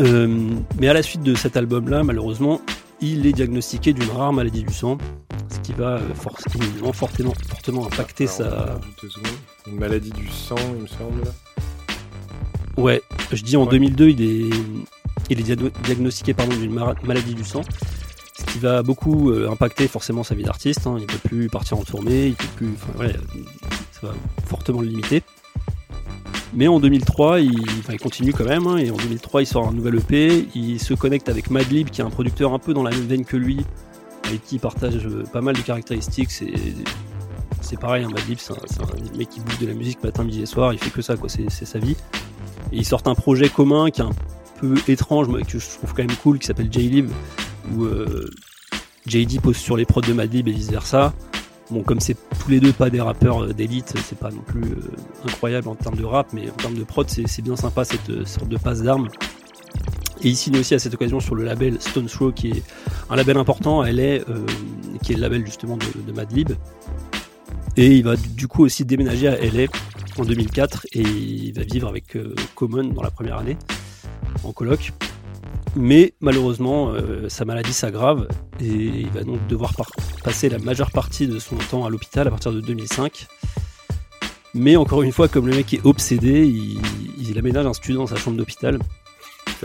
Mais 0.00 0.86
à 0.86 0.92
la 0.92 1.02
suite 1.02 1.22
de 1.22 1.34
cet 1.34 1.56
album-là, 1.56 2.04
malheureusement, 2.04 2.60
il 3.00 3.26
est 3.26 3.32
diagnostiqué 3.32 3.92
d'une 3.92 4.10
rare 4.10 4.32
maladie 4.32 4.62
du 4.62 4.72
sang, 4.72 4.96
qui 5.68 5.74
va 5.74 6.00
forcément, 6.14 6.92
fortement, 6.94 7.34
fortement 7.46 7.86
impacter 7.86 8.26
sa. 8.26 8.80
Une 9.66 9.78
maladie 9.78 10.10
du 10.10 10.26
sang, 10.28 10.56
il 10.74 10.82
me 10.82 10.86
semble. 10.86 11.22
Ouais, 12.78 13.02
je 13.32 13.42
dis 13.42 13.58
en 13.58 13.64
ouais. 13.64 13.72
2002, 13.72 14.08
il 14.08 14.22
est, 14.22 14.50
il 15.28 15.40
est 15.40 15.58
diagnostiqué 15.84 16.32
d'une 16.32 16.72
maladie 17.04 17.34
du 17.34 17.44
sang, 17.44 17.60
ce 18.38 18.44
qui 18.46 18.58
va 18.60 18.82
beaucoup 18.82 19.30
euh, 19.30 19.50
impacter 19.50 19.88
forcément 19.88 20.22
sa 20.22 20.34
vie 20.34 20.44
d'artiste. 20.44 20.86
Hein. 20.86 20.96
Il 21.00 21.06
peut 21.06 21.28
plus 21.28 21.48
partir 21.48 21.76
en 21.76 21.82
tournée, 21.82 22.28
il 22.28 22.34
peut 22.34 22.46
plus, 22.56 22.70
enfin, 22.74 23.04
ouais, 23.04 23.12
ça 23.92 24.06
va 24.06 24.14
fortement 24.46 24.80
le 24.80 24.86
limiter. 24.86 25.22
Mais 26.54 26.66
en 26.66 26.80
2003, 26.80 27.40
il, 27.40 27.60
enfin, 27.80 27.92
il 27.92 28.00
continue 28.00 28.32
quand 28.32 28.46
même, 28.46 28.66
hein, 28.66 28.78
et 28.78 28.90
en 28.90 28.96
2003, 28.96 29.42
il 29.42 29.46
sort 29.46 29.68
un 29.68 29.72
nouvel 29.72 29.96
EP, 29.96 30.48
il 30.54 30.80
se 30.80 30.94
connecte 30.94 31.28
avec 31.28 31.50
Madlib, 31.50 31.90
qui 31.90 32.00
est 32.00 32.04
un 32.04 32.10
producteur 32.10 32.54
un 32.54 32.58
peu 32.58 32.72
dans 32.72 32.82
la 32.82 32.90
même 32.90 33.06
veine 33.06 33.26
que 33.26 33.36
lui, 33.36 33.66
avec 34.28 34.44
qui 34.44 34.58
partage 34.58 35.08
pas 35.32 35.40
mal 35.40 35.56
de 35.56 35.60
caractéristiques. 35.62 36.30
C'est, 36.30 37.78
pareil, 37.80 38.04
hein, 38.04 38.10
Madlib, 38.14 38.38
c'est 38.38 38.52
un, 38.52 39.18
mec 39.18 39.28
qui 39.28 39.40
bouge 39.40 39.58
de 39.58 39.66
la 39.66 39.74
musique 39.74 40.02
matin, 40.02 40.24
midi 40.24 40.42
et 40.42 40.46
soir, 40.46 40.72
il 40.72 40.78
fait 40.78 40.90
que 40.90 41.02
ça, 41.02 41.16
quoi, 41.16 41.28
c'est, 41.28 41.50
sa 41.50 41.78
vie. 41.78 41.96
Ils 42.72 42.84
sortent 42.84 43.08
un 43.08 43.14
projet 43.14 43.48
commun 43.48 43.90
qui 43.90 44.00
est 44.00 44.04
un 44.04 44.14
peu 44.60 44.74
étrange, 44.88 45.28
mais 45.28 45.42
que 45.42 45.58
je 45.58 45.66
trouve 45.66 45.92
quand 45.94 46.04
même 46.04 46.16
cool, 46.16 46.38
qui 46.38 46.46
s'appelle 46.46 46.72
J-Lib, 46.72 47.10
où 47.74 47.84
euh, 47.84 48.30
JD 49.06 49.40
pose 49.40 49.56
sur 49.56 49.76
les 49.76 49.84
prods 49.84 50.00
de 50.02 50.12
Madlib 50.12 50.48
et 50.48 50.52
vice 50.52 50.70
versa. 50.70 51.12
Bon, 51.70 51.82
comme 51.82 52.00
c'est 52.00 52.16
tous 52.38 52.50
les 52.50 52.60
deux 52.60 52.72
pas 52.72 52.88
des 52.88 53.00
rappeurs 53.00 53.52
d'élite, 53.52 53.94
c'est 54.06 54.18
pas 54.18 54.30
non 54.30 54.40
plus 54.40 54.62
euh, 54.62 55.26
incroyable 55.26 55.68
en 55.68 55.74
termes 55.74 55.96
de 55.96 56.04
rap, 56.04 56.28
mais 56.32 56.48
en 56.48 56.54
termes 56.54 56.74
de 56.74 56.84
prod, 56.84 57.06
c'est 57.08 57.42
bien 57.42 57.56
sympa 57.56 57.84
cette 57.84 58.08
euh, 58.08 58.24
sorte 58.24 58.48
de 58.48 58.56
passe 58.56 58.82
d'armes. 58.82 59.08
Et 60.22 60.28
il 60.28 60.36
signe 60.36 60.58
aussi 60.58 60.74
à 60.74 60.78
cette 60.78 60.94
occasion 60.94 61.20
sur 61.20 61.34
le 61.34 61.44
label 61.44 61.80
Stone 61.80 62.06
Throw, 62.06 62.32
qui 62.32 62.48
est 62.48 62.62
un 63.10 63.16
label 63.16 63.36
important 63.36 63.80
à 63.80 63.92
LA, 63.92 64.02
euh, 64.02 64.46
qui 65.02 65.12
est 65.12 65.16
le 65.16 65.20
label 65.20 65.46
justement 65.46 65.76
de, 65.76 65.84
de 66.06 66.12
Madlib. 66.12 66.50
Et 67.76 67.96
il 67.96 68.04
va 68.04 68.16
du 68.16 68.48
coup 68.48 68.64
aussi 68.64 68.84
déménager 68.84 69.28
à 69.28 69.36
LA 69.36 69.66
en 70.18 70.24
2004 70.24 70.86
et 70.92 71.00
il 71.00 71.52
va 71.52 71.62
vivre 71.62 71.88
avec 71.88 72.16
euh, 72.16 72.34
Common 72.56 72.84
dans 72.84 73.02
la 73.02 73.10
première 73.10 73.38
année 73.38 73.56
en 74.42 74.52
coloc. 74.52 74.92
Mais 75.76 76.14
malheureusement, 76.20 76.90
euh, 76.90 77.28
sa 77.28 77.44
maladie 77.44 77.72
s'aggrave 77.72 78.26
et 78.58 78.66
il 78.66 79.10
va 79.10 79.22
donc 79.22 79.46
devoir 79.46 79.72
passer 80.24 80.48
la 80.48 80.58
majeure 80.58 80.90
partie 80.90 81.28
de 81.28 81.38
son 81.38 81.56
temps 81.56 81.84
à 81.84 81.90
l'hôpital 81.90 82.26
à 82.26 82.30
partir 82.30 82.52
de 82.52 82.60
2005. 82.60 83.28
Mais 84.54 84.76
encore 84.76 85.02
une 85.02 85.12
fois, 85.12 85.28
comme 85.28 85.46
le 85.46 85.54
mec 85.54 85.72
est 85.74 85.84
obsédé, 85.84 86.46
il, 86.46 86.80
il 87.18 87.38
aménage 87.38 87.66
un 87.66 87.72
studio 87.72 88.00
dans 88.00 88.06
sa 88.06 88.16
chambre 88.16 88.36
d'hôpital. 88.36 88.78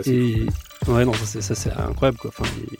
Et 0.05 0.45
ouais, 0.87 1.05
non, 1.05 1.13
ça, 1.13 1.41
c'est 1.41 1.71
incroyable 1.71 2.17
quoi. 2.17 2.31
Enfin, 2.37 2.49
il... 2.57 2.77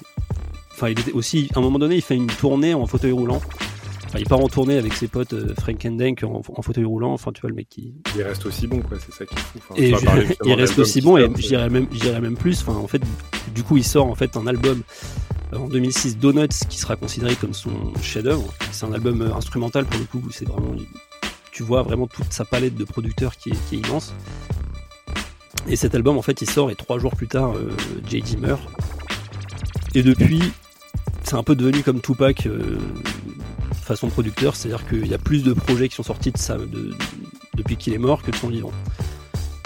enfin, 0.72 0.90
il 0.90 1.00
était 1.00 1.12
aussi, 1.12 1.50
à 1.56 1.60
un 1.60 1.62
moment 1.62 1.80
donné, 1.80 1.96
il 1.96 2.02
fait 2.02 2.16
une 2.16 2.28
tournée 2.28 2.74
en 2.74 2.86
fauteuil 2.86 3.12
roulant. 3.12 3.42
Enfin, 4.06 4.20
il 4.20 4.28
part 4.28 4.40
en 4.40 4.48
tournée 4.48 4.78
avec 4.78 4.94
ses 4.94 5.08
potes 5.08 5.34
euh, 5.34 5.56
Frank 5.60 5.84
and 5.86 5.94
Dank 5.94 6.24
en, 6.24 6.44
en, 6.48 6.62
fauteuil 6.62 6.86
roulant. 6.86 7.14
Enfin, 7.14 7.32
tu 7.32 7.42
vois, 7.42 7.50
le 7.50 7.56
mec 7.56 7.68
qui. 7.68 7.96
Il 8.16 8.22
reste 8.22 8.46
aussi 8.46 8.68
bon, 8.68 8.80
quoi. 8.82 8.98
C'est 9.00 9.12
ça 9.12 9.26
qui 9.26 9.34
est 9.34 9.40
fou. 9.40 9.58
Enfin, 9.58 9.76
et 9.76 9.90
je, 9.90 10.34
il 10.46 10.54
reste 10.54 10.78
aussi 10.78 11.02
bon, 11.02 11.18
et 11.18 11.28
je 11.36 11.48
dirais 11.48 11.70
même, 11.70 11.88
même 12.22 12.38
plus. 12.38 12.62
Enfin, 12.62 12.76
en 12.76 12.88
fait, 12.88 13.02
du 13.56 13.64
coup, 13.64 13.78
il 13.78 13.84
sort 13.84 14.06
en 14.06 14.14
fait 14.14 14.38
un 14.38 14.46
album 14.46 14.84
en 15.56 15.68
2006, 15.68 16.18
Donuts, 16.18 16.48
qui 16.70 16.78
sera 16.78 16.96
considéré 16.96 17.36
comme 17.36 17.54
son 17.54 17.72
chef-d'œuvre. 18.02 18.54
C'est 18.72 18.86
un 18.86 18.94
album 18.94 19.22
instrumental 19.36 19.86
pour 19.86 20.00
le 20.00 20.06
coup. 20.06 20.24
C'est 20.32 20.48
vraiment, 20.48 20.76
tu 21.52 21.64
vois 21.64 21.82
vraiment 21.82 22.08
toute 22.08 22.32
sa 22.32 22.46
palette 22.46 22.76
de 22.76 22.84
producteurs 22.84 23.36
qui 23.36 23.50
est, 23.50 23.76
immense. 23.76 24.14
Et 25.68 25.76
cet 25.76 25.96
album, 25.96 26.18
en 26.18 26.22
fait, 26.22 26.42
il 26.42 26.50
sort 26.50 26.72
et 26.72 26.76
trois 26.76 27.00
jours 27.00 27.16
plus 27.16 27.28
tard, 27.28 27.54
JD 28.10 28.40
meurt. 28.40 28.62
Et 29.96 30.04
depuis, 30.04 30.42
c'est 31.24 31.36
un 31.36 31.44
peu 31.44 31.56
devenu 31.56 31.84
comme 31.84 32.02
Tupac 32.02 32.48
façon 33.84 34.08
producteur, 34.10 34.56
c'est-à-dire 34.56 34.88
qu'il 34.88 35.08
y 35.08 35.14
a 35.14 35.18
plus 35.18 35.44
de 35.44 35.54
projets 35.54 35.90
qui 35.90 35.96
sont 35.96 36.04
sortis 36.04 36.34
depuis 37.54 37.78
qu'il 37.78 37.94
est 37.94 38.00
mort 38.00 38.24
que 38.24 38.32
de 38.32 38.36
son 38.36 38.48
vivant. 38.48 38.72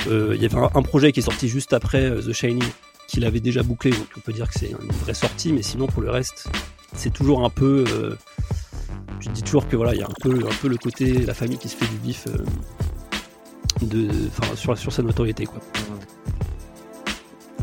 Euh, 0.07 0.33
il 0.35 0.41
y 0.41 0.45
avait 0.45 0.57
un, 0.57 0.81
projet 0.81 1.11
qui 1.11 1.19
est 1.19 1.23
sorti 1.23 1.47
juste 1.47 1.73
après 1.73 2.03
euh, 2.03 2.21
The 2.21 2.33
Shining, 2.33 2.63
qu'il 3.07 3.25
avait 3.25 3.39
déjà 3.39 3.63
bouclé, 3.63 3.91
donc 3.91 4.07
on 4.17 4.19
peut 4.19 4.33
dire 4.33 4.49
que 4.49 4.59
c'est 4.59 4.71
une 4.71 4.91
vraie 5.01 5.13
sortie, 5.13 5.53
mais 5.53 5.61
sinon 5.61 5.87
pour 5.87 6.01
le 6.01 6.09
reste, 6.09 6.47
c'est 6.93 7.13
toujours 7.13 7.45
un 7.45 7.49
peu. 7.49 7.85
Euh, 7.89 8.15
je 9.19 9.29
dis 9.29 9.43
toujours 9.43 9.67
que 9.67 9.75
voilà, 9.75 9.93
il 9.93 9.99
y 9.99 10.03
a 10.03 10.07
un 10.07 10.21
peu, 10.21 10.33
un 10.33 10.55
peu 10.61 10.67
le 10.67 10.77
côté 10.77 11.25
la 11.25 11.33
famille 11.33 11.57
qui 11.57 11.69
se 11.69 11.75
fait 11.75 11.87
du 11.87 11.97
bif 11.97 12.27
de, 13.81 14.09
sur, 14.55 14.77
sur 14.77 14.91
sa 14.91 15.03
notoriété 15.03 15.45
quoi. 15.45 15.59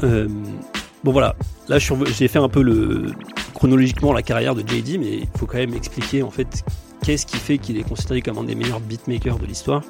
bon 0.03 1.13
voilà, 1.13 1.35
là 1.69 1.79
j'ai 1.79 2.29
fait 2.29 2.39
un 2.39 2.49
peu 2.49 2.63
le 2.63 3.13
chronologiquement 3.55 4.13
la 4.13 4.23
carrière 4.23 4.55
de 4.55 4.61
JD, 4.61 4.99
mais 4.99 5.19
il 5.19 5.29
faut 5.39 5.47
quand 5.47 5.59
même 5.59 5.75
expliquer 5.75 6.23
en 6.23 6.31
fait 6.31 6.65
qu'est-ce 7.03 7.25
qui 7.27 7.37
fait 7.37 7.59
qu'il 7.59 7.79
est 7.79 7.89
considéré 7.89 8.21
comme 8.21 8.39
un 8.39 8.45
des 8.45 8.55
meilleurs 8.55 8.81
beatmakers 8.81 9.39
de 9.39 9.47
l'histoire. 9.47 9.83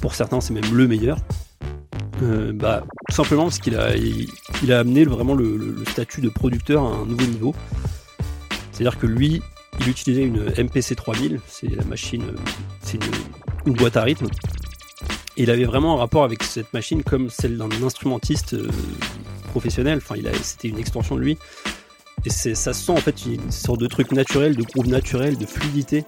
Pour 0.00 0.14
certains, 0.14 0.40
c'est 0.40 0.54
même 0.54 0.72
le 0.72 0.88
meilleur. 0.88 1.18
Euh, 2.22 2.52
bah, 2.52 2.84
tout 3.08 3.14
simplement 3.14 3.44
parce 3.44 3.58
qu'il 3.58 3.76
a, 3.76 3.94
il, 3.96 4.72
a 4.72 4.80
amené 4.80 5.04
vraiment 5.04 5.34
le, 5.34 5.84
statut 5.88 6.20
de 6.20 6.28
producteur 6.28 6.82
à 6.82 6.88
un 6.88 7.06
nouveau 7.06 7.26
niveau. 7.26 7.54
C'est-à-dire 8.72 8.98
que 8.98 9.06
lui, 9.06 9.42
il 9.80 9.88
utilisait 9.88 10.22
une 10.22 10.44
MPC 10.56 10.96
3000, 10.96 11.40
c'est 11.46 11.68
la 11.68 11.84
machine, 11.84 12.24
c'est 12.80 12.98
une, 13.66 13.74
boîte 13.74 13.96
à 13.96 14.02
rythme. 14.02 14.26
Il 15.40 15.52
avait 15.52 15.64
vraiment 15.64 15.94
un 15.94 15.98
rapport 15.98 16.24
avec 16.24 16.42
cette 16.42 16.72
machine 16.74 17.04
comme 17.04 17.30
celle 17.30 17.56
d'un 17.56 17.70
instrumentiste 17.84 18.54
euh, 18.54 18.68
professionnel. 19.50 20.00
Enfin, 20.02 20.20
c'était 20.42 20.66
une 20.66 20.78
extension 20.78 21.14
de 21.14 21.20
lui. 21.20 21.38
Et 22.24 22.30
ça 22.30 22.72
sent 22.72 22.90
en 22.90 22.96
fait 22.96 23.24
une 23.24 23.52
sorte 23.52 23.78
de 23.78 23.86
truc 23.86 24.10
naturel, 24.10 24.56
de 24.56 24.62
groove 24.64 24.88
naturel, 24.88 25.38
de 25.38 25.46
fluidité 25.46 26.04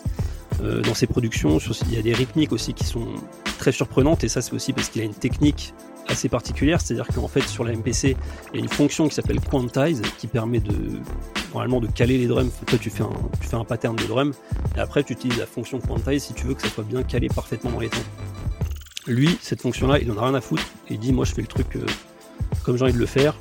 euh, 0.60 0.82
dans 0.82 0.94
ses 0.94 1.06
productions. 1.06 1.58
Il 1.86 1.94
y 1.94 1.98
a 1.98 2.02
des 2.02 2.12
rythmiques 2.12 2.50
aussi 2.50 2.74
qui 2.74 2.82
sont 2.82 3.06
très 3.60 3.70
surprenantes 3.70 4.24
et 4.24 4.28
ça 4.28 4.42
c'est 4.42 4.52
aussi 4.52 4.72
parce 4.72 4.88
qu'il 4.88 5.00
a 5.00 5.04
une 5.04 5.14
technique 5.14 5.74
assez 6.08 6.28
particulière, 6.28 6.80
c'est-à-dire 6.80 7.06
qu'en 7.06 7.28
fait 7.28 7.42
sur 7.42 7.62
la 7.62 7.72
MPC 7.72 8.16
il 8.52 8.56
y 8.56 8.60
a 8.60 8.64
une 8.64 8.68
fonction 8.68 9.06
qui 9.06 9.14
s'appelle 9.14 9.38
quantize 9.38 10.02
qui 10.18 10.26
permet 10.26 10.58
de 10.58 10.74
normalement 11.52 11.80
de 11.80 11.86
caler 11.86 12.18
les 12.18 12.26
drums. 12.26 12.50
Toi 12.66 12.78
tu 12.80 12.90
fais 12.90 13.04
un, 13.04 13.12
tu 13.40 13.46
fais 13.46 13.56
un 13.56 13.64
pattern 13.64 13.94
de 13.94 14.04
drum 14.04 14.32
et 14.76 14.80
après 14.80 15.04
tu 15.04 15.12
utilises 15.12 15.38
la 15.38 15.46
fonction 15.46 15.78
quantize 15.78 16.24
si 16.24 16.34
tu 16.34 16.46
veux 16.46 16.54
que 16.54 16.62
ça 16.62 16.68
soit 16.68 16.84
bien 16.84 17.04
calé 17.04 17.28
parfaitement 17.28 17.70
dans 17.70 17.80
les 17.80 17.90
temps. 17.90 17.98
Lui, 19.06 19.38
cette 19.40 19.62
fonction-là, 19.62 19.98
il 19.98 20.10
en 20.10 20.18
a 20.18 20.24
rien 20.24 20.34
à 20.34 20.40
foutre 20.40 20.64
il 20.88 20.98
dit 20.98 21.12
moi 21.12 21.24
je 21.24 21.32
fais 21.32 21.40
le 21.40 21.46
truc 21.46 21.76
euh, 21.76 21.86
comme 22.64 22.76
j'ai 22.76 22.84
envie 22.84 22.92
de 22.92 22.98
le 22.98 23.06
faire 23.06 23.34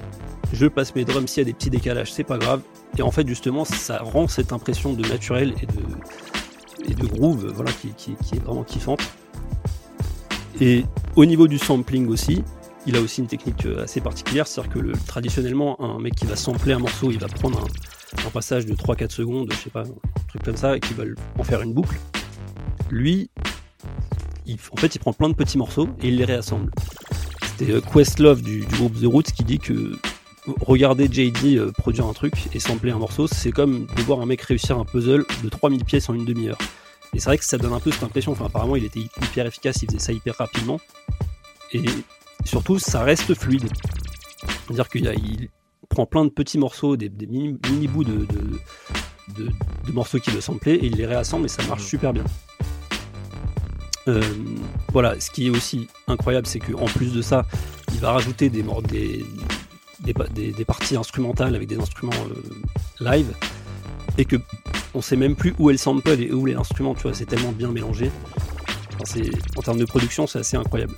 je 0.53 0.65
passe 0.65 0.95
mes 0.95 1.05
drums 1.05 1.29
s'il 1.29 1.41
y 1.41 1.45
a 1.45 1.45
des 1.45 1.53
petits 1.53 1.69
décalages, 1.69 2.11
c'est 2.11 2.23
pas 2.23 2.37
grave. 2.37 2.61
Et 2.97 3.01
en 3.01 3.11
fait, 3.11 3.27
justement, 3.27 3.65
ça 3.65 3.99
rend 3.99 4.27
cette 4.27 4.51
impression 4.51 4.93
de 4.93 5.07
naturel 5.07 5.53
et 5.61 5.65
de, 5.65 6.91
et 6.91 6.93
de 6.93 7.05
groove 7.05 7.51
voilà, 7.53 7.71
qui, 7.71 8.11
est 8.11 8.39
vraiment 8.39 8.63
kiffante. 8.63 9.01
Et 10.59 10.85
au 11.15 11.25
niveau 11.25 11.47
du 11.47 11.57
sampling 11.57 12.07
aussi, 12.07 12.43
il 12.85 12.95
a 12.97 13.01
aussi 13.01 13.21
une 13.21 13.27
technique 13.27 13.65
euh, 13.65 13.83
assez 13.83 14.01
particulière, 14.01 14.47
c'est-à-dire 14.47 14.73
que 14.73 15.05
traditionnellement, 15.05 15.79
un 15.81 15.99
mec 15.99 16.15
qui 16.15 16.25
va 16.25 16.35
sampler 16.35 16.73
un 16.73 16.79
morceau, 16.79 17.11
il 17.11 17.19
va 17.19 17.27
prendre 17.27 17.59
un, 18.25 18.29
passage 18.31 18.65
de 18.65 18.73
3-4 18.75 19.09
secondes, 19.09 19.51
je 19.51 19.57
sais 19.57 19.69
pas, 19.69 19.81
un 19.81 20.27
truc 20.27 20.43
comme 20.43 20.57
ça, 20.57 20.75
et 20.75 20.79
qui 20.79 20.93
va 20.93 21.03
en 21.37 21.43
faire 21.43 21.61
une 21.61 21.73
boucle. 21.73 21.95
Lui, 22.91 23.29
en 24.71 24.77
fait, 24.77 24.95
il 24.95 24.99
prend 24.99 25.13
plein 25.13 25.29
de 25.29 25.35
petits 25.35 25.57
morceaux 25.57 25.87
et 26.01 26.07
il 26.07 26.17
les 26.17 26.25
réassemble. 26.25 26.71
C'était 27.57 27.73
euh, 27.73 27.81
Questlove 27.81 28.41
du, 28.41 28.61
du 28.61 28.75
groupe 28.75 28.99
The 28.99 29.05
Roots 29.05 29.31
qui 29.35 29.43
dit 29.43 29.59
que 29.59 29.97
regarder 30.61 31.07
JD 31.11 31.57
euh, 31.57 31.71
produire 31.71 32.05
un 32.05 32.13
truc 32.13 32.33
et 32.53 32.59
sampler 32.59 32.91
un 32.91 32.97
morceau, 32.97 33.27
c'est 33.27 33.51
comme 33.51 33.85
de 33.85 34.01
voir 34.03 34.21
un 34.21 34.25
mec 34.25 34.41
réussir 34.41 34.77
un 34.77 34.85
puzzle 34.85 35.25
de 35.43 35.49
3000 35.49 35.85
pièces 35.85 36.09
en 36.09 36.13
une 36.13 36.25
demi-heure. 36.25 36.57
Et 37.13 37.19
c'est 37.19 37.25
vrai 37.25 37.37
que 37.37 37.45
ça 37.45 37.57
donne 37.57 37.73
un 37.73 37.79
peu 37.79 37.91
cette 37.91 38.03
impression, 38.03 38.31
enfin 38.31 38.45
apparemment 38.45 38.75
il 38.75 38.85
était 38.85 38.99
hyper 38.99 39.45
efficace, 39.45 39.81
il 39.81 39.87
faisait 39.87 39.99
ça 39.99 40.11
hyper 40.11 40.35
rapidement. 40.37 40.79
Et 41.73 41.83
surtout 42.45 42.79
ça 42.79 43.03
reste 43.03 43.33
fluide. 43.33 43.67
C'est-à-dire 44.67 44.89
qu'il 44.89 45.49
prend 45.89 46.05
plein 46.05 46.25
de 46.25 46.29
petits 46.29 46.57
morceaux, 46.57 46.95
des, 46.97 47.09
mini, 47.09 47.87
bouts 47.87 48.03
de, 48.03 48.27
de, 49.35 49.91
morceaux 49.91 50.19
qu'il 50.19 50.33
veut 50.33 50.41
sampler 50.41 50.73
et 50.73 50.85
il 50.85 50.95
les 50.95 51.05
réassemble 51.05 51.45
et 51.45 51.49
ça 51.49 51.63
marche 51.63 51.83
super 51.83 52.13
bien. 52.13 52.23
Euh, 54.09 54.21
voilà, 54.91 55.19
ce 55.19 55.29
qui 55.29 55.47
est 55.47 55.49
aussi 55.51 55.87
incroyable, 56.07 56.47
c'est 56.47 56.59
qu'en 56.59 56.85
plus 56.85 57.13
de 57.13 57.21
ça, 57.21 57.45
il 57.93 57.99
va 57.99 58.11
rajouter 58.11 58.49
des, 58.49 58.63
des, 60.01 60.51
des, 60.51 60.65
parties 60.65 60.95
instrumentales 60.95 61.55
avec 61.55 61.67
des 61.67 61.77
instruments 61.77 62.11
euh, 62.31 63.11
live 63.11 63.27
et 64.17 64.25
que 64.25 64.37
on 64.95 65.01
sait 65.01 65.15
même 65.15 65.35
plus 65.35 65.53
où 65.59 65.69
est 65.69 65.73
le 65.73 65.77
sample 65.77 66.09
et 66.09 66.31
où 66.31 66.47
est 66.47 66.53
l'instrument, 66.53 66.95
tu 66.95 67.03
vois, 67.03 67.13
c'est 67.13 67.25
tellement 67.25 67.51
bien 67.51 67.69
mélangé. 67.69 68.09
en 69.55 69.61
termes 69.61 69.77
de 69.77 69.85
production, 69.85 70.25
c'est 70.25 70.39
assez 70.39 70.57
incroyable. 70.57 70.95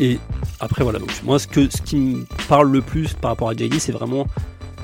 Et 0.00 0.18
après, 0.58 0.82
voilà, 0.82 0.98
donc 0.98 1.10
moi, 1.22 1.38
ce, 1.38 1.46
que, 1.46 1.70
ce 1.70 1.80
qui 1.80 1.96
me 1.96 2.24
parle 2.48 2.72
le 2.72 2.82
plus 2.82 3.12
par 3.14 3.30
rapport 3.30 3.48
à 3.48 3.52
JD, 3.52 3.78
c'est 3.78 3.92
vraiment 3.92 4.26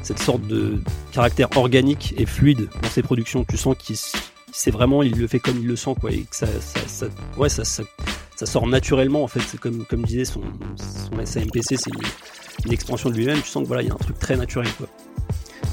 cette 0.02 0.20
sorte 0.20 0.42
de 0.46 0.80
caractère 1.10 1.48
organique 1.56 2.14
et 2.16 2.26
fluide 2.26 2.68
dans 2.80 2.88
ses 2.88 3.02
productions. 3.02 3.44
Tu 3.44 3.56
sens 3.56 3.74
qu'il 3.76 3.96
c'est 4.52 4.70
vraiment, 4.70 5.02
il 5.02 5.18
le 5.18 5.26
fait 5.26 5.38
comme 5.38 5.58
il 5.58 5.66
le 5.66 5.76
sent, 5.76 5.94
quoi, 6.00 6.10
et 6.10 6.22
que 6.22 6.36
ça, 6.36 6.46
sort 8.46 8.66
naturellement 8.66 9.22
en 9.22 9.28
fait. 9.28 9.58
Comme, 9.58 9.84
comme 9.84 10.02
disait 10.02 10.24
son, 10.24 10.42
son 10.76 11.24
SAMPC, 11.24 11.76
c'est 11.76 11.90
une, 12.64 12.72
extension 12.72 13.10
de 13.10 13.14
lui-même. 13.14 13.40
Tu 13.40 13.48
sens 13.48 13.62
que 13.62 13.68
voilà, 13.68 13.82
il 13.82 13.88
y 13.88 13.90
a 13.90 13.94
un 13.94 13.98
truc 13.98 14.18
très 14.18 14.36
naturel 14.36 14.70
quoi. 14.76 14.88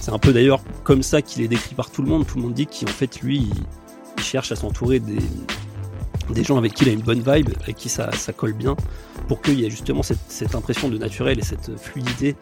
C'est 0.02 0.12
un 0.12 0.20
peu 0.20 0.34
d'ailleurs 0.34 0.62
comme 0.84 1.02
ça 1.02 1.22
qu'il 1.22 1.42
est 1.42 1.48
décrit 1.48 1.74
par 1.76 1.90
tout 1.90 2.02
le 2.02 2.08
monde. 2.08 2.28
Tout 2.28 2.38
le 2.38 2.44
monde 2.44 2.54
dit 2.54 2.68
qu'en 2.68 2.88
fait 2.88 3.22
lui, 3.22 3.50
il, 4.18 4.24
cherche 4.24 4.52
à 4.52 4.56
s'entourer 4.56 5.00
des, 5.00 6.44
gens 6.44 6.58
avec 6.58 6.74
qui 6.74 6.86
il 6.86 6.90
a 6.90 6.94
une 6.94 7.02
bonne 7.02 7.20
vibe, 7.20 7.50
avec 7.62 7.76
qui 7.76 7.90
ça, 7.90 8.10
colle 8.36 8.54
bien, 8.54 8.76
pour 9.28 9.42
qu'il 9.42 9.60
y 9.60 9.66
ait 9.66 9.70
justement 9.70 10.02
cette, 10.04 10.56
impression 10.56 10.90
de 10.90 10.98
naturel 10.98 11.40
et 11.40 11.44
cette 11.44 11.78
fluidité 11.78 12.36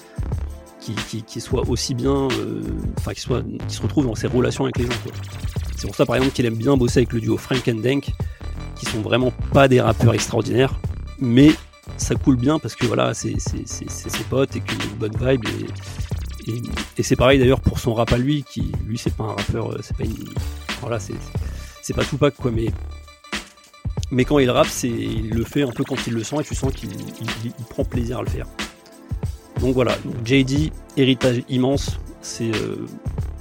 qui, 0.84 1.41
soit 1.41 1.67
aussi 1.69 1.93
bien, 1.93 2.28
euh, 2.32 2.62
enfin 2.98 3.13
qui 3.13 3.22
soit, 3.22 3.43
qui 3.67 3.76
se 3.76 3.82
retrouve 3.82 4.06
dans 4.06 4.15
ses 4.15 4.28
relations 4.28 4.65
avec 4.65 4.78
les 4.78 4.86
gens. 4.86 4.98
C'est 5.76 5.88
pour 5.88 5.96
ça 5.96 6.06
par 6.06 6.15
exemple 6.15 6.34
qu'il 6.34 6.46
aime 6.46 6.56
bien 6.56 6.78
bosser 6.78 7.00
avec 7.00 7.13
le 7.13 7.22
duo 7.22 7.38
Frank 7.38 7.67
and 7.67 7.76
Dank, 7.76 8.12
qui 8.76 8.86
sont 8.86 9.02
vraiment 9.02 9.32
pas 9.54 9.67
des 9.67 9.82
rappeurs 9.82 10.13
extraordinaires, 10.13 10.80
mais 11.19 11.52
ça 11.98 12.15
coule 12.15 12.38
bien 12.38 12.60
parce 12.60 12.76
que 12.76 12.86
voilà, 12.86 13.13
c'est 13.13 13.39
ses 13.39 14.24
potes 14.30 14.56
et 14.56 14.62
qu'il 14.62 14.82
a 14.82 14.86
une 14.86 14.98
bonne 14.98 15.17
vibe. 15.19 15.46
Et, 16.48 17.04
c'est 17.04 17.15
pareil 17.15 17.39
d'ailleurs 17.39 17.62
pour 17.62 17.80
son 17.80 17.93
rap 17.93 18.12
à 18.12 18.17
lui, 18.17 18.43
qui 18.43 18.72
lui 18.86 18.98
c'est 18.98 19.15
pas 19.15 19.24
un 19.24 19.34
rappeur, 19.34 19.72
euh, 19.72 19.80
c'est 19.82 19.96
pas 19.96 20.04
voilà, 20.82 21.00
c'est 21.00 21.93
pas 21.93 22.04
Tupac 22.04 22.36
quoi, 22.36 22.52
mais 22.52 22.67
mais 24.12 24.26
quand 24.26 24.39
il 24.39 24.50
rappe, 24.50 24.67
il 24.84 25.30
le 25.30 25.43
fait 25.43 25.63
un 25.63 25.72
peu 25.72 25.84
quand 25.84 26.06
il 26.06 26.13
le 26.13 26.24
sent 26.24 26.36
et 26.41 26.43
tu 26.43 26.54
sens 26.54 26.72
qu'il 26.74 26.89
prend 27.69 27.84
plaisir 27.84 28.19
à 28.19 28.22
le 28.22 28.30
faire. 28.30 28.48
Donc 29.60 29.74
voilà, 29.74 29.96
JD, 30.26 30.72
héritage 30.98 31.44
immense, 31.50 32.00
c'est 32.22 32.54
euh, 32.56 32.86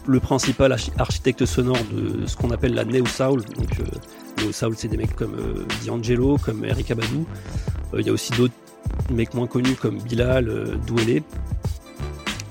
le 0.07 0.20
principal 0.20 0.77
architecte 0.98 1.46
sonore 1.46 1.79
de 1.92 2.27
ce 2.27 2.37
qu'on 2.37 2.51
appelle 2.51 2.75
la 2.75 2.85
Neo 2.85 3.07
Soul, 3.07 3.42
donc 3.57 3.81
euh, 3.81 4.48
au 4.48 4.53
Soul, 4.53 4.75
c'est 4.77 4.88
des 4.88 4.96
mecs 4.96 5.14
comme 5.14 5.35
euh, 5.35 5.64
D'Angelo, 5.87 6.37
comme 6.38 6.64
Eric 6.64 6.90
Abadou. 6.90 7.27
Il 7.96 8.07
y 8.07 8.11
a 8.11 8.12
aussi 8.12 8.33
d'autres 8.33 8.55
mecs 9.11 9.35
moins 9.35 9.46
connus 9.46 9.75
comme 9.75 9.98
Bilal, 9.98 10.79
Douélé. 10.87 11.22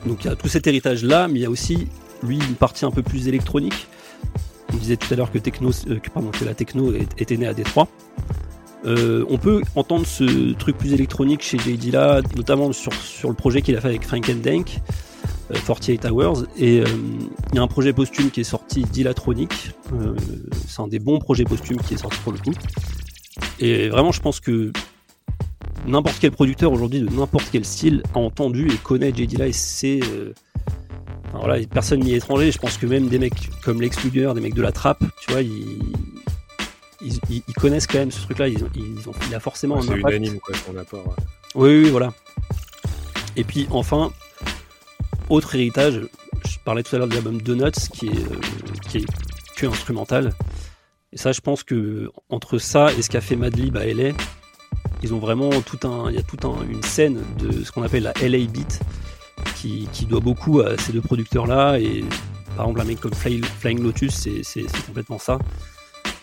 Donc 0.06 0.24
il 0.24 0.28
y 0.28 0.30
a 0.30 0.36
tout 0.36 0.48
cet 0.48 0.68
héritage-là, 0.68 1.28
mais 1.28 1.40
il 1.40 1.42
y 1.42 1.46
a 1.46 1.50
aussi, 1.50 1.88
lui, 2.24 2.38
une 2.38 2.56
partie 2.56 2.86
un 2.86 2.92
peu 2.92 3.02
plus 3.02 3.28
électronique. 3.28 3.88
On 4.74 4.78
disait 4.78 4.98
tout 4.98 5.12
à 5.14 5.18
l'heure 5.18 5.32
que, 5.32 5.40
que, 5.40 6.46
la 6.46 6.54
techno 6.54 6.94
était 7.18 7.38
née 7.38 7.48
à 7.48 7.54
Détroit. 7.54 7.88
On 8.84 9.38
peut 9.38 9.62
entendre 9.76 10.06
ce 10.06 10.54
truc 10.54 10.78
plus 10.78 10.94
électronique 10.94 11.42
chez 11.42 11.58
JD 11.58 11.94
là, 11.94 12.22
notamment 12.36 12.72
sur, 12.72 12.92
le 13.28 13.34
projet 13.34 13.62
qu'il 13.62 13.76
a 13.76 13.82
fait 13.82 13.90
avec 13.90 14.04
Frank 14.04 14.30
Dank. 14.42 14.82
48 15.60 16.06
Hours. 16.06 16.46
Et 16.58 16.80
euh, 16.80 16.86
il 17.52 17.56
y 17.56 17.60
a 17.60 17.62
un 17.62 17.68
projet 17.68 17.94
posthume 17.94 18.32
qui 18.32 18.42
est 18.42 18.46
sorti, 18.46 18.84
Dilatronic. 18.84 19.72
Euh, 19.94 20.16
c'est 20.68 20.82
un 20.82 20.88
des 20.88 21.00
bons 21.00 21.20
projets 21.20 21.44
posthumes 21.44 21.82
qui 21.82 21.96
est 21.96 21.98
sorti 21.98 22.18
pour 22.24 22.32
le 22.32 22.40
coup. 22.40 22.54
Et 23.60 23.90
vraiment, 23.90 24.12
je 24.12 24.22
pense 24.22 24.40
que 24.40 24.72
n'importe 25.86 26.18
quel 26.20 26.32
producteur 26.32 26.72
aujourd'hui 26.72 27.02
de 27.02 27.10
n'importe 27.10 27.48
quel 27.52 27.66
style 27.66 28.04
a 28.14 28.20
entendu 28.20 28.70
et 28.72 28.78
connaît 28.78 29.14
J. 29.16 29.28
Dilla 29.28 29.48
et 29.48 29.54
c'est. 29.54 30.00
Euh, 30.12 30.34
voilà, 31.34 31.66
personne 31.66 32.02
n'y 32.02 32.14
est 32.14 32.18
étranger. 32.18 32.52
Je 32.52 32.60
pense 32.60 32.78
que 32.78 32.86
même 32.86 33.08
des 33.08 33.18
mecs 33.18 33.50
comme 33.64 33.82
Lex 33.82 34.04
Luger, 34.04 34.32
des 34.36 34.42
mecs 34.42 34.54
de 34.54 34.62
la 34.62 34.72
trappe, 34.72 35.04
tu 35.22 35.32
vois, 35.32 35.42
ils, 35.42 35.80
ils, 37.02 37.54
connaissent 37.56 37.88
quand 37.88 38.00
même 38.00 38.12
ce 38.12 38.22
truc-là. 38.22 38.48
Ils, 38.48 38.64
ont, 38.64 39.14
il 39.28 39.36
a 39.36 39.40
forcément 39.40 39.78
un 39.78 39.88
impact. 39.88 40.16
unanime, 40.16 40.40
quoi, 40.40 40.56
son 40.66 40.78
apport. 40.78 41.16
Oui, 41.56 41.84
oui, 41.84 41.90
voilà. 41.90 42.14
Et 43.36 43.44
puis 43.44 43.68
enfin, 43.72 44.12
autre 45.30 45.56
héritage, 45.56 46.02
je 46.48 46.58
parlais 46.64 46.84
tout 46.84 46.96
à 46.96 47.00
l'heure 47.00 47.08
de 47.08 47.14
l'album 47.14 47.42
Donuts 47.42 47.72
qui 47.94 48.08
est, 48.08 48.88
qui 48.90 48.98
est 49.00 49.06
que 49.56 49.66
instrumental. 49.66 50.34
Et 51.14 51.18
ça, 51.18 51.32
je 51.32 51.42
pense 51.42 51.64
que 51.64 52.10
entre 52.30 52.58
ça 52.58 52.92
et 52.94 53.02
ce 53.02 53.10
qu'a 53.10 53.22
fait 53.22 53.36
Madlib 53.36 53.76
à 53.78 53.86
LA, 53.86 54.12
ils 55.04 55.14
ont 55.14 55.20
vraiment 55.20 55.50
tout 55.62 55.80
un, 55.88 56.10
il 56.10 56.16
y 56.16 56.20
a 56.20 56.24
toute 56.24 56.46
un, 56.46 56.56
une 56.70 56.84
scène 56.84 57.22
de 57.40 57.64
ce 57.64 57.72
qu'on 57.72 57.84
appelle 57.84 58.04
la 58.04 58.14
LA 58.22 58.46
Beat 58.48 58.80
qui, 59.56 59.88
qui, 59.92 60.06
doit 60.06 60.20
beaucoup 60.20 60.62
à 60.62 60.78
ces 60.78 60.94
deux 60.94 61.02
producteurs-là. 61.02 61.80
Et 61.80 62.04
par 62.56 62.66
exemple, 62.66 62.82
un 62.82 62.86
mec 62.86 63.00
comme 63.00 63.14
Flying 63.14 63.82
Lotus, 63.82 64.28
c'est 64.44 64.86
complètement 64.86 65.20
ça. 65.20 65.40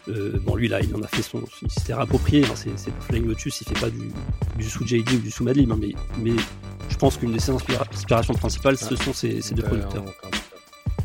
Euh, 0.08 0.38
bon, 0.42 0.56
lui 0.56 0.68
là, 0.68 0.80
il 0.80 0.94
en 0.94 1.02
a 1.02 1.06
fait 1.06 1.22
son, 1.22 1.42
il 1.62 1.70
s'était 1.70 1.94
réapproprié. 1.94 2.44
Hein, 2.44 2.54
c'est 2.54 2.70
Flying 3.00 3.26
Lotus, 3.26 3.60
il 3.60 3.68
fait 3.68 3.80
pas 3.80 3.90
du, 3.90 4.10
du 4.56 4.64
sous 4.64 4.86
JD 4.86 5.12
ou 5.12 5.18
du 5.18 5.30
sous 5.30 5.44
Madlib, 5.44 5.70
hein, 5.70 5.78
mais, 5.80 5.92
mais 6.18 6.36
je 6.88 6.96
pense 6.96 7.16
qu'une 7.16 7.32
de 7.32 7.38
ses 7.38 7.52
inspirations 7.52 8.34
principales, 8.34 8.76
ce 8.76 8.96
sont 8.96 9.12
ces, 9.12 9.40
ces 9.42 9.54
deux 9.54 9.62
producteurs. 9.62 10.04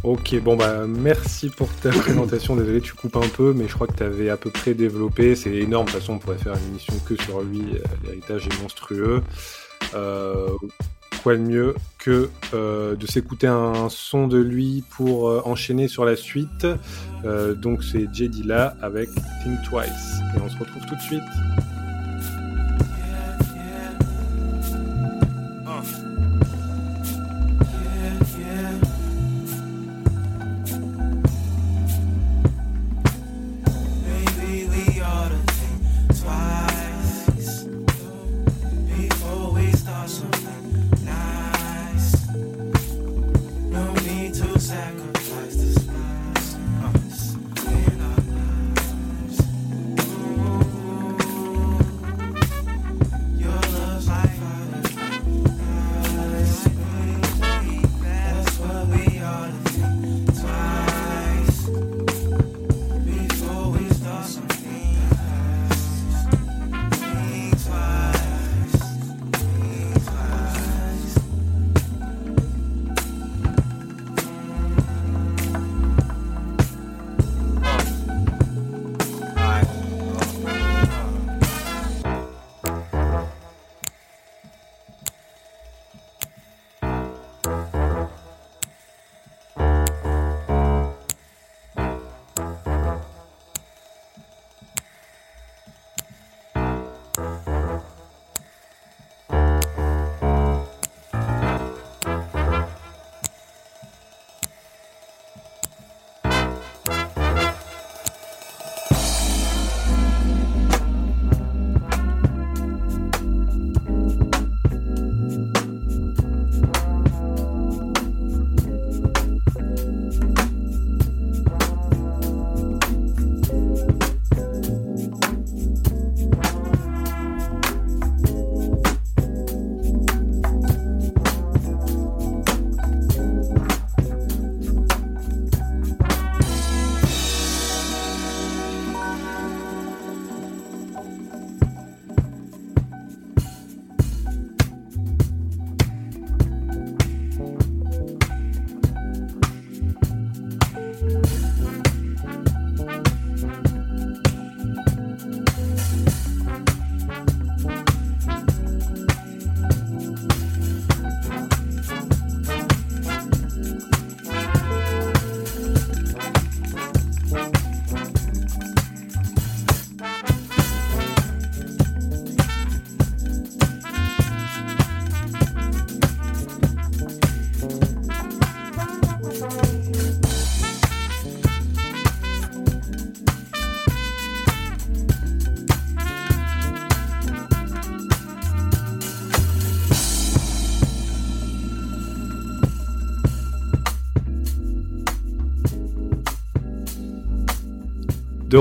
Ok, 0.03 0.37
bon 0.41 0.57
bah 0.57 0.85
merci 0.85 1.49
pour 1.49 1.69
ta 1.75 1.89
présentation. 1.91 2.57
Désolé, 2.57 2.81
tu 2.81 2.93
coupes 2.93 3.15
un 3.15 3.27
peu, 3.29 3.53
mais 3.53 3.69
je 3.69 3.73
crois 3.73 3.87
que 3.87 3.95
tu 3.95 4.03
avais 4.03 4.29
à 4.29 4.35
peu 4.35 4.49
près 4.49 4.73
développé. 4.73 5.33
C'est 5.35 5.55
énorme. 5.55 5.85
De 5.85 5.91
toute 5.91 6.01
façon, 6.01 6.13
on 6.13 6.19
pourrait 6.19 6.37
faire 6.37 6.55
une 6.55 6.71
émission 6.71 6.93
que 7.05 7.15
sur 7.23 7.41
lui. 7.41 7.61
Euh, 7.73 7.79
l'héritage 8.03 8.47
est 8.47 8.61
monstrueux. 8.61 9.23
Euh, 9.93 10.49
de 11.31 11.37
mieux 11.37 11.75
que 11.99 12.29
euh, 12.53 12.95
de 12.95 13.07
s'écouter 13.07 13.47
un 13.47 13.87
son 13.89 14.27
de 14.27 14.37
lui 14.37 14.83
pour 14.91 15.29
euh, 15.29 15.41
enchaîner 15.45 15.87
sur 15.87 16.05
la 16.05 16.15
suite. 16.15 16.67
Euh, 17.25 17.53
donc 17.53 17.83
c'est 17.83 18.13
JD 18.13 18.45
là 18.45 18.75
avec 18.81 19.09
Think 19.43 19.61
Twice. 19.63 20.19
Et 20.35 20.41
on 20.43 20.49
se 20.49 20.57
retrouve 20.57 20.85
tout 20.85 20.95
de 20.95 21.01
suite. 21.01 21.21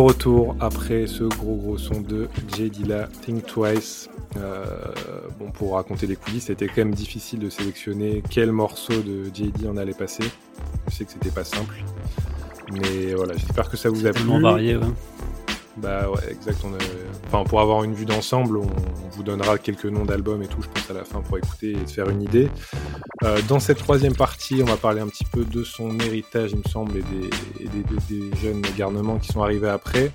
Retour 0.03 0.57
après 0.61 1.07
ce 1.07 1.25
gros 1.25 1.57
gros 1.57 1.79
son 1.79 2.01
de 2.01 2.29
J. 2.55 2.71
Dilla, 2.71 3.09
Think 3.25 3.47
Twice. 3.47 4.09
Euh, 4.37 4.65
bon, 5.39 5.51
pour 5.51 5.75
raconter 5.75 6.07
les 6.07 6.17
coulisses, 6.17 6.45
c'était 6.45 6.67
quand 6.67 6.79
même 6.79 6.95
difficile 6.95 7.39
de 7.39 7.51
sélectionner 7.51 8.23
quel 8.31 8.53
morceau 8.53 8.95
de 8.95 9.25
JD 9.25 9.67
en 9.67 9.77
allait 9.77 9.93
passer. 9.93 10.25
Je 10.89 10.95
sais 10.95 11.05
que 11.05 11.13
c'était 11.13 11.31
pas 11.31 11.45
simple. 11.45 11.85
Mais 12.73 13.15
voilà, 13.15 13.35
j'espère 13.35 13.69
que 13.69 13.77
ça 13.77 13.91
vous 13.91 14.07
a 14.07 14.13
plu. 14.13 14.41
varié, 14.41 14.77
ouais. 14.77 14.87
Bah 15.77 16.11
ouais, 16.11 16.33
exact. 16.33 16.59
Enfin, 17.27 17.45
pour 17.45 17.61
avoir 17.61 17.83
une 17.85 17.95
vue 17.95 18.05
d'ensemble, 18.05 18.59
on... 18.59 18.67
vous 19.11 19.23
donnera 19.23 19.59
quelques 19.59 19.87
noms 19.87 20.05
d'albums 20.05 20.43
et 20.43 20.47
tout, 20.47 20.61
je 20.63 20.69
pense, 20.69 20.91
à 20.91 20.95
la 20.95 21.05
fin 21.05 21.21
pour 21.21 21.39
écouter 21.39 21.73
et 21.73 21.87
se 21.87 21.95
faire 21.95 22.09
une 22.11 22.23
idée. 22.23 22.49
Euh, 23.25 23.41
dans 23.47 23.61
cette 23.61 23.79
troisième 23.79 24.17
partie, 24.17 24.63
on 24.63 24.65
va 24.65 24.77
parler 24.77 25.01
un 25.01 25.07
petit 25.07 25.25
peu 25.25 25.45
de 25.45 25.63
son 25.63 25.99
héritage, 26.01 26.51
il 26.53 26.59
me 26.59 26.69
semble, 26.69 26.99
et 26.99 27.03
des, 27.69 28.37
jeunes 28.43 28.63
garnements 28.77 29.19
qui 29.19 29.29
sont 29.29 29.43
arrivés 29.43 29.69
après. 29.69 30.11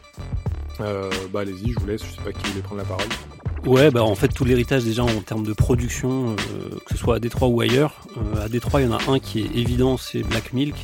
Euh, 0.82 1.10
bah 1.32 1.42
allez-y, 1.42 1.72
je 1.72 1.80
vous 1.80 1.88
laisse, 1.88 2.04
je 2.04 2.12
sais 2.12 2.22
pas 2.22 2.32
qui 2.34 2.50
voulait 2.50 2.62
prendre 2.62 2.82
la 2.82 2.88
parole. 2.88 3.08
Ouais, 3.66 3.92
bah 3.92 4.04
en 4.04 4.16
fait 4.16 4.28
tout 4.28 4.46
l'héritage 4.46 4.84
déjà 4.84 5.04
en 5.04 5.22
termes 5.22 5.46
de 5.46 5.54
production, 5.54 6.32
euh, 6.32 6.36
que 6.86 6.94
ce 6.94 6.98
soit 6.98 7.16
à 7.16 7.20
Détroit 7.20 7.48
ou 7.48 7.62
ailleurs. 7.62 7.96
à 8.42 8.50
Détroit, 8.50 8.82
il 8.82 8.88
y 8.88 8.94
en 8.94 8.98
a 8.98 9.02
un 9.12 9.20
qui 9.20 9.40
est 9.40 9.56
évident, 9.56 9.98
c'est 9.98 10.24
Black 10.24 10.52
Milk. 10.54 10.76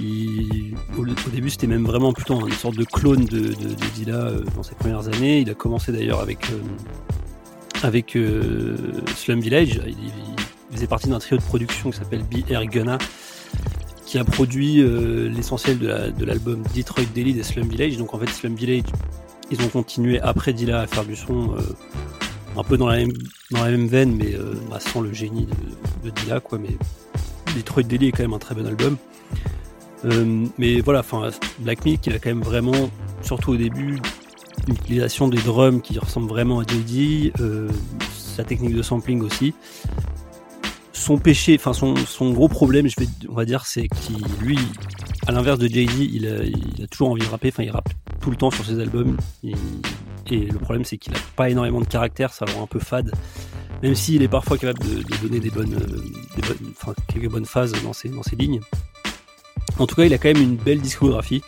au, 0.00 1.30
début, 1.30 1.50
c'était 1.50 1.68
même 1.68 1.84
vraiment 1.84 2.12
plutôt 2.12 2.46
une 2.46 2.52
sorte 2.52 2.76
de 2.76 2.84
clone 2.84 3.24
de, 3.24 3.40
de, 3.40 3.88
Dilla 3.94 4.32
dans 4.56 4.62
ses 4.62 4.74
premières 4.74 5.06
années. 5.08 5.40
Il 5.40 5.50
a 5.50 5.54
commencé 5.54 5.92
d'ailleurs 5.92 6.20
avec 6.20 8.12
Slum 9.16 9.40
Village. 9.40 9.80
Il, 9.86 9.94
il 9.94 10.39
partie 10.86 11.08
d'un 11.08 11.18
trio 11.18 11.36
de 11.36 11.42
production 11.42 11.90
qui 11.90 11.98
s'appelle 11.98 12.22
BR 12.22 12.64
Gunna, 12.66 12.98
qui 14.06 14.18
a 14.18 14.24
produit 14.24 14.80
euh, 14.80 15.28
l'essentiel 15.28 15.78
de 15.78 16.24
l'album 16.24 16.62
Detroit 16.74 17.04
Daily 17.14 17.34
des 17.34 17.42
Slum 17.42 17.68
Village. 17.68 17.96
Donc 17.96 18.14
en 18.14 18.18
fait, 18.18 18.28
Slum 18.28 18.54
Village, 18.54 18.84
ils 19.50 19.60
ont 19.62 19.68
continué 19.68 20.20
après 20.20 20.52
Dilla 20.52 20.80
à 20.80 20.86
faire 20.86 21.04
du 21.04 21.16
son 21.16 21.54
euh, 21.54 21.60
un 22.56 22.64
peu 22.64 22.76
dans 22.76 22.88
la 22.88 22.96
même, 22.96 23.12
dans 23.50 23.64
la 23.64 23.70
même 23.70 23.86
veine, 23.86 24.14
mais 24.16 24.34
euh, 24.34 24.54
bah, 24.70 24.80
sans 24.80 25.00
le 25.00 25.12
génie 25.12 25.46
de, 25.46 26.10
de, 26.10 26.14
Dilla, 26.14 26.40
quoi. 26.40 26.58
Mais 26.58 26.76
Detroit 27.56 27.84
Daily 27.84 28.08
est 28.08 28.12
quand 28.12 28.22
même 28.22 28.34
un 28.34 28.38
très 28.38 28.54
bon 28.54 28.66
album. 28.66 28.96
Mais 30.58 30.80
voilà, 30.80 31.00
enfin, 31.00 31.30
Black 31.58 31.84
Milk, 31.84 32.06
il 32.06 32.14
a 32.14 32.18
quand 32.18 32.30
même 32.30 32.42
vraiment, 32.42 32.90
surtout 33.22 33.52
au 33.52 33.56
début, 33.56 34.00
une 34.68 34.74
utilisation 34.74 35.28
des 35.28 35.38
drums 35.38 35.80
qui 35.82 35.98
ressemble 35.98 36.28
vraiment 36.28 36.60
à 36.60 36.62
JD, 36.62 37.32
euh, 37.40 37.68
sa 38.12 38.44
technique 38.44 38.74
de 38.74 38.82
sampling 38.82 39.22
aussi. 39.22 39.54
Son 40.92 41.18
péché, 41.18 41.56
enfin 41.58 41.72
son, 41.72 42.32
gros 42.32 42.48
problème, 42.48 42.88
je 42.88 42.98
vais, 42.98 43.06
on 43.28 43.34
va 43.34 43.44
dire, 43.44 43.64
c'est 43.64 43.88
qu'il, 43.88 44.18
lui, 44.40 44.58
à 45.26 45.32
l'inverse 45.32 45.58
de 45.58 45.68
JD, 45.68 45.98
il 46.00 46.26
a, 46.26 46.86
toujours 46.88 47.10
envie 47.10 47.24
de 47.24 47.30
rapper, 47.30 47.48
enfin 47.48 47.62
il 47.62 47.70
rappe 47.70 47.90
tout 48.20 48.30
le 48.30 48.36
temps 48.36 48.50
sur 48.50 48.64
ses 48.64 48.80
albums. 48.80 49.16
Et, 49.44 49.54
le 50.30 50.58
problème, 50.58 50.84
c'est 50.84 50.96
qu'il 50.96 51.14
a 51.14 51.18
pas 51.36 51.50
énormément 51.50 51.80
de 51.80 51.86
caractère, 51.86 52.32
ça 52.32 52.44
le 52.44 52.52
rend 52.52 52.64
un 52.64 52.66
peu 52.66 52.78
fade. 52.78 53.12
Même 53.82 53.94
s'il 53.94 54.22
est 54.22 54.28
parfois 54.28 54.58
capable 54.58 54.80
de, 54.80 55.02
donner 55.22 55.40
des 55.40 55.50
bonnes, 55.50 55.76
enfin, 56.70 56.94
quelques 57.08 57.30
bonnes 57.30 57.46
phases 57.46 57.72
dans 57.82 57.92
ses, 57.92 58.08
dans 58.10 58.22
ses 58.22 58.36
lignes. 58.36 58.60
En 59.78 59.86
tout 59.86 59.96
cas, 59.96 60.04
il 60.04 60.12
a 60.12 60.18
quand 60.18 60.32
même 60.32 60.42
une 60.42 60.56
belle 60.56 60.80
discographie. 60.80 61.42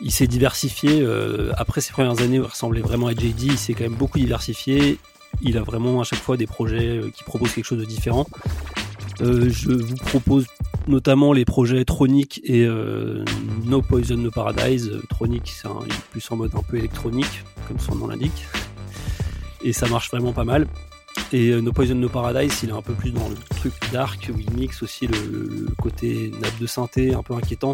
Il 0.00 0.10
s'est 0.10 0.26
diversifié. 0.26 1.00
Euh, 1.02 1.52
après 1.56 1.80
ses 1.80 1.92
premières 1.92 2.20
années 2.22 2.38
où 2.38 2.44
il 2.44 2.48
ressemblait 2.48 2.80
vraiment 2.80 3.08
à 3.08 3.12
JD, 3.12 3.42
il 3.42 3.58
s'est 3.58 3.74
quand 3.74 3.84
même 3.84 3.94
beaucoup 3.94 4.18
diversifié. 4.18 4.98
Il 5.42 5.56
a 5.58 5.62
vraiment 5.62 6.00
à 6.00 6.04
chaque 6.04 6.18
fois 6.18 6.36
des 6.36 6.46
projets 6.46 6.98
euh, 6.98 7.10
qui 7.10 7.24
proposent 7.24 7.52
quelque 7.52 7.64
chose 7.64 7.78
de 7.78 7.84
différent. 7.84 8.26
Euh, 9.20 9.48
je 9.50 9.70
vous 9.70 9.96
propose 9.96 10.46
notamment 10.86 11.32
les 11.32 11.44
projets 11.44 11.84
Tronic 11.84 12.40
et 12.44 12.64
euh, 12.64 13.24
No 13.64 13.82
Poison 13.82 14.16
No 14.16 14.30
Paradise. 14.30 14.90
Tronic, 15.08 15.48
c'est 15.48 15.68
plus 16.10 16.30
en 16.30 16.36
mode 16.36 16.54
un 16.54 16.62
peu 16.62 16.78
électronique, 16.78 17.44
comme 17.66 17.78
son 17.78 17.94
nom 17.96 18.06
l'indique. 18.06 18.46
Et 19.62 19.72
ça 19.72 19.88
marche 19.88 20.10
vraiment 20.10 20.32
pas 20.32 20.44
mal. 20.44 20.66
Et 21.32 21.50
No 21.60 21.72
Poison 21.72 21.96
No 21.96 22.08
Paradise, 22.08 22.60
il 22.62 22.70
est 22.70 22.72
un 22.72 22.82
peu 22.82 22.94
plus 22.94 23.10
dans 23.10 23.28
le 23.28 23.34
truc 23.56 23.74
dark, 23.92 24.30
où 24.32 24.38
il 24.38 24.50
mixe 24.52 24.82
aussi 24.82 25.06
le, 25.06 25.18
le 25.18 25.74
côté 25.76 26.32
nappe 26.40 26.58
de 26.60 26.66
synthé 26.66 27.12
un 27.12 27.22
peu 27.22 27.34
inquiétant, 27.34 27.72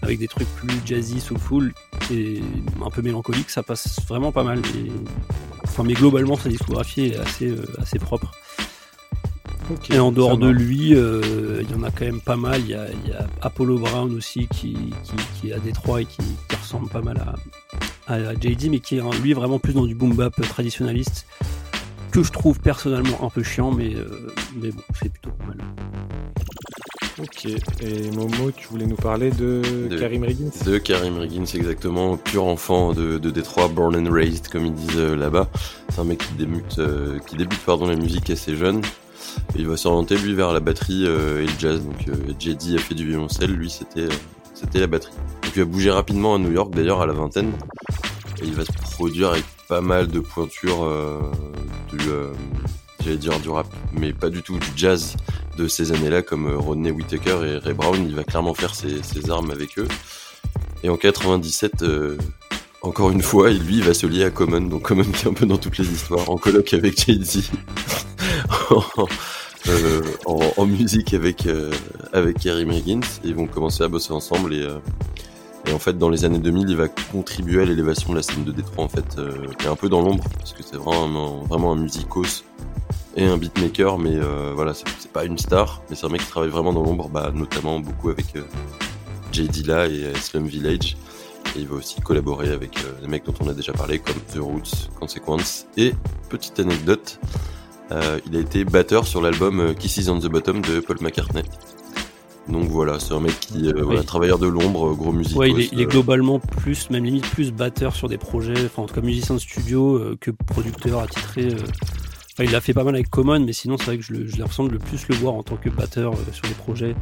avec 0.00 0.18
des 0.18 0.28
trucs 0.28 0.48
plus 0.56 0.80
jazzy, 0.84 1.20
soulful, 1.20 1.72
et 2.10 2.40
un 2.84 2.90
peu 2.90 3.02
mélancolique, 3.02 3.50
ça 3.50 3.62
passe 3.62 4.00
vraiment 4.08 4.32
pas 4.32 4.42
mal. 4.42 4.58
Et, 4.58 4.90
enfin, 5.64 5.84
mais 5.84 5.94
globalement, 5.94 6.36
sa 6.36 6.48
discographie 6.48 7.06
est 7.06 7.16
assez, 7.16 7.50
euh, 7.50 7.64
assez 7.80 7.98
propre. 7.98 8.32
Okay, 9.70 9.94
et 9.94 9.98
en 10.00 10.10
dehors 10.10 10.38
de 10.38 10.48
lui, 10.48 10.94
euh, 10.94 11.62
il 11.62 11.70
y 11.70 11.74
en 11.74 11.84
a 11.84 11.90
quand 11.90 12.04
même 12.04 12.20
pas 12.20 12.36
mal. 12.36 12.60
Il 12.60 12.66
y 12.66 12.70
y 12.70 12.74
a 12.74 13.26
Apollo 13.40 13.78
Brown 13.78 14.14
aussi 14.14 14.48
qui, 14.48 14.74
qui, 15.04 15.12
qui, 15.40 15.50
est 15.50 15.52
à 15.52 15.58
Détroit 15.58 16.02
et 16.02 16.04
qui, 16.04 16.22
qui 16.48 16.56
ressemble 16.56 16.88
pas 16.88 17.00
mal 17.00 17.18
à, 18.08 18.14
à, 18.14 18.34
JD, 18.34 18.70
mais 18.70 18.80
qui 18.80 18.96
est 18.96 19.20
lui 19.22 19.32
vraiment 19.32 19.58
plus 19.58 19.72
dans 19.72 19.86
du 19.86 19.94
boom 19.94 20.14
bap 20.14 20.34
traditionnaliste 20.48 21.26
que 22.12 22.22
je 22.22 22.30
trouve 22.30 22.60
personnellement 22.60 23.24
un 23.24 23.30
peu 23.30 23.42
chiant, 23.42 23.72
mais, 23.72 23.94
euh, 23.94 24.32
mais 24.54 24.70
bon, 24.70 24.82
c'est 24.94 25.08
plutôt 25.08 25.30
pas 25.30 25.46
mal. 25.46 25.56
Ok, 27.22 27.46
et 27.46 28.10
Momo, 28.10 28.50
tu 28.50 28.66
voulais 28.66 28.86
nous 28.86 28.96
parler 28.96 29.30
de, 29.30 29.62
de 29.88 29.96
Karim 29.96 30.24
Riggins 30.24 30.50
De 30.66 30.78
Karim 30.78 31.18
Riggins, 31.18 31.44
exactement, 31.44 32.16
pur 32.16 32.46
enfant 32.46 32.92
de, 32.92 33.16
de 33.16 33.30
Détroit, 33.30 33.68
born 33.68 33.94
and 33.94 34.10
raised, 34.10 34.48
comme 34.48 34.66
ils 34.66 34.74
disent 34.74 34.98
euh, 34.98 35.14
là-bas. 35.14 35.48
C'est 35.88 36.00
un 36.00 36.04
mec 36.04 36.18
qui 36.18 36.34
débute, 36.34 36.80
euh, 36.80 37.20
qui 37.20 37.36
débute 37.36 37.60
pardon, 37.60 37.86
la 37.86 37.94
musique 37.94 38.28
assez 38.30 38.56
jeune. 38.56 38.80
Et 39.54 39.60
il 39.60 39.68
va 39.68 39.76
s'orienter 39.76 40.16
lui 40.16 40.34
vers 40.34 40.52
la 40.52 40.58
batterie 40.58 41.04
euh, 41.06 41.44
et 41.44 41.46
le 41.46 41.52
jazz. 41.60 41.80
Donc 41.84 42.10
JD 42.40 42.74
a 42.74 42.78
fait 42.78 42.96
du 42.96 43.06
violoncelle, 43.06 43.52
lui 43.52 43.70
c'était 43.70 44.08
c'était 44.52 44.80
la 44.80 44.88
batterie. 44.88 45.14
Donc 45.44 45.52
il 45.54 45.60
va 45.60 45.64
bouger 45.64 45.90
rapidement 45.92 46.34
à 46.34 46.38
New 46.38 46.50
York, 46.50 46.74
d'ailleurs 46.74 47.02
à 47.02 47.06
la 47.06 47.12
vingtaine. 47.12 47.52
Et 48.42 48.46
il 48.46 48.54
va 48.54 48.64
se 48.64 48.72
produire 48.72 49.30
avec 49.30 49.44
pas 49.68 49.80
mal 49.80 50.08
de 50.08 50.18
pointures 50.18 50.90
du, 51.88 51.98
j'allais 53.04 53.16
dire 53.16 53.38
du 53.38 53.48
rap, 53.48 53.68
mais 53.92 54.12
pas 54.12 54.28
du 54.28 54.42
tout 54.42 54.58
du 54.58 54.66
jazz 54.74 55.14
de 55.56 55.68
ces 55.68 55.92
années-là, 55.92 56.22
comme 56.22 56.46
euh, 56.46 56.58
Rodney 56.58 56.90
Whittaker 56.90 57.38
et 57.44 57.58
Ray 57.58 57.74
Brown. 57.74 58.04
Il 58.06 58.14
va 58.14 58.24
clairement 58.24 58.54
faire 58.54 58.74
ses, 58.74 59.00
armes 59.30 59.50
avec 59.50 59.78
eux. 59.78 59.88
Et 60.82 60.88
en 60.88 60.96
97, 60.96 61.82
euh, 61.82 62.16
encore 62.82 63.10
une 63.10 63.22
fois, 63.22 63.50
lui, 63.50 63.76
il 63.76 63.84
va 63.84 63.94
se 63.94 64.06
lier 64.06 64.24
à 64.24 64.30
Common. 64.30 64.62
Donc 64.62 64.82
Common 64.82 65.04
qui 65.14 65.26
est 65.26 65.28
un 65.28 65.34
peu 65.34 65.46
dans 65.46 65.58
toutes 65.58 65.78
les 65.78 65.90
histoires, 65.90 66.28
en 66.30 66.36
colloque 66.36 66.72
avec 66.74 67.04
Jay-Z, 67.04 67.50
euh, 69.68 70.02
en, 70.26 70.66
musique 70.66 71.14
avec 71.14 71.48
avec 72.12 72.38
Karim 72.38 72.72
Higgins. 72.72 73.00
Ils 73.24 73.34
vont 73.34 73.46
commencer 73.46 73.84
à 73.84 73.88
bosser 73.88 74.12
ensemble 74.12 74.54
et 74.54 74.66
et 75.66 75.72
en 75.72 75.78
fait, 75.78 75.96
dans 75.96 76.08
les 76.08 76.24
années 76.24 76.38
2000, 76.38 76.70
il 76.70 76.76
va 76.76 76.88
contribuer 76.88 77.62
à 77.62 77.64
l'élévation 77.64 78.10
de 78.10 78.16
la 78.16 78.22
scène 78.22 78.44
de 78.44 78.52
Détroit, 78.52 78.84
en 78.84 78.88
fait, 78.88 79.18
euh, 79.18 79.46
qui 79.58 79.66
est 79.66 79.70
un 79.70 79.76
peu 79.76 79.88
dans 79.88 80.02
l'ombre, 80.02 80.24
parce 80.38 80.52
que 80.52 80.62
c'est 80.62 80.76
vraiment, 80.76 81.44
vraiment 81.44 81.72
un 81.72 81.76
musicos 81.76 82.44
et 83.16 83.24
un 83.24 83.36
beatmaker, 83.36 83.98
mais 83.98 84.14
euh, 84.14 84.52
voilà, 84.54 84.74
c'est 84.74 85.12
pas 85.12 85.24
une 85.24 85.38
star, 85.38 85.82
mais 85.88 85.96
c'est 85.96 86.06
un 86.06 86.08
mec 86.08 86.22
qui 86.22 86.28
travaille 86.28 86.50
vraiment 86.50 86.72
dans 86.72 86.82
l'ombre, 86.82 87.08
bah, 87.08 87.30
notamment 87.34 87.78
beaucoup 87.80 88.10
avec 88.10 88.36
euh, 88.36 88.42
J. 89.32 89.48
Dilla 89.48 89.86
et 89.86 90.14
Slum 90.14 90.46
Village. 90.46 90.96
Et 91.56 91.60
il 91.60 91.68
va 91.68 91.76
aussi 91.76 92.00
collaborer 92.00 92.50
avec 92.50 92.78
euh, 92.78 93.00
des 93.02 93.08
mecs 93.08 93.24
dont 93.26 93.34
on 93.40 93.48
a 93.48 93.52
déjà 93.52 93.72
parlé, 93.72 93.98
comme 93.98 94.16
The 94.32 94.38
Roots, 94.38 94.88
Consequence. 94.98 95.66
Et, 95.76 95.92
petite 96.30 96.58
anecdote, 96.60 97.18
euh, 97.90 98.18
il 98.26 98.36
a 98.36 98.40
été 98.40 98.64
batteur 98.64 99.06
sur 99.06 99.20
l'album 99.20 99.74
Kisses 99.74 100.08
on 100.08 100.18
the 100.18 100.28
Bottom 100.28 100.62
de 100.62 100.80
Paul 100.80 100.96
McCartney. 101.00 101.44
Donc 102.48 102.68
voilà, 102.68 102.98
c'est 102.98 103.14
un 103.14 103.20
mec 103.20 103.38
qui 103.38 103.68
euh, 103.68 103.82
voilà, 103.82 104.02
travailleur 104.02 104.38
de 104.38 104.48
l'ombre, 104.48 104.94
gros 104.94 105.12
musicien. 105.12 105.38
Ouais, 105.38 105.50
il 105.50 105.60
est, 105.60 105.68
il 105.72 105.80
est, 105.80 105.86
globalement 105.86 106.40
plus, 106.40 106.90
même 106.90 107.04
limite 107.04 107.26
plus 107.30 107.52
batteur 107.52 107.94
sur 107.94 108.08
des 108.08 108.18
projets, 108.18 108.64
enfin 108.66 108.82
en 108.82 108.86
tout 108.86 108.94
cas 108.94 109.00
musicien 109.00 109.36
de 109.36 109.40
studio 109.40 109.96
euh, 109.96 110.16
que 110.20 110.30
producteur 110.30 111.00
attitré. 111.00 111.52
Euh. 111.52 111.58
Enfin, 112.32 112.44
il 112.44 112.54
a 112.54 112.60
fait 112.60 112.72
pas 112.72 112.84
mal 112.84 112.94
avec 112.94 113.10
Common, 113.10 113.40
mais 113.40 113.52
sinon 113.52 113.76
c'est 113.76 113.84
vrai 113.84 113.98
que 113.98 114.04
je, 114.04 114.14
l'impression 114.38 114.64
de 114.64 114.72
le 114.72 114.78
plus 114.78 115.06
le 115.08 115.14
voir 115.16 115.34
en 115.34 115.42
tant 115.42 115.56
que 115.56 115.68
batteur 115.68 116.14
sur 116.32 116.48
des 116.48 116.54
projets. 116.54 116.94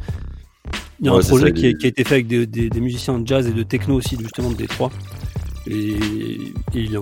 Il 0.99 1.05
y 1.05 1.09
a 1.09 1.13
ouais, 1.13 1.19
un 1.19 1.27
projet 1.27 1.45
ça, 1.47 1.51
qui, 1.51 1.65
a 1.65 1.69
été 1.69 2.03
fait 2.03 2.15
avec 2.15 2.27
des, 2.27 2.45
des, 2.45 2.69
des, 2.69 2.79
musiciens 2.81 3.17
de 3.17 3.27
jazz 3.27 3.47
et 3.47 3.53
de 3.53 3.63
techno 3.63 3.95
aussi, 3.95 4.17
justement 4.19 4.51
de 4.51 4.55
Détroit. 4.55 4.91
Et, 5.67 5.73
et 5.73 6.53
il, 6.73 6.97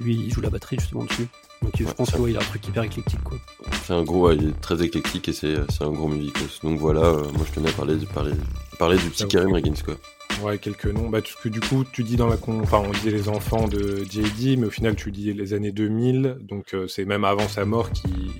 lui, 0.00 0.14
il 0.14 0.32
joue 0.32 0.40
la 0.40 0.50
batterie 0.50 0.78
justement 0.78 1.04
dessus. 1.04 1.28
Donc 1.62 1.72
je 1.76 1.84
pense 1.84 2.10
qu'il 2.10 2.20
ouais, 2.20 2.36
a 2.36 2.40
un 2.40 2.44
truc 2.44 2.66
hyper 2.68 2.84
éclectique 2.84 3.22
quoi. 3.24 3.36
C'est 3.84 3.92
un 3.92 4.02
gros, 4.02 4.28
ouais, 4.28 4.36
il 4.36 4.48
est 4.48 4.60
très 4.60 4.82
éclectique 4.82 5.28
et 5.28 5.32
c'est 5.32 5.56
un 5.80 5.90
gros 5.90 6.08
musicos. 6.08 6.60
Donc 6.62 6.78
voilà, 6.78 7.00
euh, 7.00 7.30
moi 7.32 7.44
je 7.46 7.52
tenais 7.52 7.68
à 7.68 7.72
parler, 7.72 7.96
parler, 8.14 8.32
parler 8.78 8.96
du 8.96 9.10
petit 9.10 9.26
Karim 9.26 9.52
Riggins 9.52 9.82
quoi. 9.84 9.96
Ouais, 10.42 10.58
quelques 10.58 10.86
noms. 10.86 11.08
Bah, 11.08 11.20
que 11.20 11.48
du 11.48 11.58
coup, 11.58 11.84
tu 11.90 12.04
dis 12.04 12.16
dans 12.16 12.28
la 12.28 12.36
con... 12.36 12.60
enfin, 12.62 12.78
on 12.78 12.92
disait 12.92 13.10
les 13.10 13.28
enfants 13.28 13.66
de 13.66 14.04
JD, 14.04 14.58
mais 14.58 14.66
au 14.66 14.70
final, 14.70 14.94
tu 14.94 15.10
dis 15.10 15.32
les 15.32 15.52
années 15.52 15.72
2000. 15.72 16.36
Donc, 16.42 16.74
euh, 16.74 16.86
c'est 16.86 17.04
même 17.04 17.24
avant 17.24 17.48
sa 17.48 17.64
mort 17.64 17.90
qu'il 17.90 18.30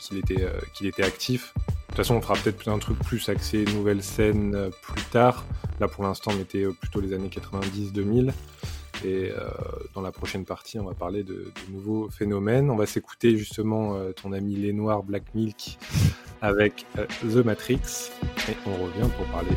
qu 0.00 0.18
était, 0.18 0.42
euh, 0.42 0.58
qu'il 0.74 0.88
était 0.88 1.04
actif. 1.04 1.54
De 1.54 1.62
toute 1.88 1.96
façon, 1.98 2.16
on 2.16 2.20
fera 2.20 2.34
peut-être 2.34 2.68
un 2.68 2.78
truc 2.78 2.98
plus 2.98 3.28
axé 3.28 3.64
nouvelle 3.66 4.02
scène 4.02 4.70
plus 4.82 5.02
tard. 5.12 5.44
Là, 5.78 5.86
pour 5.86 6.02
l'instant, 6.02 6.32
on 6.36 6.40
était 6.40 6.64
plutôt 6.80 7.00
les 7.00 7.12
années 7.12 7.28
90-2000. 7.28 8.32
Et 9.04 9.30
euh, 9.30 9.48
dans 9.94 10.00
la 10.00 10.10
prochaine 10.10 10.44
partie, 10.44 10.78
on 10.78 10.84
va 10.84 10.94
parler 10.94 11.22
de, 11.22 11.34
de 11.34 11.72
nouveaux 11.72 12.08
phénomènes. 12.10 12.70
On 12.70 12.76
va 12.76 12.86
s'écouter 12.86 13.36
justement 13.36 13.94
euh, 13.94 14.12
ton 14.12 14.32
ami 14.32 14.56
Les 14.56 14.72
Noirs 14.72 15.02
Black 15.02 15.22
Milk 15.34 15.78
avec 16.42 16.84
euh, 16.98 17.06
The 17.22 17.44
Matrix. 17.44 18.10
Et 18.48 18.56
on 18.66 18.72
revient 18.72 19.10
pour 19.16 19.26
parler 19.26 19.50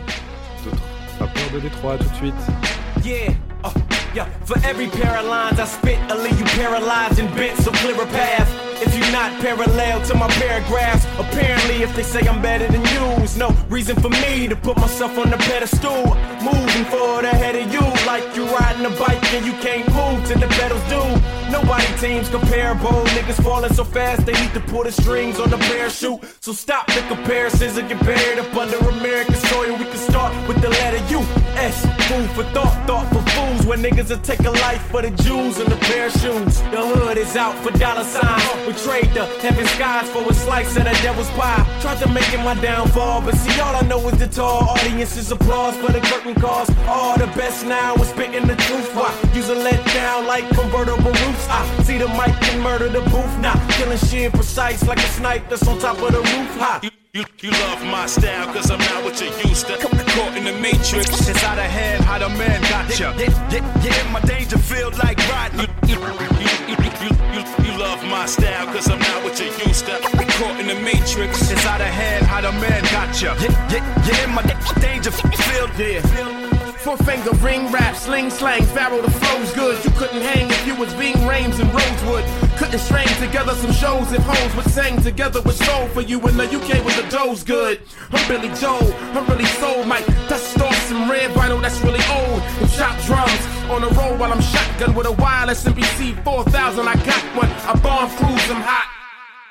d'autres 0.63 0.83
rapports 1.19 1.51
de 1.53 1.59
Détroit 1.59 1.97
tout 1.97 2.09
de 2.09 2.15
suite. 2.15 3.05
Yeah. 3.05 3.33
Oh, 3.63 3.69
yeah. 4.13 4.25
For 4.45 4.57
every 4.65 4.87
pair 4.87 5.17
of 5.17 5.25
lines 5.25 5.59
I 5.59 5.65
spit, 5.65 5.99
I 6.11 6.15
leave 6.15 6.37
you 6.39 6.45
paralyzed 6.45 7.19
and 7.19 7.33
bent, 7.35 7.57
so 7.59 7.71
clear 7.71 8.01
a 8.01 8.05
path. 8.07 8.49
If 8.81 8.97
you're 8.97 9.11
not 9.11 9.39
parallel 9.41 10.01
to 10.07 10.15
my 10.15 10.27
paragraphs, 10.27 11.05
apparently 11.19 11.83
if 11.83 11.95
they 11.95 12.01
say 12.01 12.27
I'm 12.27 12.41
better 12.41 12.67
than 12.67 12.81
you, 12.81 13.27
no 13.37 13.49
reason 13.69 13.95
for 14.01 14.09
me 14.09 14.47
to 14.47 14.55
put 14.55 14.75
myself 14.77 15.17
on 15.19 15.29
the 15.29 15.37
pedestal. 15.37 16.05
Moving 16.41 16.85
forward 16.85 17.25
ahead 17.25 17.55
of 17.55 17.71
you, 17.71 17.81
like 18.07 18.35
you 18.35 18.45
riding 18.47 18.85
a 18.85 18.89
bike 18.97 19.23
and 19.33 19.45
you 19.45 19.53
can't 19.61 19.87
move 19.93 20.25
till 20.27 20.39
the 20.39 20.47
pedals 20.47 20.81
do. 20.89 21.03
Nobody 21.51 21.85
teams 21.99 22.27
comparable. 22.29 23.05
Niggas 23.13 23.43
falling 23.43 23.73
so 23.73 23.83
fast 23.83 24.25
they 24.25 24.33
need 24.33 24.53
to 24.53 24.61
pull 24.61 24.83
the 24.83 24.91
strings 24.91 25.39
on 25.39 25.51
the 25.51 25.57
parachute. 25.57 26.19
So 26.39 26.51
stop 26.51 26.87
the 26.87 27.01
comparisons 27.07 27.77
and 27.77 27.87
get 27.87 27.99
buried 27.99 28.39
up 28.39 28.55
under 28.55 28.77
American 28.77 29.35
soil. 29.35 29.77
We 29.77 29.85
can 29.85 29.97
start 29.97 30.33
with 30.47 30.59
the 30.61 30.69
letter 30.69 31.01
U. 31.13 31.19
S. 31.55 31.85
Food 32.07 32.29
for 32.31 32.43
thought, 32.55 32.87
thought 32.87 33.07
for 33.13 33.20
fools. 33.33 33.65
When 33.65 33.79
niggas 33.81 34.09
will 34.09 34.19
take 34.19 34.41
a 34.41 34.51
life 34.51 34.83
for 34.91 35.01
the 35.01 35.11
Jews 35.23 35.59
and 35.59 35.71
the 35.71 35.77
pair 35.87 36.07
of 36.07 36.13
shoes. 36.13 36.59
The 36.71 36.81
hood 36.81 37.17
is 37.17 37.35
out 37.35 37.55
for 37.63 37.71
dollar 37.77 38.03
signs. 38.03 38.43
We 38.67 38.73
trade 38.73 39.13
the 39.13 39.25
heaven 39.43 39.65
skies 39.67 40.09
for 40.09 40.21
a 40.29 40.33
slice 40.33 40.75
of 40.77 40.83
the 40.83 40.95
devil's 41.01 41.29
pie. 41.31 41.63
Tried 41.81 41.99
to 41.99 42.09
make 42.09 42.31
it 42.33 42.43
my 42.43 42.55
downfall, 42.55 43.21
but 43.21 43.35
see 43.35 43.59
all 43.59 43.75
I 43.75 43.81
know 43.81 43.99
is 44.09 44.17
the 44.17 44.27
tall 44.27 44.69
audience's 44.69 45.31
applause 45.31 45.75
for 45.77 45.91
the 45.91 46.01
curtain 46.01 46.35
calls. 46.35 46.69
All 46.87 47.17
the 47.17 47.27
best 47.37 47.65
now 47.65 47.95
is 47.95 48.09
spitting 48.09 48.47
the 48.47 48.55
truth. 48.55 48.93
Why 48.95 49.11
use 49.33 49.49
a 49.49 49.55
let 49.55 49.83
down 49.93 50.27
like 50.27 50.47
convertible 50.49 51.11
roofs? 51.11 51.47
I 51.49 51.83
see 51.83 51.97
the 51.97 52.07
mic 52.09 52.35
and 52.49 52.61
murder 52.61 52.89
the 52.89 53.01
booth. 53.01 53.33
Now 53.39 53.53
nah, 53.53 53.71
killing 53.71 53.97
shit 53.97 54.33
precise 54.33 54.87
like 54.87 54.99
a 54.99 55.09
snipe 55.17 55.49
that's 55.49 55.67
on 55.67 55.79
top 55.79 55.97
of 56.01 56.11
the 56.11 56.19
roof. 56.19 56.57
High. 56.57 57.00
You, 57.13 57.25
you 57.41 57.51
love 57.51 57.83
my 57.83 58.05
style, 58.05 58.53
cause 58.53 58.71
I'm 58.71 58.79
not 58.79 59.03
what 59.03 59.19
you 59.19 59.27
used 59.49 59.67
to. 59.67 59.77
Caught 59.77 60.37
in 60.37 60.45
the 60.45 60.53
matrix, 60.61 61.27
it's 61.27 61.43
out 61.43 61.57
of 61.57 61.65
hand, 61.65 62.05
how 62.05 62.19
the 62.19 62.29
man 62.29 62.61
got 62.69 62.87
ya. 62.97 63.13
Yeah, 63.17 63.27
yeah, 63.51 63.83
yeah, 63.83 64.11
my 64.13 64.21
danger 64.21 64.57
feel 64.57 64.91
like 64.91 65.17
riding. 65.27 65.59
You, 65.59 65.67
you, 65.89 65.99
you, 66.39 66.77
you, 66.79 67.11
you, 67.35 67.43
you 67.65 67.77
love 67.77 68.01
my 68.05 68.25
style, 68.27 68.65
cause 68.67 68.89
I'm 68.89 68.99
not 68.99 69.25
what 69.25 69.37
you 69.41 69.47
used 69.67 69.87
to. 69.87 69.99
Caught 69.99 70.61
in 70.61 70.67
the 70.67 70.75
matrix, 70.75 71.51
it's 71.51 71.65
out 71.65 71.81
of 71.81 71.87
hand, 71.87 72.27
how 72.27 72.39
the 72.39 72.53
man 72.53 72.81
got 72.83 73.21
ya. 73.21 73.35
Yeah, 73.41 73.69
yeah, 73.69 74.07
yeah, 74.07 74.23
in 74.23 74.33
my 74.33 74.43
danger 74.79 75.11
field. 75.11 75.69
Yeah. 75.77 76.50
Four 76.91 77.05
finger 77.05 77.31
ring 77.37 77.71
rap, 77.71 77.95
sling 77.95 78.29
slang, 78.29 78.65
pharaoh 78.65 79.01
the 79.01 79.09
flow's 79.09 79.53
good. 79.53 79.81
You 79.85 79.91
couldn't 79.91 80.21
hang 80.21 80.49
if 80.49 80.67
you 80.67 80.75
was 80.75 80.93
being 80.95 81.15
Rames 81.25 81.57
and 81.57 81.73
Rosewood. 81.73 82.25
Couldn't 82.57 82.79
string 82.79 83.07
together 83.17 83.53
some 83.55 83.71
shows 83.71 84.11
if 84.11 84.21
hoes 84.23 84.53
would 84.57 84.65
sing 84.73 85.01
together 85.01 85.41
with 85.43 85.55
soul 85.63 85.87
for 85.87 86.01
you 86.01 86.19
in 86.27 86.35
the 86.35 86.43
UK 86.43 86.83
with 86.83 86.97
the 87.01 87.07
dough's 87.09 87.43
good. 87.43 87.79
I'm 88.11 88.27
Billy 88.27 88.53
Joel, 88.55 88.91
I'm 89.15 89.25
really 89.29 89.45
soul 89.45 89.85
Mike. 89.85 90.05
Dust 90.27 90.59
off 90.59 90.75
some 90.89 91.09
red 91.09 91.31
vinyl 91.31 91.61
that's 91.61 91.79
really 91.79 92.03
old. 92.11 92.41
And 92.59 92.69
chop 92.69 92.99
drums 93.05 93.41
on 93.71 93.79
the 93.83 93.89
road 93.95 94.19
while 94.19 94.33
I'm 94.33 94.41
shotgun 94.41 94.93
with 94.93 95.07
a 95.07 95.13
wireless 95.13 95.63
NBC 95.63 96.21
4000. 96.25 96.87
I 96.89 96.95
got 97.05 97.23
one. 97.37 97.49
I 97.71 97.79
bomb 97.79 98.09
crews, 98.17 98.51
I'm 98.51 98.61
hot. 98.67 98.87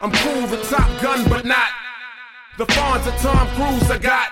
I'm 0.03 0.13
cool, 0.13 0.47
the 0.47 0.63
top 0.65 0.91
gun, 1.01 1.27
but 1.31 1.47
not. 1.47 1.71
The 2.59 2.67
fawns 2.67 3.07
of 3.07 3.17
Tom 3.17 3.49
Cruise 3.57 3.91
I 3.91 3.97
got. 3.97 4.29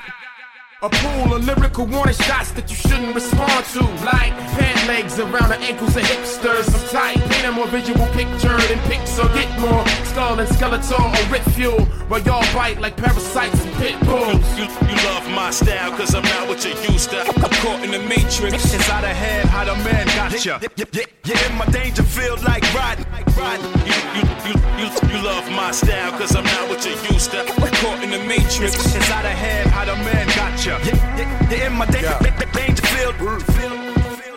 A 0.81 0.89
pool 0.89 1.35
of 1.35 1.45
lyrical 1.45 1.87
warning 1.87 2.15
shots 2.15 2.53
that 2.53 2.71
you 2.71 2.77
shouldn't 2.77 3.13
respond 3.13 3.65
to. 3.75 3.83
Like 4.07 4.31
pant 4.55 4.87
legs 4.87 5.19
around 5.19 5.49
the 5.49 5.59
ankles 5.59 5.97
of 5.97 6.05
hipsters. 6.05 6.71
I'm 6.71 6.89
tight, 6.91 7.31
paint 7.31 7.47
a 7.47 7.51
more 7.51 7.67
visual 7.67 8.07
picture 8.15 8.57
than 8.71 8.79
pixel. 8.87 9.27
Get 9.35 9.51
more 9.59 9.85
skull 10.07 10.39
and 10.39 10.49
skeletal 10.49 11.03
or 11.03 11.33
rip 11.33 11.43
fuel. 11.51 11.81
While 12.07 12.21
y'all 12.23 12.47
bite 12.55 12.81
like 12.81 12.97
parasites 12.97 13.61
and 13.65 13.75
pit 13.75 13.99
bulls. 14.07 14.47
You, 14.57 14.71
you 14.87 14.97
love 15.11 15.29
my 15.35 15.51
style, 15.51 15.91
cause 15.99 16.15
I'm 16.15 16.23
not 16.23 16.47
what 16.47 16.65
you 16.65 16.71
used 16.93 17.11
to. 17.11 17.27
I'm 17.27 17.51
caught 17.59 17.83
in 17.83 17.91
the 17.91 17.99
matrix. 17.99 18.73
It's 18.73 18.89
out 18.89 19.03
of 19.03 19.11
hand, 19.11 19.49
how 19.49 19.65
the 19.65 19.75
man 19.83 20.07
got 20.15 20.45
ya. 20.45 20.61
Yeah, 20.63 20.85
yeah, 20.93 21.05
yeah, 21.25 21.51
in 21.51 21.59
my 21.59 21.67
danger 21.67 22.05
field 22.05 22.45
like 22.45 22.63
riding. 22.73 23.05
riding. 23.37 23.67
You, 23.83 23.99
you, 24.15 24.23
you, 24.47 24.55
you, 24.79 24.89
you 25.11 25.19
love 25.27 25.51
my 25.51 25.73
style, 25.73 26.13
cause 26.13 26.37
I'm 26.37 26.45
not 26.45 26.69
what 26.69 26.87
you 26.87 26.95
used 27.13 27.33
to. 27.33 27.41
I'm 27.41 27.73
caught 27.83 28.01
in 28.05 28.11
the 28.11 28.23
matrix. 28.31 28.75
It's 28.95 29.11
out 29.11 29.25
of 29.25 29.33
hand, 29.33 29.71
how 29.71 29.85
the 29.85 29.97
man 30.07 30.27
got 30.39 30.65
ya. 30.65 30.68
Yeah, 30.69 30.85
yeah, 30.85 31.67
in 31.67 31.73
my 31.79 31.87
danger, 31.87 32.19
danger 32.53 32.83
field. 32.93 33.15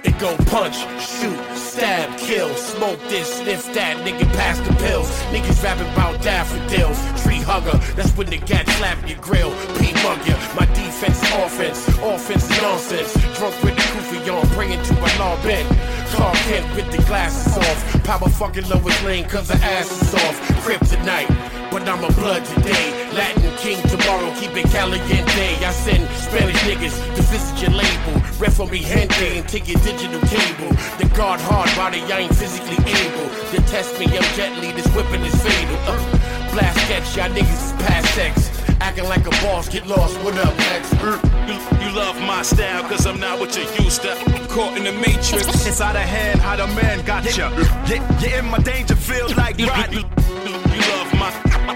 It 0.05 0.17
go 0.17 0.37
punch, 0.47 0.77
shoot, 0.97 1.37
stab, 1.57 2.17
kill, 2.17 2.55
smoke 2.55 2.99
this, 3.09 3.27
sniff 3.35 3.65
that, 3.73 3.97
nigga 4.07 4.23
pass 4.39 4.57
the 4.59 4.73
pills. 4.75 5.11
Niggas 5.33 5.61
rapping 5.61 5.91
about 5.91 6.21
daffodils, 6.23 6.97
tree 7.21 7.41
hugger, 7.43 7.77
that's 7.95 8.15
when 8.15 8.27
the 8.27 8.37
cat 8.37 8.65
slap 8.79 8.97
your 9.09 9.19
grill. 9.19 9.51
P 9.75 9.91
mug 10.07 10.25
ya, 10.25 10.39
my 10.55 10.65
defense 10.71 11.19
offense, 11.35 11.85
offense 11.99 12.47
nonsense. 12.61 13.11
Drunk 13.37 13.61
with 13.61 13.75
the 13.75 13.83
kufi 13.91 14.31
on, 14.31 14.47
bringing 14.55 14.81
to 14.83 14.93
my 15.03 15.11
law 15.19 15.35
bent. 15.43 15.67
Clark 16.11 16.35
Kent 16.47 16.75
with 16.75 16.91
the 16.91 17.01
glasses 17.03 17.57
off. 17.57 18.03
Power 18.03 18.29
fucking 18.29 18.67
Lois 18.69 19.03
Lane 19.03 19.27
cause 19.27 19.49
her 19.49 19.59
ass 19.63 19.91
is 19.91 20.13
off. 20.13 20.35
Kryptonite, 20.63 21.29
but 21.71 21.87
I'm 21.87 22.03
a 22.03 22.11
blood 22.13 22.43
today. 22.45 23.11
Latin 23.13 23.51
king 23.57 23.81
tomorrow, 23.87 24.33
keep 24.39 24.55
it 24.55 24.69
caliente. 24.71 25.47
I 25.63 25.71
send 25.71 26.07
Spanish 26.15 26.59
niggas 26.63 26.95
to 27.15 27.21
visit 27.23 27.61
your 27.61 27.71
label. 27.71 28.21
Ref 28.39 28.53
for 28.55 28.67
me 28.67 28.79
gente 28.79 29.37
and 29.37 29.47
take 29.47 29.67
your 29.67 29.79
digital 29.81 30.21
cable. 30.27 30.71
The 30.99 31.09
guard 31.15 31.39
hard 31.41 31.69
body, 31.75 32.01
I 32.11 32.19
ain't 32.19 32.35
physically 32.35 32.77
able. 32.77 33.29
To 33.51 33.57
test 33.71 33.99
me, 33.99 34.05
I'm 34.05 34.23
gently, 34.35 34.71
this 34.71 34.87
whipping 34.95 35.21
is 35.21 35.35
fatal. 35.43 35.77
Uh, 35.87 36.51
blast 36.53 36.77
sketch, 36.85 37.15
y'all 37.15 37.29
niggas 37.35 37.63
is 37.65 37.73
past 37.83 38.13
sex. 38.15 38.60
Acting 38.81 39.05
like 39.05 39.27
a 39.27 39.29
boss, 39.45 39.69
get 39.69 39.85
lost, 39.85 40.17
what 40.23 40.35
up, 40.39 40.57
next? 40.57 40.91
You, 40.93 40.97
mm, 40.97 41.19
mm, 41.45 41.85
you 41.85 41.95
love 41.95 42.19
my 42.21 42.41
style, 42.41 42.81
cause 42.89 43.05
I'm 43.05 43.19
not 43.19 43.39
what 43.39 43.55
you 43.55 43.63
used 43.83 44.01
to. 44.01 44.15
Caught 44.49 44.75
in 44.75 44.83
the 44.85 44.91
matrix. 44.91 45.67
It's 45.67 45.79
out 45.79 45.95
of 45.95 46.01
hand, 46.01 46.41
how 46.41 46.55
the 46.55 46.65
man 46.73 47.05
got 47.05 47.23
ya. 47.37 47.51
Yeah, 47.87 48.19
yeah, 48.19 48.39
in 48.39 48.45
my 48.49 48.57
danger 48.57 48.95
field 48.95 49.37
like 49.37 49.59
riding. 49.59 50.05
You, 50.45 50.81
love 50.91 51.13
my, 51.13 51.31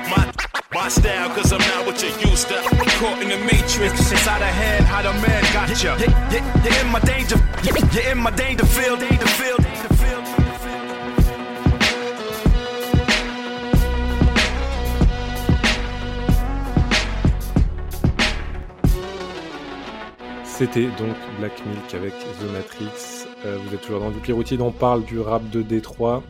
my, 0.10 0.34
my 0.74 0.88
style, 0.90 1.30
cause 1.30 1.54
I'm 1.54 1.60
not 1.60 1.86
what 1.86 2.02
you 2.02 2.10
used 2.28 2.48
to. 2.48 2.56
Caught 2.98 3.22
in 3.22 3.30
the 3.30 3.38
matrix. 3.38 4.12
It's 4.12 4.28
out 4.28 4.42
of 4.42 4.48
hand, 4.48 4.86
how 4.86 5.04
the 5.04 5.14
man 5.22 5.44
got 5.54 5.70
ya. 5.84 5.96
Yeah, 6.00 6.42
yeah, 6.66 6.82
in 6.82 6.92
my 6.92 7.00
danger, 7.02 7.38
yeah, 7.62 8.12
in 8.12 8.18
my 8.18 8.32
danger 8.32 8.66
field, 8.66 9.00
danger 9.00 9.28
field, 9.28 9.62
C'était 20.58 20.86
donc 20.86 21.18
Black 21.38 21.52
Milk 21.66 21.94
avec 21.94 22.14
The 22.14 22.50
Matrix. 22.54 23.28
Euh, 23.46 23.58
vous 23.58 23.76
êtes 23.76 23.82
toujours 23.82 24.00
dans 24.00 24.10
du 24.10 24.32
Routine, 24.32 24.62
on 24.62 24.72
parle 24.72 25.04
du 25.04 25.20
rap 25.20 25.50
de 25.50 25.62
Détroit. 25.62 26.24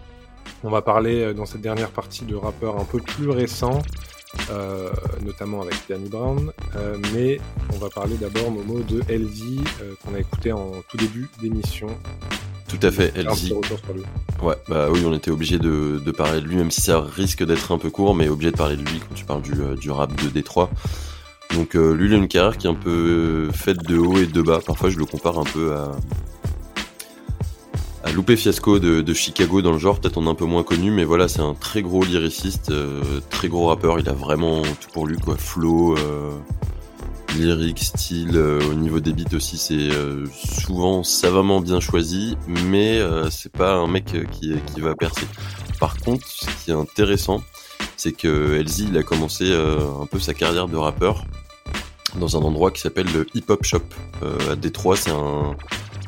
On 0.64 0.72
va 0.72 0.82
parler 0.82 1.22
euh, 1.22 1.34
dans 1.36 1.46
cette 1.46 1.62
dernière 1.62 1.92
partie 1.92 2.26
de 2.26 2.36
rappeurs 2.36 2.80
un 2.80 2.86
peu 2.86 3.00
plus 3.00 3.30
récents, 3.30 3.84
euh, 4.50 4.90
notamment 5.24 5.62
avec 5.62 5.76
Danny 5.88 6.10
Brown. 6.10 6.52
Mais 7.14 7.40
on 7.72 7.78
va 7.78 7.90
parler 7.90 8.16
d'abord, 8.16 8.50
Momo, 8.50 8.80
de 8.80 9.00
euh, 9.00 9.94
qu'on 10.04 10.16
a 10.16 10.20
écouté 10.20 10.52
en 10.52 10.72
tout 10.90 10.98
début 10.98 11.30
d'émission. 11.40 11.88
Tout 12.68 12.80
à 12.82 12.90
fait, 12.90 13.16
LZ. 13.16 13.54
Ouais, 14.42 14.56
bah 14.68 14.88
oui, 14.90 15.04
on 15.06 15.14
était 15.14 15.30
obligé 15.30 15.60
de, 15.60 16.02
de 16.04 16.12
parler 16.12 16.42
de 16.42 16.48
lui, 16.48 16.56
même 16.56 16.72
si 16.72 16.82
ça 16.82 17.00
risque 17.00 17.46
d'être 17.46 17.72
un 17.72 17.78
peu 17.78 17.92
court, 17.92 18.16
mais 18.16 18.28
obligé 18.28 18.50
de 18.52 18.58
parler 18.58 18.76
de 18.76 18.82
lui 18.82 19.02
quand 19.08 19.14
tu 19.14 19.24
parles 19.24 19.44
du, 19.44 19.54
du 19.80 19.92
rap 19.92 20.20
de 20.20 20.30
Détroit. 20.30 20.72
Donc 21.54 21.76
euh, 21.76 21.94
lui, 21.94 22.08
il 22.08 22.14
a 22.14 22.18
une 22.18 22.28
carrière 22.28 22.58
qui 22.58 22.68
est 22.68 22.70
un 22.70 22.76
peu 22.76 23.50
faite 23.54 23.84
de 23.84 23.98
haut 23.98 24.18
et 24.18 24.26
de 24.28 24.42
bas. 24.42 24.60
Parfois, 24.66 24.90
je 24.90 24.98
le 24.98 25.06
compare 25.06 25.40
un 25.40 25.44
peu 25.44 25.74
à, 25.74 25.92
à 28.04 28.12
Lupe 28.12 28.36
Fiasco 28.36 28.80
de, 28.80 29.14
Chicago 29.14 29.62
dans 29.62 29.72
le 29.72 29.80
genre. 29.80 30.00
Peut-être 30.00 30.18
on 30.18 30.26
est 30.26 30.30
un 30.30 30.36
peu 30.36 30.46
moins 30.46 30.64
connu, 30.64 30.92
mais 30.92 31.04
voilà, 31.06 31.28
c'est 31.28 31.42
un 31.42 31.54
très 31.54 31.82
gros 31.82 32.04
lyriciste, 32.04 32.72
euh, 32.72 33.02
très 33.30 33.48
gros 33.48 33.68
rappeur. 33.68 34.00
Il 34.00 34.10
a 34.10 34.14
vraiment 34.14 34.62
tout 34.64 34.90
pour 34.94 35.08
lui, 35.08 35.18
quoi. 35.18 35.38
Flow, 35.38 35.98
euh, 35.98 36.32
lyrique, 37.38 37.80
style. 37.80 38.36
euh, 38.36 38.60
au 38.70 38.74
niveau 38.74 39.00
des 39.00 39.14
beats 39.14 39.36
aussi, 39.36 39.58
c'est 39.58 39.92
euh, 39.92 40.26
souvent 40.34 41.04
savamment 41.04 41.62
bien 41.62 41.80
choisi, 41.80 42.38
mais 42.48 43.00
euh, 43.00 43.30
c'est 43.30 43.52
pas 43.52 43.74
un 43.74 43.88
mec 43.88 44.14
euh, 44.16 44.24
qui, 44.32 44.54
qui 44.74 44.82
va 44.82 44.96
percer. 44.96 45.26
Par 45.80 45.98
contre, 45.98 46.26
ce 46.28 46.46
qui 46.64 46.72
est 46.72 46.74
intéressant, 46.74 47.42
c'est 47.98 48.14
que 48.14 48.62
LZ, 48.62 48.80
il 48.80 48.98
a 48.98 49.04
commencé 49.04 49.46
euh, 49.52 49.80
un 50.02 50.06
peu 50.06 50.20
sa 50.20 50.34
carrière 50.34 50.68
de 50.68 50.78
rappeur 50.78 51.26
dans 52.20 52.38
un 52.38 52.42
endroit 52.42 52.72
qui 52.72 52.82
s'appelle 52.82 53.08
le 53.14 53.28
Hip 53.34 53.46
Hop 53.50 53.64
Shop 53.64 53.82
euh, 54.24 54.54
à 54.54 54.56
Détroit. 54.56 54.96
C'est 54.96 55.12
un, 55.12 55.56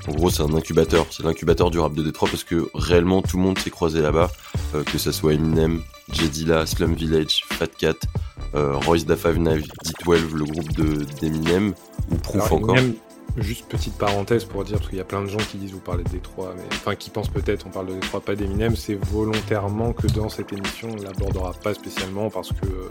en 0.07 0.13
gros, 0.13 0.29
c'est 0.29 0.43
un 0.43 0.53
incubateur. 0.53 1.05
C'est 1.11 1.23
l'incubateur 1.23 1.69
du 1.69 1.79
rap 1.79 1.93
de 1.93 2.03
Détroit 2.03 2.29
parce 2.29 2.43
que 2.43 2.69
réellement 2.73 3.21
tout 3.21 3.37
le 3.37 3.43
monde 3.43 3.59
s'est 3.59 3.69
croisé 3.69 4.01
là-bas, 4.01 4.31
euh, 4.73 4.83
que 4.83 4.97
ça 4.97 5.11
soit 5.11 5.33
Eminem, 5.33 5.81
J 6.11 6.29
Dilla, 6.29 6.65
Slum 6.65 6.93
Village, 6.93 7.43
Fat 7.49 7.67
Cat, 7.67 7.95
euh, 8.55 8.77
Royce 8.77 9.05
da 9.05 9.15
Five 9.15 9.37
Nine, 9.37 9.63
D12, 9.85 10.33
le 10.33 10.45
groupe 10.45 10.71
de 10.73 11.05
d'Eminem 11.19 11.73
ou 12.09 12.15
Proof 12.15 12.45
Alors, 12.45 12.53
encore. 12.53 12.77
Eminem, 12.77 12.95
juste 13.35 13.65
petite 13.67 13.97
parenthèse 13.97 14.45
pour 14.45 14.63
dire, 14.63 14.77
parce 14.77 14.89
qu'il 14.89 14.97
y 14.97 15.01
a 15.01 15.05
plein 15.05 15.21
de 15.21 15.27
gens 15.27 15.37
qui 15.37 15.57
disent 15.57 15.71
vous 15.73 15.79
parlez 15.79 16.03
de 16.03 16.09
Détroit, 16.09 16.53
mais 16.55 16.63
enfin 16.71 16.95
qui 16.95 17.09
pensent 17.09 17.29
peut-être 17.29 17.65
on 17.67 17.69
parle 17.69 17.87
de 17.87 17.93
Détroit, 17.93 18.21
pas 18.21 18.35
d'Eminem, 18.35 18.75
c'est 18.75 18.95
volontairement 18.95 19.93
que 19.93 20.07
dans 20.07 20.29
cette 20.29 20.51
émission 20.53 20.89
on 20.97 21.01
l'abordera 21.03 21.53
pas 21.53 21.73
spécialement 21.73 22.29
parce 22.29 22.49
que 22.49 22.65
euh, 22.67 22.89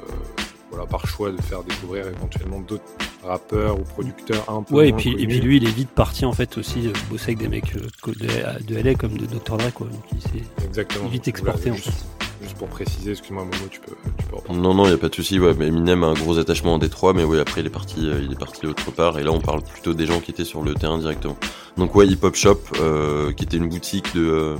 voilà 0.70 0.86
par 0.86 1.06
choix 1.06 1.30
de 1.30 1.40
faire 1.40 1.62
découvrir 1.62 2.06
éventuellement 2.08 2.60
d'autres 2.60 2.84
rappeurs 3.24 3.78
ou 3.80 3.82
producteurs 3.82 4.48
un 4.48 4.62
peu 4.62 4.74
Ouais, 4.74 4.88
et 4.90 4.92
puis, 4.92 5.10
et 5.10 5.14
connus. 5.14 5.26
puis 5.28 5.40
lui, 5.40 5.56
il 5.56 5.66
est 5.66 5.72
vite 5.72 5.90
parti 5.90 6.24
en 6.24 6.32
fait 6.32 6.56
aussi 6.58 6.86
euh, 6.88 6.92
bosser 7.10 7.32
avec 7.32 7.38
des 7.38 7.48
mecs 7.48 7.74
euh, 7.76 8.12
de, 8.12 8.64
de 8.64 8.80
LA 8.80 8.94
comme 8.94 9.16
de 9.16 9.26
Dr. 9.26 9.56
Dre 9.56 9.72
quoi. 9.72 9.86
Donc 9.88 10.02
il 10.12 10.20
s'est 10.22 10.28
vite 10.38 10.84
Voilà, 11.00 11.16
exporté 11.26 11.70
en 11.70 11.74
juste, 11.74 11.88
fait. 11.90 12.06
Juste 12.42 12.56
pour 12.56 12.68
préciser, 12.68 13.12
excuse-moi 13.12 13.44
Momo, 13.44 13.68
tu 13.70 13.80
peux, 13.80 13.94
reprendre. 14.32 14.60
Non, 14.60 14.74
non, 14.74 14.84
il 14.86 14.90
y 14.90 14.94
a 14.94 14.98
pas 14.98 15.08
de 15.08 15.14
souci. 15.14 15.38
Ouais, 15.38 15.52
Eminem 15.52 16.04
a 16.04 16.08
un 16.08 16.14
gros 16.14 16.38
attachement 16.38 16.74
en 16.74 16.78
Détroit, 16.78 17.12
mais 17.12 17.24
oui, 17.24 17.38
après 17.38 17.60
il 17.60 17.66
est 17.66 17.70
parti, 17.70 18.08
euh, 18.08 18.20
il 18.22 18.32
est 18.32 18.38
parti 18.38 18.66
autre 18.66 18.90
part. 18.92 19.18
Et 19.18 19.24
là, 19.24 19.32
on 19.32 19.40
parle 19.40 19.62
plutôt 19.62 19.94
des 19.94 20.06
gens 20.06 20.20
qui 20.20 20.30
étaient 20.30 20.44
sur 20.44 20.62
le 20.62 20.74
terrain 20.74 20.98
directement. 20.98 21.36
Donc 21.76 21.94
ouais, 21.94 22.06
Hip 22.06 22.18
Hop 22.22 22.34
Shop, 22.34 22.60
euh, 22.80 23.32
qui 23.32 23.44
était 23.44 23.56
une 23.56 23.68
boutique 23.68 24.14
de 24.14 24.26
euh, 24.26 24.56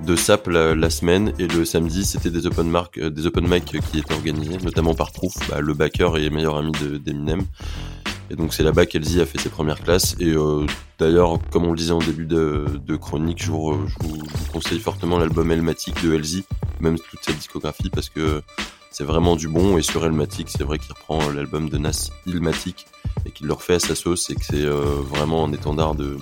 de 0.00 0.14
sap 0.14 0.46
la, 0.48 0.90
semaine 0.90 1.32
et 1.38 1.46
le 1.46 1.64
samedi, 1.64 2.04
c'était 2.04 2.30
des 2.30 2.46
open 2.46 2.68
mark, 2.68 3.00
des 3.00 3.26
open 3.26 3.48
mic 3.48 3.64
qui 3.64 3.98
étaient 3.98 4.12
organisés, 4.12 4.58
notamment 4.62 4.94
par 4.94 5.10
Proof, 5.10 5.32
bah, 5.48 5.60
le 5.60 5.72
backer 5.72 6.18
et 6.18 6.28
meilleur 6.28 6.58
ami 6.58 6.72
de- 6.72 6.98
d'Eminem. 6.98 7.44
Et 8.30 8.34
donc 8.36 8.52
c'est 8.54 8.62
là-bas 8.62 8.86
qu'Elzy 8.86 9.20
a 9.20 9.26
fait 9.26 9.38
ses 9.38 9.48
premières 9.48 9.80
classes. 9.82 10.16
Et 10.18 10.30
euh, 10.32 10.66
d'ailleurs, 10.98 11.38
comme 11.50 11.64
on 11.64 11.70
le 11.70 11.76
disait 11.76 11.92
en 11.92 11.98
début 11.98 12.26
de, 12.26 12.64
de 12.84 12.96
chronique, 12.96 13.42
je 13.42 13.50
vous, 13.50 13.72
re- 13.72 13.86
je 13.88 13.94
vous- 14.06 14.16
je 14.16 14.36
vous 14.44 14.52
conseille 14.52 14.80
fortement 14.80 15.18
l'album 15.18 15.50
Elmatic 15.50 16.02
de 16.02 16.12
Elzy, 16.14 16.44
même 16.80 16.98
toute 16.98 17.22
sa 17.24 17.32
discographie, 17.32 17.88
parce 17.90 18.08
que 18.08 18.42
c'est 18.90 19.04
vraiment 19.04 19.36
du 19.36 19.48
bon. 19.48 19.78
Et 19.78 19.82
sur 19.82 20.04
Elmatic, 20.04 20.48
c'est 20.48 20.64
vrai 20.64 20.78
qu'il 20.78 20.92
reprend 20.92 21.30
l'album 21.30 21.68
de 21.68 21.78
Nas, 21.78 22.10
Ilmatic, 22.26 22.86
et 23.26 23.30
qu'il 23.30 23.46
le 23.46 23.52
refait 23.52 23.74
à 23.74 23.78
sa 23.78 23.94
sauce, 23.94 24.28
et 24.30 24.34
que 24.34 24.44
c'est 24.44 24.64
euh, 24.64 24.80
vraiment 25.04 25.44
un 25.44 25.52
étendard 25.52 25.94
de 25.94 26.16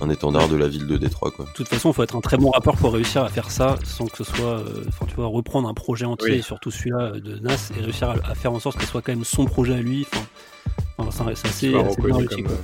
un 0.00 0.10
étendard 0.10 0.48
de 0.48 0.54
la 0.56 0.68
ville 0.68 0.86
de 0.86 0.96
Détroit, 0.96 1.32
quoi. 1.32 1.44
De 1.46 1.50
toute 1.54 1.66
façon, 1.66 1.90
il 1.90 1.94
faut 1.94 2.04
être 2.04 2.14
un 2.14 2.20
très 2.20 2.36
bon 2.36 2.50
rappeur 2.50 2.76
pour 2.76 2.92
réussir 2.92 3.24
à 3.24 3.28
faire 3.28 3.50
ça 3.50 3.74
sans 3.82 4.06
que 4.06 4.16
ce 4.18 4.22
soit, 4.22 4.58
euh, 4.60 4.84
enfin, 4.86 5.06
tu 5.08 5.16
vois, 5.16 5.26
reprendre 5.26 5.68
un 5.68 5.74
projet 5.74 6.04
entier, 6.04 6.30
Oui. 6.34 6.36
et 6.38 6.42
surtout 6.42 6.70
celui-là 6.70 7.12
de 7.18 7.40
Nas, 7.40 7.56
et 7.76 7.80
réussir 7.80 8.10
à, 8.10 8.14
à 8.30 8.34
faire 8.36 8.52
en 8.52 8.60
sorte 8.60 8.76
que 8.76 8.84
ce 8.84 8.90
soit 8.90 9.02
quand 9.02 9.10
même 9.12 9.24
son 9.24 9.44
projet 9.44 9.74
à 9.74 9.80
lui. 9.80 10.06
Enfin, 10.12 10.24
enfin, 10.98 11.10
c'est- 11.34 11.34
c'est 11.42 11.48
assez, 11.48 11.48
assez 11.48 11.68
bien 11.68 11.78
reconnu 11.88 12.12
réussi, 12.12 12.28
comme 12.36 12.44
quoi. 12.44 12.52
euh. 12.52 12.56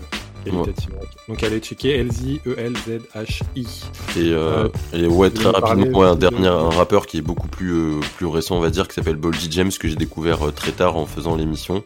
Donc 1.28 1.42
allez 1.42 1.58
checker 1.60 1.96
E 1.96 2.00
L-Z-E-L-Z-H-I. 2.00 3.66
Et, 4.16 4.20
euh, 4.32 4.68
Euh, 4.94 4.98
et 4.98 5.06
ouais, 5.06 5.30
très 5.30 5.48
rapidement, 5.48 6.00
ouais, 6.00 6.06
un 6.06 6.14
de- 6.14 6.20
dernier, 6.20 6.48
un 6.48 6.68
rappeur 6.70 7.06
qui 7.06 7.18
est 7.18 7.22
beaucoup 7.22 7.48
plus, 7.48 7.72
euh, 7.72 8.00
plus 8.16 8.26
récent, 8.26 8.56
on 8.56 8.60
va 8.60 8.70
dire, 8.70 8.86
qui 8.88 8.94
s'appelle 8.94 9.16
Boldy 9.16 9.48
James, 9.50 9.70
que 9.78 9.88
j'ai 9.88 9.96
découvert 9.96 10.46
euh, 10.46 10.50
très 10.50 10.72
tard 10.72 10.96
en 10.96 11.06
faisant 11.06 11.34
l'émission. 11.36 11.82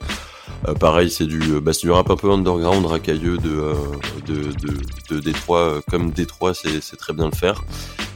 Euh, 0.66 0.74
pareil, 0.74 1.10
c'est 1.10 1.26
du, 1.26 1.38
bah, 1.60 1.72
du 1.80 1.90
rap 1.90 2.10
un 2.10 2.16
peu 2.16 2.30
underground, 2.32 2.84
racailleux 2.86 3.36
de, 3.38 3.74
de, 4.26 4.34
de, 4.50 4.74
de 5.14 5.20
Détroit, 5.20 5.80
comme 5.90 6.10
Détroit, 6.10 6.52
c'est 6.54 6.96
très 6.96 7.12
bien 7.12 7.26
le 7.26 7.36
faire. 7.36 7.62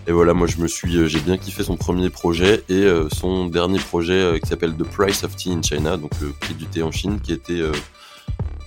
Et 0.08 0.12
voilà, 0.12 0.34
moi 0.34 0.48
je 0.48 0.56
me 0.56 0.66
suis, 0.66 1.08
j'ai 1.08 1.20
bien 1.20 1.36
kiffé 1.36 1.62
son 1.62 1.76
premier 1.76 2.10
projet 2.10 2.64
et 2.68 2.84
son 3.16 3.46
dernier 3.46 3.78
projet 3.78 4.40
qui 4.42 4.48
s'appelle 4.48 4.74
The 4.74 4.82
Price 4.82 5.22
of 5.22 5.36
Tea 5.36 5.52
in 5.52 5.62
China, 5.62 5.96
donc 5.96 6.10
le 6.20 6.30
prix 6.30 6.54
du 6.54 6.64
thé 6.66 6.82
en 6.82 6.90
Chine, 6.90 7.20
qui 7.22 7.32
était 7.32 7.60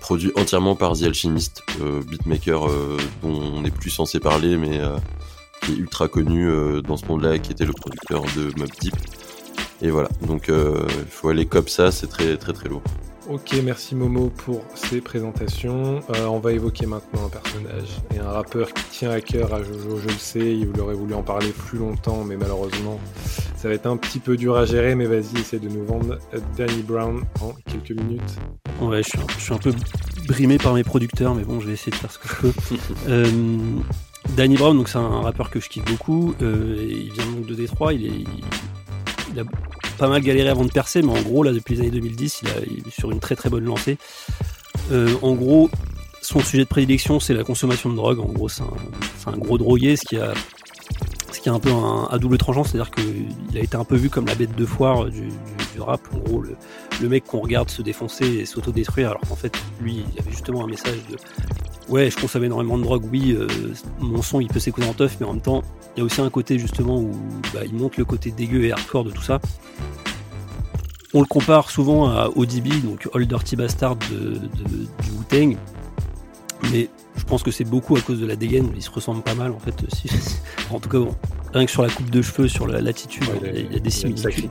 produit 0.06 0.32
entièrement 0.36 0.76
par 0.76 0.94
The 0.94 1.04
Alchemist, 1.04 1.64
beatmaker 2.08 2.68
dont 3.24 3.42
on 3.56 3.62
n'est 3.62 3.72
plus 3.72 3.90
censé 3.90 4.20
parler, 4.20 4.56
mais 4.56 4.80
qui 5.64 5.72
est 5.72 5.78
ultra 5.78 6.08
connu 6.08 6.48
dans 6.84 6.96
ce 6.96 7.08
monde-là, 7.08 7.40
qui 7.40 7.52
était 7.52 7.66
le 7.66 7.74
producteur 7.74 8.22
de 8.38 8.52
Mob 8.60 8.70
Deep. 8.80 8.94
Et 9.82 9.90
voilà, 9.90 10.10
donc 10.22 10.50
euh, 10.50 10.86
il 11.00 11.12
faut 11.12 11.30
aller 11.30 11.46
comme 11.46 11.68
ça, 11.68 11.92
c'est 11.92 12.08
très 12.08 12.38
très 12.38 12.54
très 12.54 12.70
lourd. 12.70 12.84
Ok, 13.30 13.56
merci 13.64 13.96
Momo 13.96 14.30
pour 14.30 14.64
ces 14.76 15.02
présentations. 15.02 16.02
Euh, 16.16 16.26
on 16.28 16.40
va 16.40 16.54
évoquer 16.54 16.86
maintenant 16.86 17.26
un 17.26 17.30
personnage 17.30 18.00
et 18.14 18.20
un 18.20 18.30
rappeur 18.30 18.72
qui 18.72 18.84
tient 18.92 19.10
à 19.10 19.20
cœur 19.20 19.54
à 19.54 19.64
Jojo, 19.64 19.98
je 19.98 20.08
le 20.08 20.20
sais, 20.20 20.56
il 20.56 20.80
aurait 20.80 20.94
voulu 20.94 21.16
en 21.16 21.24
parler 21.24 21.50
plus 21.50 21.80
longtemps, 21.80 22.24
mais 22.24 22.38
malheureusement, 22.38 23.00
ça 23.58 23.68
va 23.68 23.74
être 23.74 23.88
un 23.88 23.98
petit 23.98 24.20
peu 24.20 24.38
dur 24.38 24.56
à 24.56 24.66
gérer, 24.66 24.94
mais 24.94 25.08
vas-y, 25.08 25.40
essaie 25.40 25.60
de 25.60 25.70
nous 25.70 25.84
vendre 25.84 26.20
Danny 26.56 26.84
Brown 26.84 27.24
en 27.42 27.54
quelques 27.66 28.00
minutes. 28.00 28.38
Ouais, 28.82 29.02
je 29.04 29.10
suis, 29.40 29.54
un, 29.54 29.58
peu 29.58 29.74
brimé 30.28 30.58
par 30.58 30.74
mes 30.74 30.84
producteurs, 30.84 31.34
mais 31.34 31.44
bon, 31.44 31.60
je 31.60 31.68
vais 31.68 31.74
essayer 31.74 31.92
de 31.92 31.96
faire 31.96 32.12
ce 32.12 32.20
que 32.20 32.28
je 32.28 32.36
peux. 32.36 32.54
euh, 33.08 33.32
Danny 34.36 34.56
Brown, 34.56 34.76
donc 34.76 34.90
c'est 34.90 34.98
un 34.98 35.22
rappeur 35.22 35.50
que 35.50 35.60
je 35.60 35.70
kiffe 35.70 35.86
beaucoup, 35.86 36.36
euh, 36.42 36.76
il 36.90 37.12
vient 37.14 37.26
donc 37.26 37.46
de 37.46 37.54
Détroit, 37.54 37.94
il 37.94 38.06
est 38.06 38.26
il 39.36 39.40
a 39.40 39.44
pas 39.98 40.08
mal 40.08 40.22
galéré 40.22 40.50
avant 40.50 40.66
de 40.66 40.72
percer, 40.72 41.02
mais 41.02 41.12
en 41.12 41.22
gros, 41.22 41.44
là, 41.44 41.52
depuis 41.52 41.76
les 41.76 41.82
années 41.82 41.92
2010, 41.92 42.44
il, 42.68 42.88
est 42.88 42.92
sur 42.92 43.12
une 43.12 43.20
très 43.20 43.36
très 43.36 43.50
bonne 43.50 43.66
lancée. 43.66 43.98
Euh, 44.92 45.16
en 45.22 45.34
gros, 45.34 45.70
son 46.22 46.40
sujet 46.40 46.64
de 46.64 46.70
prédilection, 46.70 47.20
c'est 47.20 47.34
la 47.34 47.44
consommation 47.44 47.90
de 47.90 47.96
drogue. 47.96 48.20
En 48.20 48.32
gros, 48.32 48.50
c'est 48.50 48.64
un, 49.28 49.38
gros 49.38 49.58
drogué, 49.58 49.96
ce 49.96 50.06
qui 50.06 50.18
a, 50.18 50.34
qui 51.46 51.50
a 51.50 51.54
un 51.54 51.60
peu 51.60 51.70
un, 51.72 52.08
à 52.10 52.18
double 52.18 52.40
tranchant, 52.40 52.64
c'est-à-dire 52.64 52.90
qu'il 52.90 53.56
a 53.56 53.60
été 53.60 53.78
un 53.78 53.84
peu 53.84 53.96
vu 53.96 54.10
comme 54.10 54.26
la 54.26 54.34
bête 54.34 54.56
de 54.56 54.66
foire 54.66 55.06
du, 55.06 55.30
rap. 55.78 56.02
En 56.12 56.18
gros, 56.18 56.42
le, 56.42 57.08
mec 57.08 57.24
qu'on 57.26 57.40
regarde 57.40 57.70
se 57.70 57.84
défoncer 57.84 58.26
et 58.26 58.48
s'autodétruire, 58.48 59.12
alors 59.12 59.22
qu'en 59.22 59.36
fait, 59.36 59.56
lui, 59.80 60.04
il 60.12 60.20
avait 60.20 60.32
justement 60.32 60.64
un 60.64 60.68
message 60.68 60.98
de 61.08 61.18
ouais, 61.88 62.10
je 62.10 62.20
consomme 62.20 62.46
énormément 62.46 62.80
de 62.80 62.84
drogue, 62.84 63.04
oui, 63.12 63.36
euh, 63.38 63.48
mon 64.00 64.24
son 64.24 64.40
il 64.40 64.48
peut 64.48 64.58
s'écouter 64.58 64.88
en 64.88 64.94
teuf, 64.94 65.18
mais 65.20 65.28
en 65.28 65.34
même 65.34 65.42
temps, 65.44 65.62
il 65.96 66.00
y 66.00 66.02
a 66.02 66.06
aussi 66.06 66.20
un 66.20 66.32
côté 66.32 66.58
justement 66.58 66.98
où 66.98 67.12
bah, 67.54 67.60
il 67.64 67.76
montre 67.76 68.00
le 68.00 68.06
côté 68.06 68.32
dégueu 68.32 68.64
et 68.64 68.72
hardcore 68.72 69.04
de 69.04 69.12
tout 69.12 69.22
ça. 69.22 69.40
On 71.14 71.20
le 71.20 71.28
compare 71.28 71.70
souvent 71.70 72.10
à 72.10 72.28
ODB, 72.36 72.82
donc 72.84 73.08
Old 73.14 73.30
Dirty 73.30 73.56
Bastard 73.56 73.98
de, 73.98 74.40
du 74.40 75.12
Wu-Tang, 75.12 75.58
mais 76.72 76.90
je 77.16 77.24
pense 77.24 77.44
que 77.44 77.52
c'est 77.52 77.66
beaucoup 77.66 77.96
à 77.96 78.02
cause 78.02 78.20
de 78.20 78.26
la 78.26 78.36
dégaine, 78.36 78.72
ils 78.76 78.82
se 78.82 78.90
ressemblent 78.90 79.22
pas 79.22 79.36
mal 79.36 79.52
en 79.52 79.60
fait. 79.60 79.76
en 80.72 80.80
tout 80.80 80.90
cas, 80.90 81.00
bon, 81.00 81.16
rien 81.56 81.66
que 81.66 81.72
sur 81.72 81.82
la 81.82 81.90
coupe 81.90 82.10
de 82.10 82.22
cheveux, 82.22 82.48
sur 82.48 82.68
la 82.68 82.82
latitude, 82.82 83.24
il, 83.44 83.74
y 83.74 83.76
a, 83.76 83.80
des 83.80 83.90
similitudes. 83.90 84.50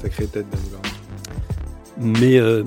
Sacrée, 0.00 0.26
tête 0.26 0.46
Mais 1.98 2.38
euh, 2.38 2.62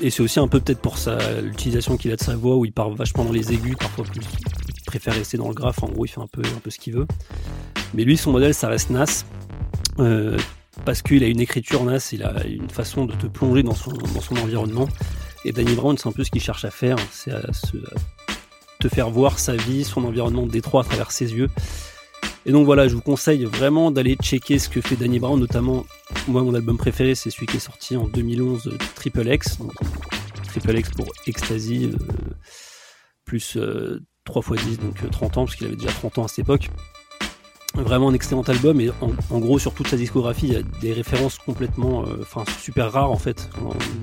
et 0.00 0.10
c'est 0.10 0.22
aussi 0.22 0.38
un 0.38 0.48
peu 0.48 0.60
peut-être 0.60 0.80
pour 0.80 0.96
l'utilisation 1.42 1.96
qu'il 1.96 2.12
a 2.12 2.16
de 2.16 2.22
sa 2.22 2.36
voix 2.36 2.56
où 2.56 2.64
il 2.64 2.72
part 2.72 2.90
vachement 2.90 3.24
dans 3.24 3.32
les 3.32 3.52
aigus, 3.52 3.76
parfois 3.78 4.04
plus. 4.04 4.22
Il 4.78 4.84
préfère 4.86 5.14
rester 5.14 5.36
dans 5.36 5.48
le 5.48 5.54
graphe, 5.54 5.82
en 5.82 5.88
gros 5.88 6.04
il 6.04 6.08
fait 6.08 6.20
un 6.20 6.26
peu, 6.26 6.42
un 6.42 6.60
peu 6.60 6.70
ce 6.70 6.78
qu'il 6.78 6.94
veut. 6.94 7.06
Mais 7.94 8.04
lui, 8.04 8.16
son 8.16 8.32
modèle, 8.32 8.54
ça 8.54 8.68
reste 8.68 8.90
Nas. 8.90 9.24
Euh, 9.98 10.38
parce 10.84 11.02
qu'il 11.02 11.22
a 11.24 11.28
une 11.28 11.40
écriture 11.40 11.84
Nas, 11.84 12.10
il 12.12 12.22
a 12.22 12.44
une 12.46 12.70
façon 12.70 13.06
de 13.06 13.14
te 13.14 13.26
plonger 13.26 13.62
dans 13.62 13.74
son, 13.74 13.90
dans 13.90 14.20
son 14.20 14.36
environnement. 14.36 14.88
Et 15.44 15.52
Danny 15.52 15.74
Brown, 15.74 15.96
c'est 15.98 16.08
un 16.08 16.12
peu 16.12 16.24
ce 16.24 16.30
qu'il 16.30 16.42
cherche 16.42 16.64
à 16.64 16.70
faire, 16.70 16.96
c'est 17.10 17.30
à, 17.30 17.42
te 18.80 18.88
faire 18.88 19.10
voir 19.10 19.38
sa 19.38 19.56
vie, 19.56 19.84
son 19.84 20.04
environnement 20.04 20.46
détroit 20.46 20.82
à 20.82 20.84
travers 20.84 21.10
ses 21.12 21.32
yeux. 21.32 21.48
Et 22.46 22.52
donc 22.52 22.66
voilà, 22.66 22.88
je 22.88 22.94
vous 22.94 23.00
conseille 23.00 23.44
vraiment 23.44 23.90
d'aller 23.90 24.16
checker 24.22 24.58
ce 24.58 24.68
que 24.68 24.80
fait 24.80 24.96
Danny 24.96 25.18
Brown, 25.18 25.40
notamment 25.40 25.86
moi 26.28 26.42
mon 26.42 26.54
album 26.54 26.76
préféré 26.76 27.14
c'est 27.14 27.30
celui 27.30 27.46
qui 27.46 27.56
est 27.56 27.60
sorti 27.60 27.96
en 27.96 28.06
2011, 28.06 28.76
Triple 28.94 29.32
X, 29.32 29.58
Triple 30.48 30.78
X 30.78 30.90
pour 30.90 31.06
Ecstasy, 31.26 31.90
euh, 31.92 32.30
plus 33.24 33.58
3 34.24 34.42
x 34.56 34.64
10, 34.66 34.78
donc 34.78 35.10
30 35.10 35.36
euh, 35.36 35.40
ans, 35.40 35.44
parce 35.46 35.56
qu'il 35.56 35.66
avait 35.66 35.76
déjà 35.76 35.90
30 35.90 36.18
ans 36.18 36.24
à 36.24 36.28
cette 36.28 36.40
époque. 36.40 36.68
Vraiment 37.74 38.10
un 38.10 38.14
excellent 38.14 38.42
album 38.42 38.80
et 38.80 38.90
en, 39.00 39.38
gros 39.40 39.58
sur 39.58 39.72
toute 39.74 39.88
sa 39.88 39.96
discographie 39.96 40.46
il 40.46 40.52
y 40.52 40.56
a 40.56 40.62
des 40.62 40.92
références 40.92 41.38
complètement, 41.38 42.04
euh, 42.06 42.18
enfin 42.20 42.44
super 42.60 42.92
rares 42.92 43.10
en 43.10 43.16
fait 43.16 43.48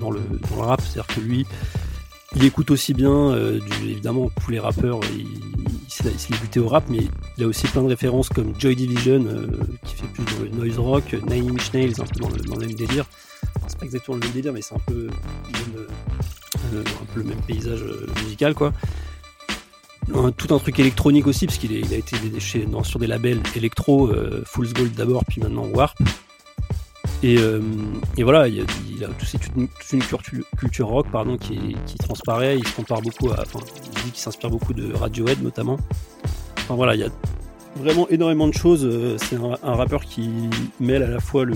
dans, 0.01 0.11
le, 0.11 0.19
dans 0.49 0.55
le 0.57 0.61
rap, 0.63 0.81
c'est-à-dire 0.81 1.07
que 1.07 1.21
lui 1.21 1.45
il 2.35 2.43
écoute 2.43 2.71
aussi 2.71 2.93
bien, 2.93 3.35
évidemment 3.83 4.29
tous 4.43 4.51
les 4.51 4.59
rappeurs, 4.59 4.99
il, 5.13 5.27
il 5.99 6.19
s'est 6.19 6.33
débuté 6.33 6.59
au 6.59 6.67
rap, 6.67 6.85
mais 6.89 6.99
il 7.37 7.43
a 7.43 7.47
aussi 7.47 7.67
plein 7.67 7.83
de 7.83 7.87
références 7.87 8.29
comme 8.29 8.53
Joy 8.57 8.75
Division, 8.75 9.25
euh, 9.25 9.47
qui 9.83 9.95
fait 9.95 10.07
plus 10.07 10.23
de 10.23 10.55
noise 10.55 10.79
rock, 10.79 11.15
Nine 11.29 11.51
Inch 11.51 11.73
Nails, 11.73 11.93
un 11.99 12.05
peu 12.05 12.19
dans 12.19 12.29
le, 12.29 12.65
même 12.65 12.73
délire. 12.73 13.05
c'est 13.67 13.77
pas 13.77 13.85
exactement 13.85 14.17
le 14.17 14.25
même 14.25 14.31
délire, 14.31 14.53
mais 14.53 14.61
c'est 14.61 14.75
un 14.75 14.81
peu, 14.85 15.09
euh, 16.73 16.83
le 17.15 17.23
même 17.23 17.41
paysage 17.41 17.81
euh, 17.81 18.07
musical, 18.23 18.53
quoi. 18.53 18.73
tout 20.37 20.53
un 20.53 20.59
truc 20.59 20.79
électronique 20.79 21.27
aussi, 21.27 21.45
parce 21.45 21.57
qu'il 21.57 21.71
a 21.73 21.97
été 21.97 22.17
chez, 22.39 22.65
sur 22.83 22.99
des 22.99 23.07
labels 23.07 23.41
électro, 23.55 24.11
Fool's 24.45 24.73
Gold 24.73 24.93
d'abord, 24.93 25.25
puis 25.25 25.41
maintenant 25.41 25.65
Warp. 25.65 25.97
Et, 27.23 27.37
voilà, 28.23 28.47
il, 28.47 28.61
a, 28.61 29.07
toute, 29.07 29.55
une, 29.55 29.67
culture, 30.57 30.87
rock 30.87 31.07
pardon, 31.11 31.37
qui, 31.37 31.75
transparaît. 31.99 32.57
Il 32.57 32.67
se 32.67 32.75
compare 32.75 33.01
beaucoup 33.01 33.29
à. 33.29 33.41
Enfin, 33.41 33.59
il 34.05 34.15
s'inspire 34.15 34.49
beaucoup 34.49 34.73
de 34.73 34.93
Radiohead 34.93 35.41
notamment. 35.41 35.77
Enfin 36.57 36.75
voilà, 36.75 36.95
il 36.95 37.01
y 37.01 37.03
a 37.03 37.09
vraiment 37.75 38.07
énormément 38.09 38.47
de 38.47 38.53
choses. 38.53 38.85
Euh, 38.85 39.17
c'est 39.17 39.35
un, 39.35 39.75
rappeur 39.75 40.05
qui 40.05 40.29
mêle 40.79 41.03
à 41.03 41.09
la 41.09 41.19
fois 41.19 41.45
le, 41.45 41.55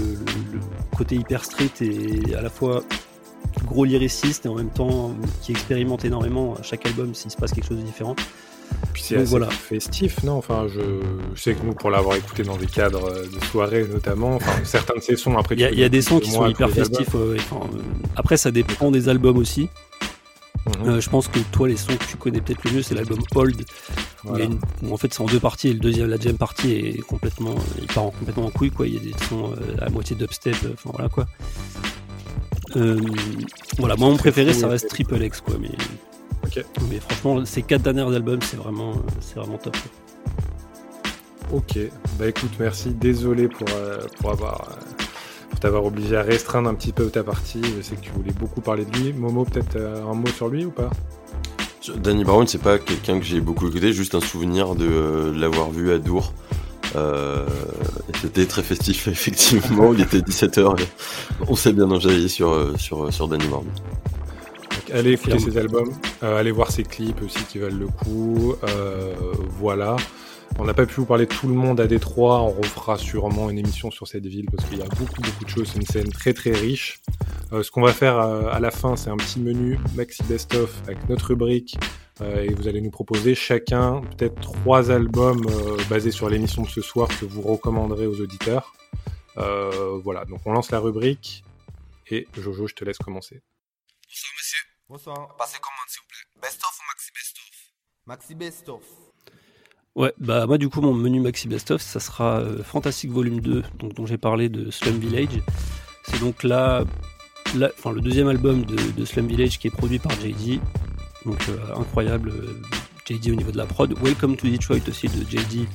côté 0.96 1.16
hyper 1.16 1.44
street 1.44 1.72
et 1.82 2.36
à 2.36 2.42
la 2.42 2.50
fois 2.50 2.84
gros 3.66 3.86
lyriciste 3.86 4.46
et 4.46 4.50
en 4.50 4.56
même 4.56 4.70
temps 4.70 5.16
qui 5.42 5.52
expérimente 5.52 6.06
énormément 6.06 6.56
à 6.56 6.64
chaque 6.64 6.86
album 6.86 7.14
s'il 7.14 7.32
se 7.32 7.38
passe 7.38 7.52
quelque 7.54 7.68
chose 7.68 7.78
de 7.78 7.84
différent. 7.84 8.16
Puis 8.94 9.04
c'est 9.04 9.16
assez 9.18 9.26
voilà. 9.26 9.50
festif, 9.50 10.24
non? 10.24 10.38
Enfin, 10.38 10.68
je... 10.74 10.80
sais 11.36 11.54
que 11.54 11.66
nous, 11.66 11.74
pour 11.74 11.90
l'avoir 11.90 12.16
écouté 12.16 12.44
dans 12.44 12.56
des 12.56 12.66
cadres 12.66 13.12
de 13.12 13.46
soirée 13.46 13.86
notamment, 13.92 14.36
enfin, 14.36 14.54
certains 14.64 14.96
de 14.96 15.02
ces 15.02 15.18
sons, 15.18 15.38
après... 15.38 15.56
Il 15.56 15.80
y 15.80 15.84
a, 15.84 15.90
des 15.90 16.02
sons 16.02 16.20
qui 16.20 16.32
sont 16.32 16.48
hyper 16.48 16.70
festifs. 16.70 17.14
Euh, 17.16 17.38
après, 18.16 18.38
ça 18.38 18.52
dépend 18.52 18.92
des 18.92 19.10
albums 19.10 19.38
aussi. 19.38 19.68
Mhm. 20.66 20.90
Euh, 20.90 21.02
je 21.02 21.10
pense 21.10 21.28
que 21.28 21.40
toi, 21.52 21.68
les 21.68 21.76
sons 21.76 21.96
que 21.98 22.06
tu 22.06 22.16
connais 22.16 22.40
peut-être 22.40 22.64
le 22.64 22.72
mieux, 22.72 22.82
c'est 22.82 22.96
l'album 22.96 23.20
Hold. 23.36 23.66
Où, 24.24 24.94
en 24.94 24.98
fait, 24.98 25.14
c'est 25.14 25.22
en 25.22 25.26
deux 25.26 25.42
parties. 25.42 25.70
Et 25.70 25.74
le 25.74 25.80
deuxième, 25.80 26.08
la 26.08 26.18
deuxième 26.18 26.38
partie 26.38 26.72
est 26.72 27.02
complètement, 27.02 27.56
il 27.82 27.88
part 27.88 28.12
complètement 28.18 28.46
en 28.46 28.52
couille, 28.52 28.72
quoi. 28.72 28.88
Il 28.88 28.94
y 28.94 28.98
a 28.98 29.02
des 29.02 29.26
sons 29.28 29.52
euh, 29.52 29.86
à 29.86 29.90
moitié 29.90 30.16
dubstep. 30.16 30.56
Enfin, 30.74 30.92
voilà, 30.94 31.10
quoi. 31.10 31.28
voilà, 33.78 33.96
moi, 33.98 34.10
mon 34.10 34.18
préféré, 34.18 34.54
ça 34.54 34.70
reste 34.70 34.88
Triple 34.88 35.22
X, 35.22 35.42
quoi. 35.42 35.56
Mais 35.60 35.72
mais 36.90 37.00
franchement, 37.00 37.46
ces 37.46 37.62
quatre 37.62 37.84
derniers 37.84 38.16
albums, 38.16 38.42
c'est 38.42 38.58
vraiment, 38.58 38.94
c'est 39.20 39.36
vraiment 39.36 39.58
top. 39.58 39.76
Ok, 41.52 41.78
bah 42.18 42.28
écoute, 42.28 42.52
merci. 42.60 42.90
Désolé 42.90 43.48
pour, 43.48 43.68
euh, 43.76 44.00
pour 44.20 44.32
avoir 44.32 44.70
euh, 44.72 45.04
pour 45.50 45.60
t'avoir 45.60 45.86
obligé 45.86 46.18
à 46.18 46.24
restreindre 46.24 46.70
un 46.70 46.74
petit 46.74 46.92
peu 46.92 47.08
ta 47.10 47.24
partie. 47.24 47.62
Je 47.78 47.82
sais 47.82 47.96
que 47.96 48.02
tu 48.02 48.12
voulais 48.12 48.32
beaucoup 48.32 48.62
parler 48.62 48.86
de 48.86 48.98
lui. 48.98 49.14
Momo, 49.14 49.46
peut-être 49.46 49.76
euh, 49.76 50.04
un 50.06 50.16
mot 50.16 50.28
sur 50.28 50.50
lui 50.50 50.66
ou 50.66 50.72
pas? 50.72 50.90
Danny 51.98 52.24
Brown, 52.24 52.48
c'est 52.48 52.62
pas 52.62 52.80
quelqu'un 52.80 53.20
que 53.20 53.26
j'ai 53.26 53.40
beaucoup 53.40 53.68
écouté, 53.68 53.94
juste 53.94 54.16
un 54.16 54.20
souvenir 54.20 54.74
de 54.74 55.32
l'avoir 55.36 55.70
vu 55.70 55.92
à 55.92 56.00
Dour. 56.00 56.34
C'était 58.22 58.48
très 58.48 58.64
festif, 58.64 59.08
effectivement. 59.08 59.94
Il 59.94 60.02
était 60.02 60.20
17h. 60.20 60.80
On 61.48 61.56
s'est 61.56 61.74
bien 61.74 61.92
enjaillé 61.92 62.28
sur, 62.28 62.72
sur, 62.80 63.14
sur 63.14 63.28
Danny 63.28 63.46
Brown 63.46 63.66
allez 64.92 65.14
écouter 65.14 65.40
ses 65.40 65.58
albums, 65.58 65.92
euh, 66.24 66.38
allez 66.38 66.52
voir 66.52 66.72
ses 66.72 66.84
clips 66.84 67.22
aussi 67.22 67.44
qui 67.46 67.60
valent 67.60 67.78
le 67.78 67.88
coup. 67.88 68.56
Euh, 68.64 69.16
voilà. 69.60 69.96
On 70.58 70.66
n'a 70.66 70.74
pas 70.74 70.86
pu 70.86 70.96
vous 70.96 71.06
parler 71.06 71.26
de 71.26 71.34
tout 71.34 71.48
le 71.48 71.54
monde 71.54 71.80
à 71.80 71.88
Détroit. 71.88 72.42
On 72.42 72.52
refera 72.52 72.98
sûrement 72.98 73.50
une 73.50 73.58
émission 73.58 73.92
sur 73.92 74.08
cette 74.08 74.26
ville 74.26 74.46
parce 74.50 74.68
qu'il 74.70 74.78
y 74.78 74.82
a 74.82 74.86
beaucoup, 74.86 75.22
beaucoup 75.22 75.44
de 75.44 75.50
choses. 75.50 75.70
C'est 75.72 75.80
une 75.80 75.86
scène 75.86 76.10
très, 76.10 76.34
très 76.34 76.52
riche. 76.52 77.02
Euh, 77.52 77.64
ce 77.64 77.72
qu'on 77.72 77.82
va 77.82 77.94
faire 77.94 78.18
à 78.18 78.60
la 78.60 78.72
fin, 78.72 78.96
c'est 78.96 79.10
un 79.10 79.18
petit 79.18 79.40
menu 79.40 79.80
Maxi 79.96 80.24
Best 80.24 80.56
of 80.56 80.82
avec 80.88 81.10
notre 81.10 81.28
rubrique. 81.28 81.78
et 82.22 82.54
vous 82.54 82.68
allez 82.68 82.80
nous 82.80 82.92
proposer 82.92 83.36
chacun 83.36 84.02
peut-être 84.18 84.40
trois 84.40 84.90
albums 84.92 85.46
basés 85.90 86.12
sur 86.12 86.30
l'émission 86.30 86.62
de 86.62 86.70
ce 86.70 86.82
soir 86.82 87.10
que 87.20 87.26
vous 87.26 87.42
recommanderez 87.42 88.08
aux 88.08 88.22
auditeurs. 88.22 88.74
voilà, 89.36 90.26
donc 90.26 90.40
on 90.46 90.54
lance 90.54 90.72
la 90.72 90.80
rubrique. 90.80 91.44
Et 92.12 92.28
Jojo, 92.38 92.68
je 92.68 92.76
te 92.76 92.86
laisse 92.86 93.00
commencer. 93.00 93.42
Bonsoir, 94.08 94.32
monsieur. 94.38 94.75
Bonsoir. 94.88 95.36
Passez 95.36 95.58
commande, 95.60 95.88
s'il 95.88 96.02
vous 96.02 96.08
plaît. 96.08 96.42
Best-of 96.44 96.80
ou 96.80 96.84
Maxi 96.92 97.12
Best-of 97.12 97.72
Maxi 98.06 98.36
Best-of. 98.36 98.84
Ouais, 99.96 100.14
bah 100.20 100.46
moi 100.46 100.60
du 100.60 100.70
coup 100.70 100.82
mon 100.82 100.94
menu 100.94 101.22
Maxi 101.22 101.48
Best-of 101.48 101.82
ça 101.82 102.00
sera 102.00 102.40
euh, 102.42 102.62
Fantastic 102.62 103.10
Volume 103.10 103.40
2, 103.40 103.64
donc, 103.80 103.94
dont 103.94 104.06
j'ai 104.06 104.20
parlé 104.20 104.48
de 104.48 104.70
Slum 104.70 105.00
Village. 105.00 105.42
C'est 106.04 106.20
donc 106.20 106.44
là 106.44 106.84
enfin, 107.80 107.94
le 107.94 108.02
deuxième 108.02 108.28
album 108.28 108.64
de, 108.64 108.76
de, 108.76 109.06
Slum 109.06 109.28
Village 109.28 109.58
qui 109.58 109.68
est 109.68 109.72
produit 109.72 109.98
par 109.98 110.12
JD. 110.12 110.62
Donc 111.26 111.42
incroyable, 111.76 112.32
JD 113.08 113.30
au 113.30 113.36
niveau 113.36 113.52
de 113.52 113.58
la 113.58 113.66
prod. 113.66 113.92
Welcome 114.04 114.38
to 114.38 114.48
Detroit 114.48 114.88
aussi 114.88 115.08
de 115.08 115.26
JD. 115.28 115.68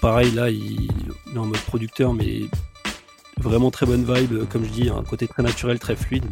Pareil 0.00 0.30
là, 0.30 0.48
il, 0.48 0.88
est 1.34 1.38
en 1.38 1.44
mode 1.44 1.60
producteur, 1.60 2.14
mais 2.14 2.44
vraiment 3.36 3.70
très 3.70 3.84
bonne 3.84 4.10
vibe, 4.10 4.48
comme 4.48 4.64
je 4.64 4.70
dis, 4.70 4.88
un 4.88 5.02
côté 5.02 5.28
très 5.28 5.42
naturel, 5.42 5.78
très 5.78 5.96
fluide. 5.96 6.24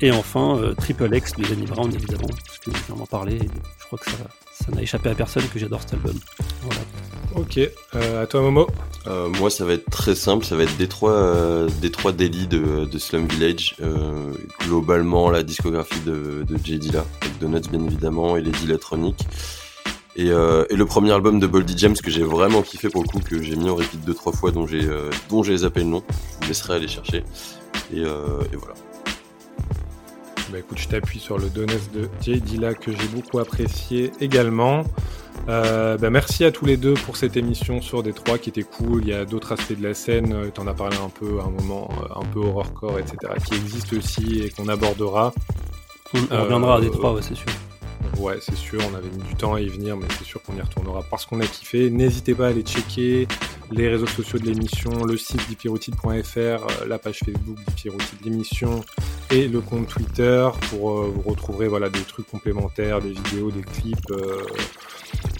Et 0.00 0.10
enfin, 0.10 0.60
Triple 0.78 1.14
X 1.14 1.32
de 1.34 1.44
Danny 1.44 1.66
Brown, 1.66 1.92
évidemment, 1.92 2.28
parce 2.46 2.58
que 2.58 2.70
je 2.72 2.92
viens 2.92 3.04
parler. 3.06 3.38
Je 3.78 3.84
crois 3.86 3.98
que 3.98 4.10
ça, 4.10 4.16
ça 4.64 4.72
n'a 4.72 4.82
échappé 4.82 5.10
à 5.10 5.14
personne 5.14 5.44
que 5.48 5.58
j'adore 5.58 5.80
cet 5.80 5.94
album. 5.94 6.18
Voilà. 6.62 6.80
Ok, 7.34 7.58
euh, 7.94 8.22
à 8.22 8.26
toi 8.26 8.42
Momo. 8.42 8.66
Euh, 9.06 9.28
moi 9.40 9.48
ça 9.50 9.64
va 9.64 9.72
être 9.72 9.88
très 9.90 10.14
simple, 10.14 10.44
ça 10.44 10.54
va 10.54 10.64
être 10.64 10.76
Détroit, 10.76 11.12
euh, 11.12 11.68
Détroit 11.80 12.12
Daily 12.12 12.46
de, 12.46 12.84
de 12.84 12.98
Slum 12.98 13.26
Village. 13.26 13.76
Euh, 13.80 14.32
globalement 14.60 15.30
la 15.30 15.42
discographie 15.42 16.00
de, 16.00 16.44
de 16.46 16.58
J. 16.62 16.78
Dilla, 16.78 17.04
avec 17.22 17.38
Donuts 17.38 17.68
bien 17.70 17.84
évidemment 17.84 18.36
et 18.36 18.42
les 18.42 18.50
Dilatronic. 18.50 19.26
Et, 20.14 20.30
euh, 20.30 20.66
et, 20.68 20.76
le 20.76 20.84
premier 20.84 21.10
album 21.10 21.40
de 21.40 21.46
Boldy 21.46 21.74
James 21.78 21.96
que 21.96 22.10
j'ai 22.10 22.22
vraiment 22.22 22.60
kiffé 22.60 22.90
pour 22.90 23.02
le 23.02 23.08
coup, 23.08 23.18
que 23.18 23.42
j'ai 23.42 23.56
mis 23.56 23.70
en 23.70 23.76
repeat 23.76 24.04
deux 24.04 24.12
trois 24.12 24.32
fois, 24.34 24.50
dont 24.50 24.66
j'ai 24.66 24.84
euh, 24.84 25.10
dont 25.30 25.42
j'ai 25.42 25.56
zappé 25.56 25.80
le 25.80 25.86
nom. 25.86 26.02
Je 26.10 26.42
vous 26.42 26.48
laisserai 26.48 26.74
aller 26.74 26.88
chercher. 26.88 27.24
Et, 27.94 28.00
et 28.00 28.56
voilà. 28.56 28.74
Bah 30.52 30.58
écoute, 30.58 30.78
je 30.78 30.88
t'appuie 30.88 31.18
sur 31.18 31.38
le 31.38 31.48
Donuts 31.48 31.88
de 31.94 32.10
J. 32.20 32.42
Dilla 32.42 32.74
que 32.74 32.92
j'ai 32.92 33.08
beaucoup 33.08 33.38
apprécié 33.38 34.12
également. 34.20 34.84
Euh, 35.48 35.96
bah 35.96 36.10
merci 36.10 36.44
à 36.44 36.52
tous 36.52 36.66
les 36.66 36.76
deux 36.76 36.92
pour 36.92 37.16
cette 37.16 37.38
émission 37.38 37.80
sur 37.80 38.02
Détroit 38.02 38.36
qui 38.36 38.50
était 38.50 38.62
cool. 38.62 39.00
Il 39.00 39.08
y 39.08 39.14
a 39.14 39.24
d'autres 39.24 39.52
aspects 39.52 39.72
de 39.72 39.82
la 39.82 39.94
scène, 39.94 40.34
euh, 40.34 40.50
tu 40.54 40.60
en 40.60 40.66
as 40.66 40.74
parlé 40.74 40.98
un 40.98 41.08
peu 41.08 41.40
à 41.40 41.44
un 41.44 41.50
moment, 41.50 41.88
euh, 42.02 42.20
un 42.20 42.26
peu 42.26 42.40
horrorcore, 42.40 42.98
etc., 42.98 43.16
qui 43.46 43.54
existent 43.54 43.96
aussi 43.96 44.42
et 44.42 44.50
qu'on 44.50 44.68
abordera. 44.68 45.32
On, 46.12 46.42
reviendra 46.42 46.76
à 46.76 46.80
Détroit, 46.82 47.14
ouais, 47.14 47.22
c'est 47.22 47.34
sûr. 47.34 47.48
Ouais, 48.18 48.36
c'est 48.42 48.56
sûr, 48.56 48.78
on 48.92 48.94
avait 48.94 49.08
mis 49.08 49.22
du 49.22 49.34
temps 49.34 49.54
à 49.54 49.60
y 49.62 49.68
venir, 49.68 49.96
mais 49.96 50.06
c'est 50.18 50.24
sûr 50.24 50.42
qu'on 50.42 50.54
y 50.54 50.60
retournera 50.60 51.00
parce 51.10 51.24
qu'on 51.24 51.40
a 51.40 51.46
kiffé. 51.46 51.88
N'hésitez 51.88 52.34
pas 52.34 52.48
à 52.48 52.50
aller 52.50 52.60
checker 52.60 53.26
les 53.70 53.88
réseaux 53.88 54.06
sociaux 54.06 54.38
de 54.38 54.44
l'émission, 54.44 54.90
le 55.06 55.16
site 55.16 55.48
dipirotide.fr, 55.48 56.86
la 56.86 56.98
page 56.98 57.20
Facebook 57.24 57.56
Dipirotide 57.68 58.18
l'émission 58.22 58.84
et 59.32 59.48
le 59.48 59.60
compte 59.60 59.88
Twitter 59.88 60.48
pour 60.70 61.02
vous 61.02 61.22
retrouver 61.22 61.66
voilà, 61.66 61.88
des 61.88 62.00
trucs 62.00 62.26
complémentaires, 62.26 63.00
des 63.00 63.12
vidéos, 63.12 63.50
des 63.50 63.62
clips 63.62 64.12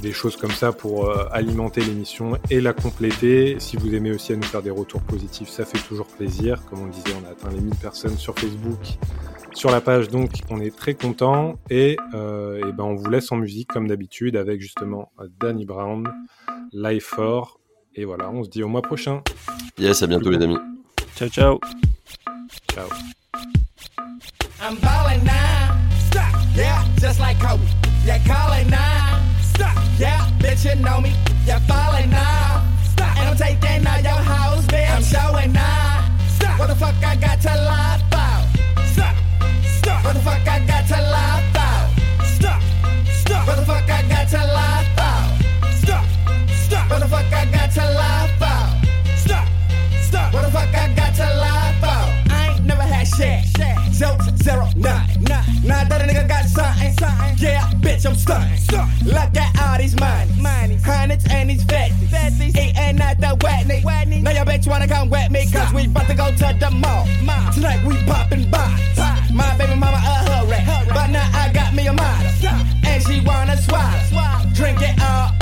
des 0.03 0.13
choses 0.13 0.37
comme 0.37 0.51
ça 0.51 0.73
pour 0.73 1.09
euh, 1.09 1.27
alimenter 1.31 1.81
l'émission 1.81 2.37
et 2.51 2.61
la 2.61 2.73
compléter. 2.73 3.57
Si 3.61 3.77
vous 3.77 3.95
aimez 3.95 4.11
aussi 4.11 4.33
à 4.33 4.37
nous 4.37 4.43
faire 4.43 4.63
des 4.63 4.71
retours 4.71 5.01
positifs, 5.03 5.49
ça 5.49 5.65
fait 5.65 5.79
toujours 5.79 6.07
plaisir. 6.07 6.65
Comme 6.69 6.81
on 6.81 6.87
le 6.87 6.93
disait, 6.93 7.15
on 7.23 7.27
a 7.27 7.31
atteint 7.31 7.51
les 7.51 7.61
1000 7.61 7.75
personnes 7.77 8.19
sur 8.19 8.39
Facebook, 8.39 8.81
sur 9.55 9.71
la 9.71 9.81
page, 9.81 10.09
donc 10.09 10.31
on 10.51 10.61
est 10.61 10.77
très 10.77 10.95
content. 10.95 11.57
Et, 11.71 11.97
euh, 12.15 12.69
et 12.69 12.73
ben 12.73 12.85
on 12.85 12.95
vous 12.95 13.09
laisse 13.09 13.31
en 13.33 13.37
musique 13.37 13.69
comme 13.69 13.87
d'habitude 13.87 14.37
avec 14.37 14.61
justement 14.61 15.13
Danny 15.41 15.65
Brown, 15.65 16.13
Life 16.73 17.05
for. 17.05 17.61
Et 17.95 18.05
voilà, 18.05 18.31
on 18.31 18.43
se 18.43 18.49
dit 18.49 18.63
au 18.63 18.69
mois 18.69 18.83
prochain. 18.83 19.23
Yes, 19.79 20.03
à 20.03 20.07
bientôt 20.07 20.31
les 20.31 20.43
amis. 20.43 20.59
Ciao, 21.17 21.29
ciao. 21.29 21.61
Ciao. 22.73 22.89
I'm 24.65 24.77
falling 24.77 25.25
now. 25.25 25.77
Stop. 26.07 26.41
Yeah, 26.55 26.87
just 27.01 27.19
like 27.19 27.41
Kobe. 27.41 27.67
Yeah, 28.05 28.19
now. 28.71 29.21
Stop. 29.43 29.77
Yeah, 29.99 30.31
bitch, 30.39 30.65
you 30.65 30.81
know 30.81 31.01
me. 31.01 31.13
You're 31.45 31.59
falling 31.67 32.11
now. 32.11 32.65
Stop. 32.85 33.19
And 33.19 33.29
I'm 33.31 33.37
taking 33.37 33.85
all 33.85 34.01
your 34.01 34.23
house, 34.23 34.65
bitch. 34.67 34.89
I'm 34.89 35.03
showing 35.03 35.53
now. 35.53 36.09
Stop. 36.29 36.61
What 36.61 36.69
the 36.69 36.77
fuck 36.77 36.95
I 37.03 37.17
got 37.17 37.41
to 37.41 37.49
lie 37.49 37.92
zero, 54.43 54.69
nine. 54.77 55.09
Now 55.65 55.85
that 55.85 56.03
a 56.03 56.05
nigga 56.05 56.29
got 56.29 56.45
something. 56.47 56.93
Yeah, 57.39 57.71
bitch, 57.81 58.05
I'm 58.07 58.15
stunting. 58.15 58.59
Look 59.07 59.37
at 59.37 59.61
all 59.61 59.79
these 59.79 59.99
money. 59.99 60.77
Hundreds 60.85 61.25
and 61.31 61.51
these 61.51 61.65
fatties. 61.65 62.49
Eating 62.49 63.01
at 63.01 63.21
the 63.21 63.37
wetney. 63.41 64.23
Now 64.23 64.33
your 64.33 64.45
bitch 64.45 64.67
wanna 64.67 64.89
come 64.89 65.09
wet 65.09 65.31
me, 65.31 65.51
cause 65.51 65.73
we 65.73 65.87
about 65.87 66.09
to 66.09 66.15
go 66.15 66.31
to 66.31 66.57
the 66.59 66.71
mall. 66.71 67.07
Tonight 67.55 67.85
we 67.87 67.97
popping 68.05 68.51
bottles. 68.51 68.99
My 69.33 69.57
baby 69.57 69.77
mama 69.77 69.97
a 69.97 70.15
hurry. 70.29 70.61
But 70.89 71.11
now 71.11 71.29
I 71.33 71.51
got 71.53 71.75
me 71.75 71.87
a 71.87 71.93
model. 71.93 72.31
And 72.85 73.03
she 73.03 73.21
wanna 73.21 73.57
swallow. 73.57 74.51
Drink 74.55 74.83
it 74.83 75.01
all 75.01 75.31
up. 75.31 75.42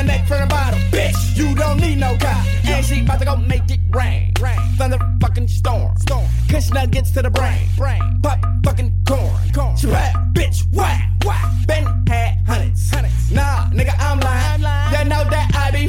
the 0.00 0.06
neck, 0.06 0.26
from 0.26 0.40
the 0.40 0.46
bottom. 0.46 0.78
Bitch, 0.90 1.36
you 1.36 1.54
don't 1.54 1.80
need 1.80 1.98
no 1.98 2.16
cop. 2.18 2.44
And 2.64 2.84
she 2.84 3.00
about 3.00 3.18
to 3.18 3.24
go 3.24 3.36
make 3.36 3.70
it 3.70 3.80
rain. 3.90 4.32
Thunder 4.76 4.98
fucking 5.20 5.48
storm. 5.48 5.94
Storm. 5.98 6.26
Kush 6.48 6.70
nuggets 6.70 7.10
to 7.10 7.22
the 7.22 7.30
brain. 7.30 7.68
Brain. 7.76 8.00
Pop 8.22 8.38
fucking 8.64 8.92
corn. 9.06 9.52
corn. 9.52 9.76
She 9.76 9.88
bad, 9.88 10.14
bitch, 10.34 10.64
whack. 10.72 11.06
Whack. 11.24 11.44
Been 11.66 11.84
had 12.08 12.38
hundreds. 12.46 12.90
hundreds. 12.90 13.30
Nah, 13.30 13.68
nigga, 13.70 13.94
I'm 13.98 14.20
lying. 14.20 14.54
I'm 14.54 14.62
lying. 14.62 15.04
You 15.04 15.10
know 15.10 15.24
that 15.28 15.54
I 15.54 15.70
be 15.70 15.88